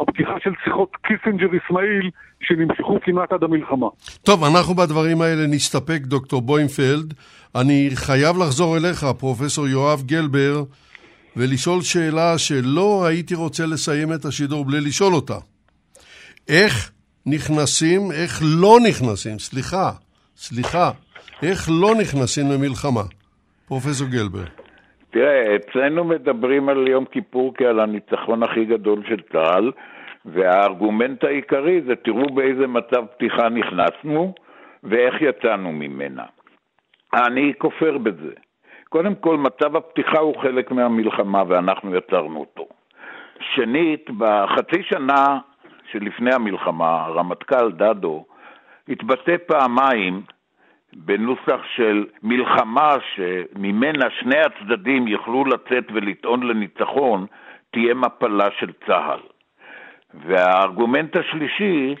הפתיחה 0.00 0.32
של 0.42 0.50
שיחות 0.64 0.96
קיסינג'ר 1.02 1.46
אסמאעיל 1.46 2.10
שנמשכו 2.40 2.98
כמעט 3.02 3.32
עד 3.32 3.42
המלחמה. 3.42 3.86
טוב, 4.22 4.44
אנחנו 4.44 4.74
בדברים 4.74 5.20
האלה 5.20 5.46
נסתפק, 5.46 6.00
דוקטור 6.02 6.42
בוימפלד. 6.42 7.14
אני 7.54 7.90
חייב 7.94 8.36
לחזור 8.36 8.76
אליך, 8.76 9.04
פרופסור 9.18 9.68
יואב 9.68 10.02
גלבר, 10.06 10.62
ולשאול 11.36 11.82
שאלה 11.82 12.38
שלא 12.38 13.06
הייתי 13.06 13.34
רוצה 13.34 13.66
לסיים 13.66 14.12
את 14.12 14.24
השידור 14.24 14.64
בלי 14.64 14.80
לשאול 14.80 15.14
אותה. 15.14 15.38
איך 16.48 16.90
נכנסים, 17.30 18.00
איך 18.20 18.42
לא 18.60 18.74
נכנסים, 18.88 19.38
סליחה, 19.38 19.90
סליחה, 20.36 20.90
איך 21.42 21.68
לא 21.82 21.90
נכנסים 22.00 22.44
למלחמה? 22.52 23.04
פרופסור 23.68 24.08
גלבר. 24.08 24.44
תראה, 25.10 25.56
אצלנו 25.56 26.04
מדברים 26.04 26.68
על 26.68 26.88
יום 26.88 27.04
כיפור 27.04 27.54
כעל 27.56 27.80
הניצחון 27.80 28.42
הכי 28.42 28.64
גדול 28.64 29.02
של 29.08 29.20
צה"ל, 29.32 29.72
והארגומנט 30.24 31.24
העיקרי 31.24 31.80
זה 31.86 31.94
תראו 32.04 32.34
באיזה 32.34 32.66
מצב 32.66 33.02
פתיחה 33.16 33.48
נכנסנו 33.48 34.34
ואיך 34.82 35.14
יצאנו 35.20 35.72
ממנה. 35.72 36.24
אני 37.14 37.52
כופר 37.58 37.98
בזה. 37.98 38.32
קודם 38.88 39.14
כל, 39.14 39.36
מצב 39.36 39.76
הפתיחה 39.76 40.18
הוא 40.18 40.42
חלק 40.42 40.70
מהמלחמה 40.70 41.42
ואנחנו 41.48 41.96
יצרנו 41.96 42.40
אותו. 42.40 42.66
שנית, 43.54 44.10
בחצי 44.18 44.82
שנה 44.82 45.38
שלפני 45.92 46.34
המלחמה, 46.34 47.04
הרמטכ"ל 47.04 47.72
דדו 47.72 48.24
התבטא 48.88 49.36
פעמיים 49.46 50.22
בנוסח 50.92 51.60
של 51.76 52.06
מלחמה 52.22 52.96
שממנה 53.14 54.10
שני 54.10 54.38
הצדדים 54.38 55.08
יוכלו 55.08 55.44
לצאת 55.44 55.84
ולטעון 55.92 56.42
לניצחון, 56.42 57.26
תהיה 57.70 57.94
מפלה 57.94 58.48
של 58.58 58.72
צה"ל. 58.86 59.20
והארגומנט 60.14 61.16
השלישי, 61.16 61.94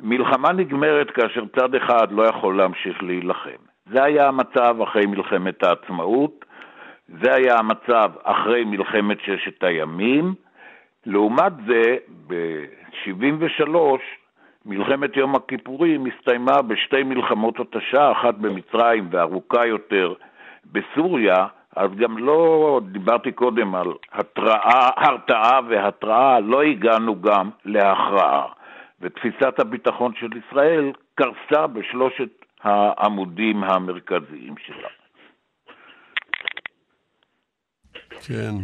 מלחמה 0.00 0.52
נגמרת 0.52 1.10
כאשר 1.10 1.44
צד 1.56 1.74
אחד 1.74 2.12
לא 2.12 2.22
יכול 2.22 2.56
להמשיך 2.56 3.02
להילחם. 3.02 3.60
זה 3.86 4.04
היה 4.04 4.28
המצב 4.28 4.76
אחרי 4.82 5.06
מלחמת 5.06 5.62
העצמאות, 5.62 6.44
זה 7.22 7.34
היה 7.34 7.58
המצב 7.58 8.10
אחרי 8.22 8.64
מלחמת 8.64 9.18
ששת 9.20 9.64
הימים. 9.64 10.34
לעומת 11.06 11.52
זה, 11.66 11.96
ב-73' 12.26 13.76
מלחמת 14.66 15.16
יום 15.16 15.34
הכיפורים 15.34 16.06
הסתיימה 16.06 16.62
בשתי 16.62 17.02
מלחמות 17.02 17.60
התשה, 17.60 18.12
אחת 18.12 18.34
במצרים 18.34 19.08
וארוכה 19.10 19.66
יותר 19.66 20.14
בסוריה, 20.72 21.46
אז 21.76 21.90
גם 21.96 22.18
לא, 22.18 22.80
דיברתי 22.92 23.32
קודם 23.32 23.74
על 23.74 23.92
התראה, 24.12 24.90
הרתעה 24.96 25.60
והתראה, 25.68 26.40
לא 26.40 26.62
הגענו 26.62 27.20
גם 27.20 27.50
להכרעה. 27.64 28.46
ותפיסת 29.00 29.58
הביטחון 29.58 30.12
של 30.20 30.28
ישראל 30.36 30.92
קרסה 31.14 31.66
בשלושת 31.66 32.44
העמודים 32.62 33.64
המרכזיים 33.64 34.54
שלה. 34.66 34.88
כן, 38.26 38.54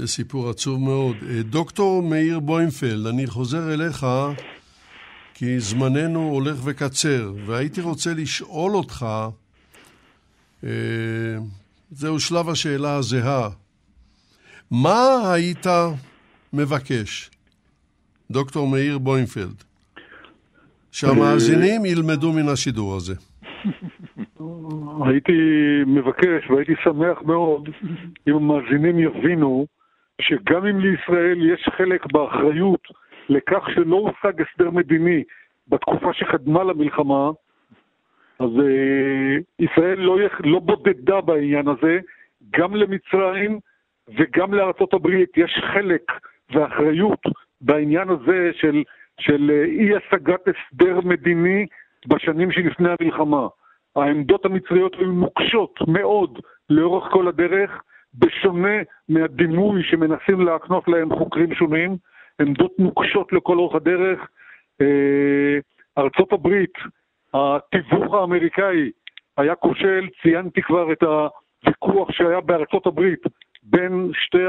זה 0.00 0.06
סיפור 0.06 0.50
עצוב 0.50 0.80
מאוד. 0.80 1.16
אה, 1.28 1.42
דוקטור 1.42 2.02
מאיר 2.02 2.40
בוימפלד, 2.40 3.06
אני 3.06 3.26
חוזר 3.26 3.74
אליך 3.74 4.06
כי 5.34 5.60
זמננו 5.60 6.20
הולך 6.20 6.56
וקצר, 6.64 7.32
והייתי 7.46 7.80
רוצה 7.80 8.14
לשאול 8.14 8.74
אותך, 8.74 9.06
אה, 10.64 10.70
זהו 11.90 12.20
שלב 12.20 12.48
השאלה 12.48 12.94
הזהה, 12.96 13.48
מה 14.70 15.32
היית 15.32 15.66
מבקש, 16.52 17.30
דוקטור 18.30 18.68
מאיר 18.68 18.98
בוימפלד, 18.98 19.62
שהמאזינים 20.92 21.84
ילמדו 21.84 22.32
מן 22.32 22.48
השידור 22.48 22.96
הזה? 22.96 23.14
הייתי 25.06 25.32
מבקש 25.86 26.50
והייתי 26.50 26.72
שמח 26.84 27.22
מאוד 27.26 27.68
אם 28.28 28.34
המאזינים 28.34 28.98
יבינו 28.98 29.66
שגם 30.20 30.66
אם 30.66 30.80
לישראל 30.80 31.52
יש 31.52 31.68
חלק 31.76 32.12
באחריות 32.12 32.80
לכך 33.28 33.70
שלא 33.74 33.96
הושג 33.96 34.42
הסדר 34.42 34.70
מדיני 34.70 35.24
בתקופה 35.68 36.12
שקדמה 36.12 36.64
למלחמה, 36.64 37.30
אז 38.38 38.50
אה, 38.60 39.36
ישראל 39.58 40.00
לא, 40.00 40.18
לא 40.44 40.58
בודדה 40.58 41.20
בעניין 41.20 41.68
הזה, 41.68 41.98
גם 42.50 42.76
למצרים 42.76 43.58
וגם 44.18 44.54
לארצות 44.54 44.94
הברית 44.94 45.36
יש 45.36 45.60
חלק 45.72 46.02
ואחריות 46.54 47.20
בעניין 47.60 48.08
הזה 48.08 48.50
של, 48.52 48.82
של 49.20 49.50
אה, 49.50 49.64
אי 49.64 49.90
השגת 49.96 50.40
הסדר 50.48 51.00
מדיני 51.00 51.66
בשנים 52.06 52.52
שלפני 52.52 52.88
המלחמה. 53.00 53.48
העמדות 53.96 54.44
המצריות 54.44 54.94
היו 54.94 55.12
נוקשות 55.12 55.78
מאוד 55.88 56.38
לאורך 56.70 57.12
כל 57.12 57.28
הדרך, 57.28 57.82
בשונה 58.14 58.76
מהדימוי 59.08 59.82
שמנסים 59.82 60.40
להקנות 60.40 60.88
להם 60.88 61.16
חוקרים 61.16 61.54
שונים, 61.54 61.96
עמדות 62.40 62.72
נוקשות 62.78 63.32
לכל 63.32 63.58
אורך 63.58 63.74
הדרך. 63.74 64.28
אה, 64.80 65.58
ארצות 65.98 66.32
הברית, 66.32 66.74
התיווך 67.34 68.14
האמריקאי 68.14 68.90
היה 69.36 69.54
כושל, 69.54 70.08
ציינתי 70.22 70.62
כבר 70.62 70.92
את 70.92 71.02
הוויכוח 71.02 72.12
שהיה 72.12 72.40
בארצות 72.40 72.86
הברית 72.86 73.22
בין 73.62 74.10
שתי 74.14 74.44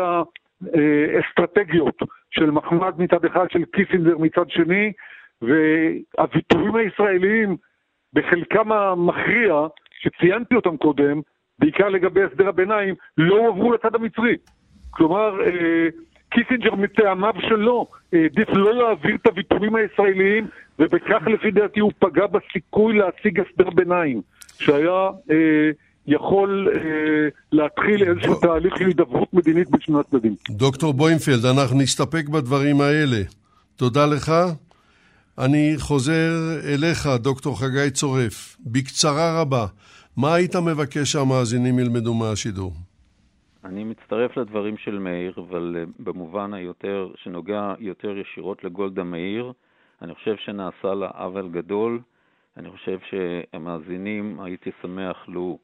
האסטרטגיות 1.18 1.98
של 2.32 2.52
מחמד 2.52 2.94
מצד 2.98 3.26
אחד, 3.26 3.52
של 3.52 3.66
קיסינגר 3.66 4.18
מצד 4.18 4.50
שני, 4.50 4.92
והוויתורים 5.42 6.76
הישראליים 6.76 7.58
בחלקם 8.14 8.72
המכריע, 8.72 9.68
שציינתי 10.00 10.56
אותם 10.56 10.78
קודם, 10.78 11.22
בעיקר 11.62 11.90
לגבי 11.90 12.24
הסדר 12.24 12.48
הביניים, 12.48 12.96
לא 13.18 13.36
הועברו 13.36 13.74
לצד 13.74 13.96
המצרי. 13.96 14.36
כלומר, 14.90 15.42
אה, 15.46 15.88
קיסינג'ר 16.30 16.76
מטעמיו 16.76 17.34
שלו 17.50 17.88
העדיף 18.14 18.50
לא 18.54 18.74
להעביר 18.74 19.16
את 19.16 19.28
הוויתורים 19.28 19.76
הישראליים, 19.76 20.48
ובכך 20.80 21.22
לפי 21.34 21.52
דעתי 21.52 21.80
הוא 21.80 21.92
פגע 22.00 22.28
בסיכוי 22.28 22.98
להשיג 22.98 23.40
הסדר 23.40 23.70
ביניים, 23.70 24.22
שהיה 24.60 25.10
אה, 25.32 25.36
יכול 26.08 26.68
אה, 26.76 26.82
להתחיל 27.52 28.04
איזשהו 28.04 28.36
תהליך 28.36 28.78
של 28.78 28.86
הידברות 28.86 29.34
מדינית 29.34 29.70
בין 29.70 29.82
שני 29.82 30.00
הצדדים. 30.00 30.36
דוקטור 30.50 30.94
בוימפלד, 30.94 31.46
אנחנו 31.46 31.78
נסתפק 31.78 32.30
בדברים 32.30 32.82
האלה. 32.82 33.22
תודה 33.76 34.06
לך. 34.06 34.32
אני 35.40 35.74
חוזר 35.78 36.32
אליך, 36.74 37.08
דוקטור 37.20 37.60
חגי 37.60 37.92
צורף. 37.92 38.58
בקצרה 38.66 39.42
רבה, 39.42 39.66
מה 40.18 40.34
היית 40.34 40.56
מבקש 40.56 41.12
שהמאזינים 41.12 41.80
ילמדו 41.80 42.14
מהשידור? 42.14 42.72
אני 43.64 43.84
מצטרף 43.84 44.38
לדברים 44.38 44.78
של 44.78 45.00
מאיר, 45.00 45.34
אבל 45.38 45.76
אה, 45.80 45.84
במובן 46.00 46.54
היותר, 46.54 47.12
שנוגע 47.16 47.74
יותר 47.80 48.18
ישירות 48.18 48.64
לגולדה 48.64 49.04
מאיר, 49.04 49.54
אני 50.02 50.16
חושב 50.16 50.36
שנעשה 50.38 50.94
לה 50.94 51.08
עוול 51.08 51.50
גדול. 51.50 52.00
אני 52.58 52.70
חושב 52.70 52.98
שהמאזינים, 53.10 54.40
הייתי 54.40 54.70
שמח 54.82 55.18
לו 55.28 55.58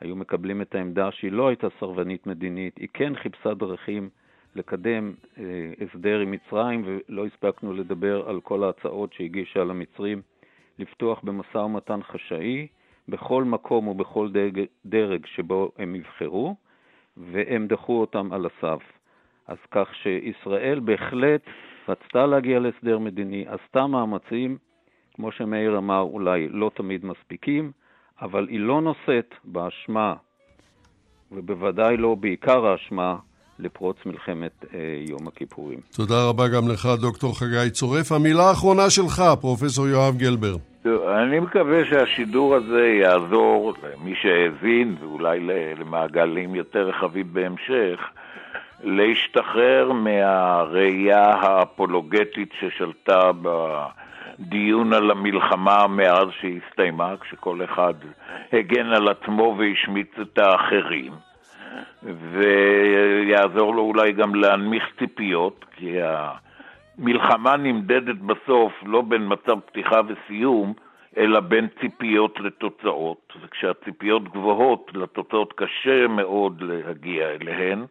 היו 0.00 0.16
מקבלים 0.16 0.62
את 0.62 0.74
העמדה 0.74 1.10
שהיא 1.12 1.32
לא 1.32 1.48
הייתה 1.48 1.66
סרבנית 1.80 2.26
מדינית, 2.26 2.76
היא 2.76 2.88
כן 2.94 3.12
חיפשה 3.22 3.54
דרכים 3.54 4.08
לקדם 4.56 5.14
אה, 5.38 5.44
הסדר 5.80 6.18
עם 6.18 6.30
מצרים, 6.30 6.84
ולא 6.86 7.26
הספקנו 7.26 7.72
לדבר 7.72 8.28
על 8.28 8.40
כל 8.40 8.64
ההצעות 8.64 9.12
שהגישה 9.12 9.64
למצרים 9.64 10.22
לפתוח 10.78 11.20
במשא 11.22 11.58
ומתן 11.58 12.00
חשאי 12.02 12.66
בכל 13.08 13.44
מקום 13.44 13.88
ובכל 13.88 14.30
דרג, 14.32 14.60
דרג 14.86 15.26
שבו 15.26 15.72
הם 15.78 15.94
יבחרו, 15.94 16.56
והם 17.16 17.66
דחו 17.66 18.00
אותם 18.00 18.32
על 18.32 18.46
הסף. 18.46 18.82
אז 19.46 19.56
כך 19.70 19.88
שישראל 20.02 20.80
בהחלט 20.80 21.42
רצתה 21.88 22.26
להגיע 22.26 22.58
להסדר 22.58 22.98
מדיני, 22.98 23.44
עשתה 23.48 23.86
מאמצים, 23.86 24.58
כמו 25.14 25.32
שמאיר 25.32 25.78
אמר, 25.78 26.00
אולי 26.00 26.48
לא 26.48 26.70
תמיד 26.74 27.04
מספיקים, 27.04 27.72
אבל 28.22 28.48
היא 28.48 28.60
לא 28.60 28.80
נושאת 28.80 29.34
באשמה, 29.44 30.14
ובוודאי 31.32 31.96
לא 31.96 32.14
בעיקר 32.14 32.66
האשמה, 32.66 33.16
לפרוץ 33.58 33.96
מלחמת 34.06 34.64
אה, 34.74 34.78
יום 35.08 35.28
הכיפורים. 35.28 35.80
תודה 35.96 36.28
רבה 36.28 36.48
גם 36.48 36.68
לך, 36.68 36.88
דוקטור 37.00 37.38
חגי 37.38 37.70
צורף. 37.70 38.12
המילה 38.12 38.42
האחרונה 38.42 38.90
שלך, 38.90 39.22
פרופסור 39.40 39.88
יואב 39.88 40.16
גלבר. 40.16 40.56
אני 40.86 41.40
מקווה 41.40 41.84
שהשידור 41.84 42.54
הזה 42.54 42.88
יעזור 42.88 43.74
למי 43.82 44.14
שהבין, 44.14 44.96
ואולי 45.00 45.40
למעגלים 45.80 46.54
יותר 46.54 46.88
רחבים 46.88 47.26
בהמשך, 47.32 48.00
להשתחרר 48.84 49.92
מהראייה 49.92 51.34
האפולוגטית 51.34 52.52
ששלטה 52.60 53.30
בדיון 53.42 54.92
על 54.92 55.10
המלחמה 55.10 55.86
מאז 55.86 56.28
שהסתיימה, 56.40 57.14
כשכל 57.20 57.64
אחד 57.64 57.94
הגן 58.52 58.86
על 58.86 59.08
עצמו 59.08 59.56
והשמיץ 59.58 60.10
את 60.22 60.38
האחרים. 60.38 61.12
ויעזור 62.02 63.74
לו 63.74 63.82
אולי 63.82 64.12
גם 64.12 64.34
להנמיך 64.34 64.84
ציפיות, 64.98 65.64
כי 65.76 65.96
המלחמה 66.98 67.56
נמדדת 67.56 68.16
בסוף 68.16 68.72
לא 68.86 69.02
בין 69.02 69.22
מצב 69.28 69.60
פתיחה 69.60 70.00
וסיום, 70.08 70.72
אלא 71.16 71.40
בין 71.40 71.68
ציפיות 71.80 72.40
לתוצאות, 72.40 73.32
וכשהציפיות 73.42 74.28
גבוהות, 74.28 74.90
לתוצאות 74.94 75.52
קשה 75.52 76.08
מאוד 76.08 76.62
להגיע 76.62 77.28
אליהן, 77.28 77.84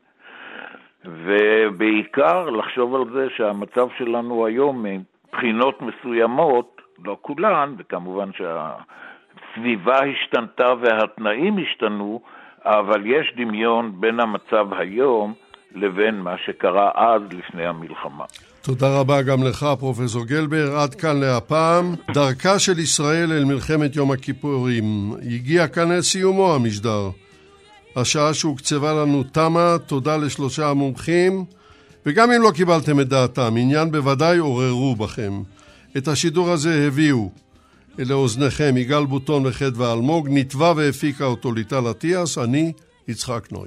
ובעיקר 1.06 2.50
לחשוב 2.50 2.96
על 2.96 3.14
זה 3.14 3.28
שהמצב 3.36 3.88
שלנו 3.98 4.46
היום 4.46 4.86
מבחינות 4.86 5.82
מסוימות, 5.82 6.82
לא 7.06 7.18
כולן, 7.22 7.74
וכמובן 7.78 8.30
שהסביבה 8.34 10.00
השתנתה 10.06 10.74
והתנאים 10.80 11.58
השתנו, 11.58 12.22
אבל 12.66 13.06
יש 13.06 13.34
דמיון 13.36 14.02
בין 14.02 14.20
המצב 14.20 14.74
היום 14.74 15.34
לבין 15.76 16.20
מה 16.20 16.38
שקרה 16.38 16.92
אז 16.96 17.22
לפני 17.34 17.66
המלחמה. 17.66 18.26
תודה 18.68 19.00
רבה 19.00 19.22
גם 19.22 19.44
לך, 19.44 19.68
פרופסור 19.80 20.26
גלבר. 20.26 20.78
עד 20.78 20.96
כאן 20.96 21.20
להפעם. 21.20 21.96
דרכה 22.14 22.60
של 22.60 22.80
ישראל 22.80 23.34
אל 23.34 23.44
מלחמת 23.44 23.96
יום 23.96 24.12
הכיפורים. 24.12 25.14
הגיע 25.26 25.68
כאן 25.68 25.92
אל 25.92 26.02
סיומו 26.02 26.56
המשדר. 26.56 27.10
השעה 27.96 28.34
שהוקצבה 28.34 28.94
לנו 28.94 29.24
תמה, 29.24 29.78
תודה 29.86 30.18
לשלושה 30.18 30.70
המומחים, 30.70 31.46
וגם 32.06 32.32
אם 32.32 32.42
לא 32.42 32.52
קיבלתם 32.52 33.00
את 33.00 33.08
דעתם, 33.08 33.56
עניין 33.58 33.92
בוודאי 33.92 34.38
עוררו 34.38 34.96
בכם. 34.96 35.42
את 35.98 36.08
השידור 36.08 36.52
הזה 36.52 36.88
הביאו 36.88 37.30
לאוזניכם 37.98 38.78
יגאל 38.78 39.06
בוטון 39.06 39.46
וחדווה 39.46 39.94
אלמוג, 39.94 40.28
נתבע 40.32 40.74
והפיקה 40.76 41.26
אותו 41.26 41.52
ליטל 41.52 41.92
אטיאס, 41.92 42.38
אני 42.38 42.72
יצחק 43.08 43.48
נוי. 43.52 43.67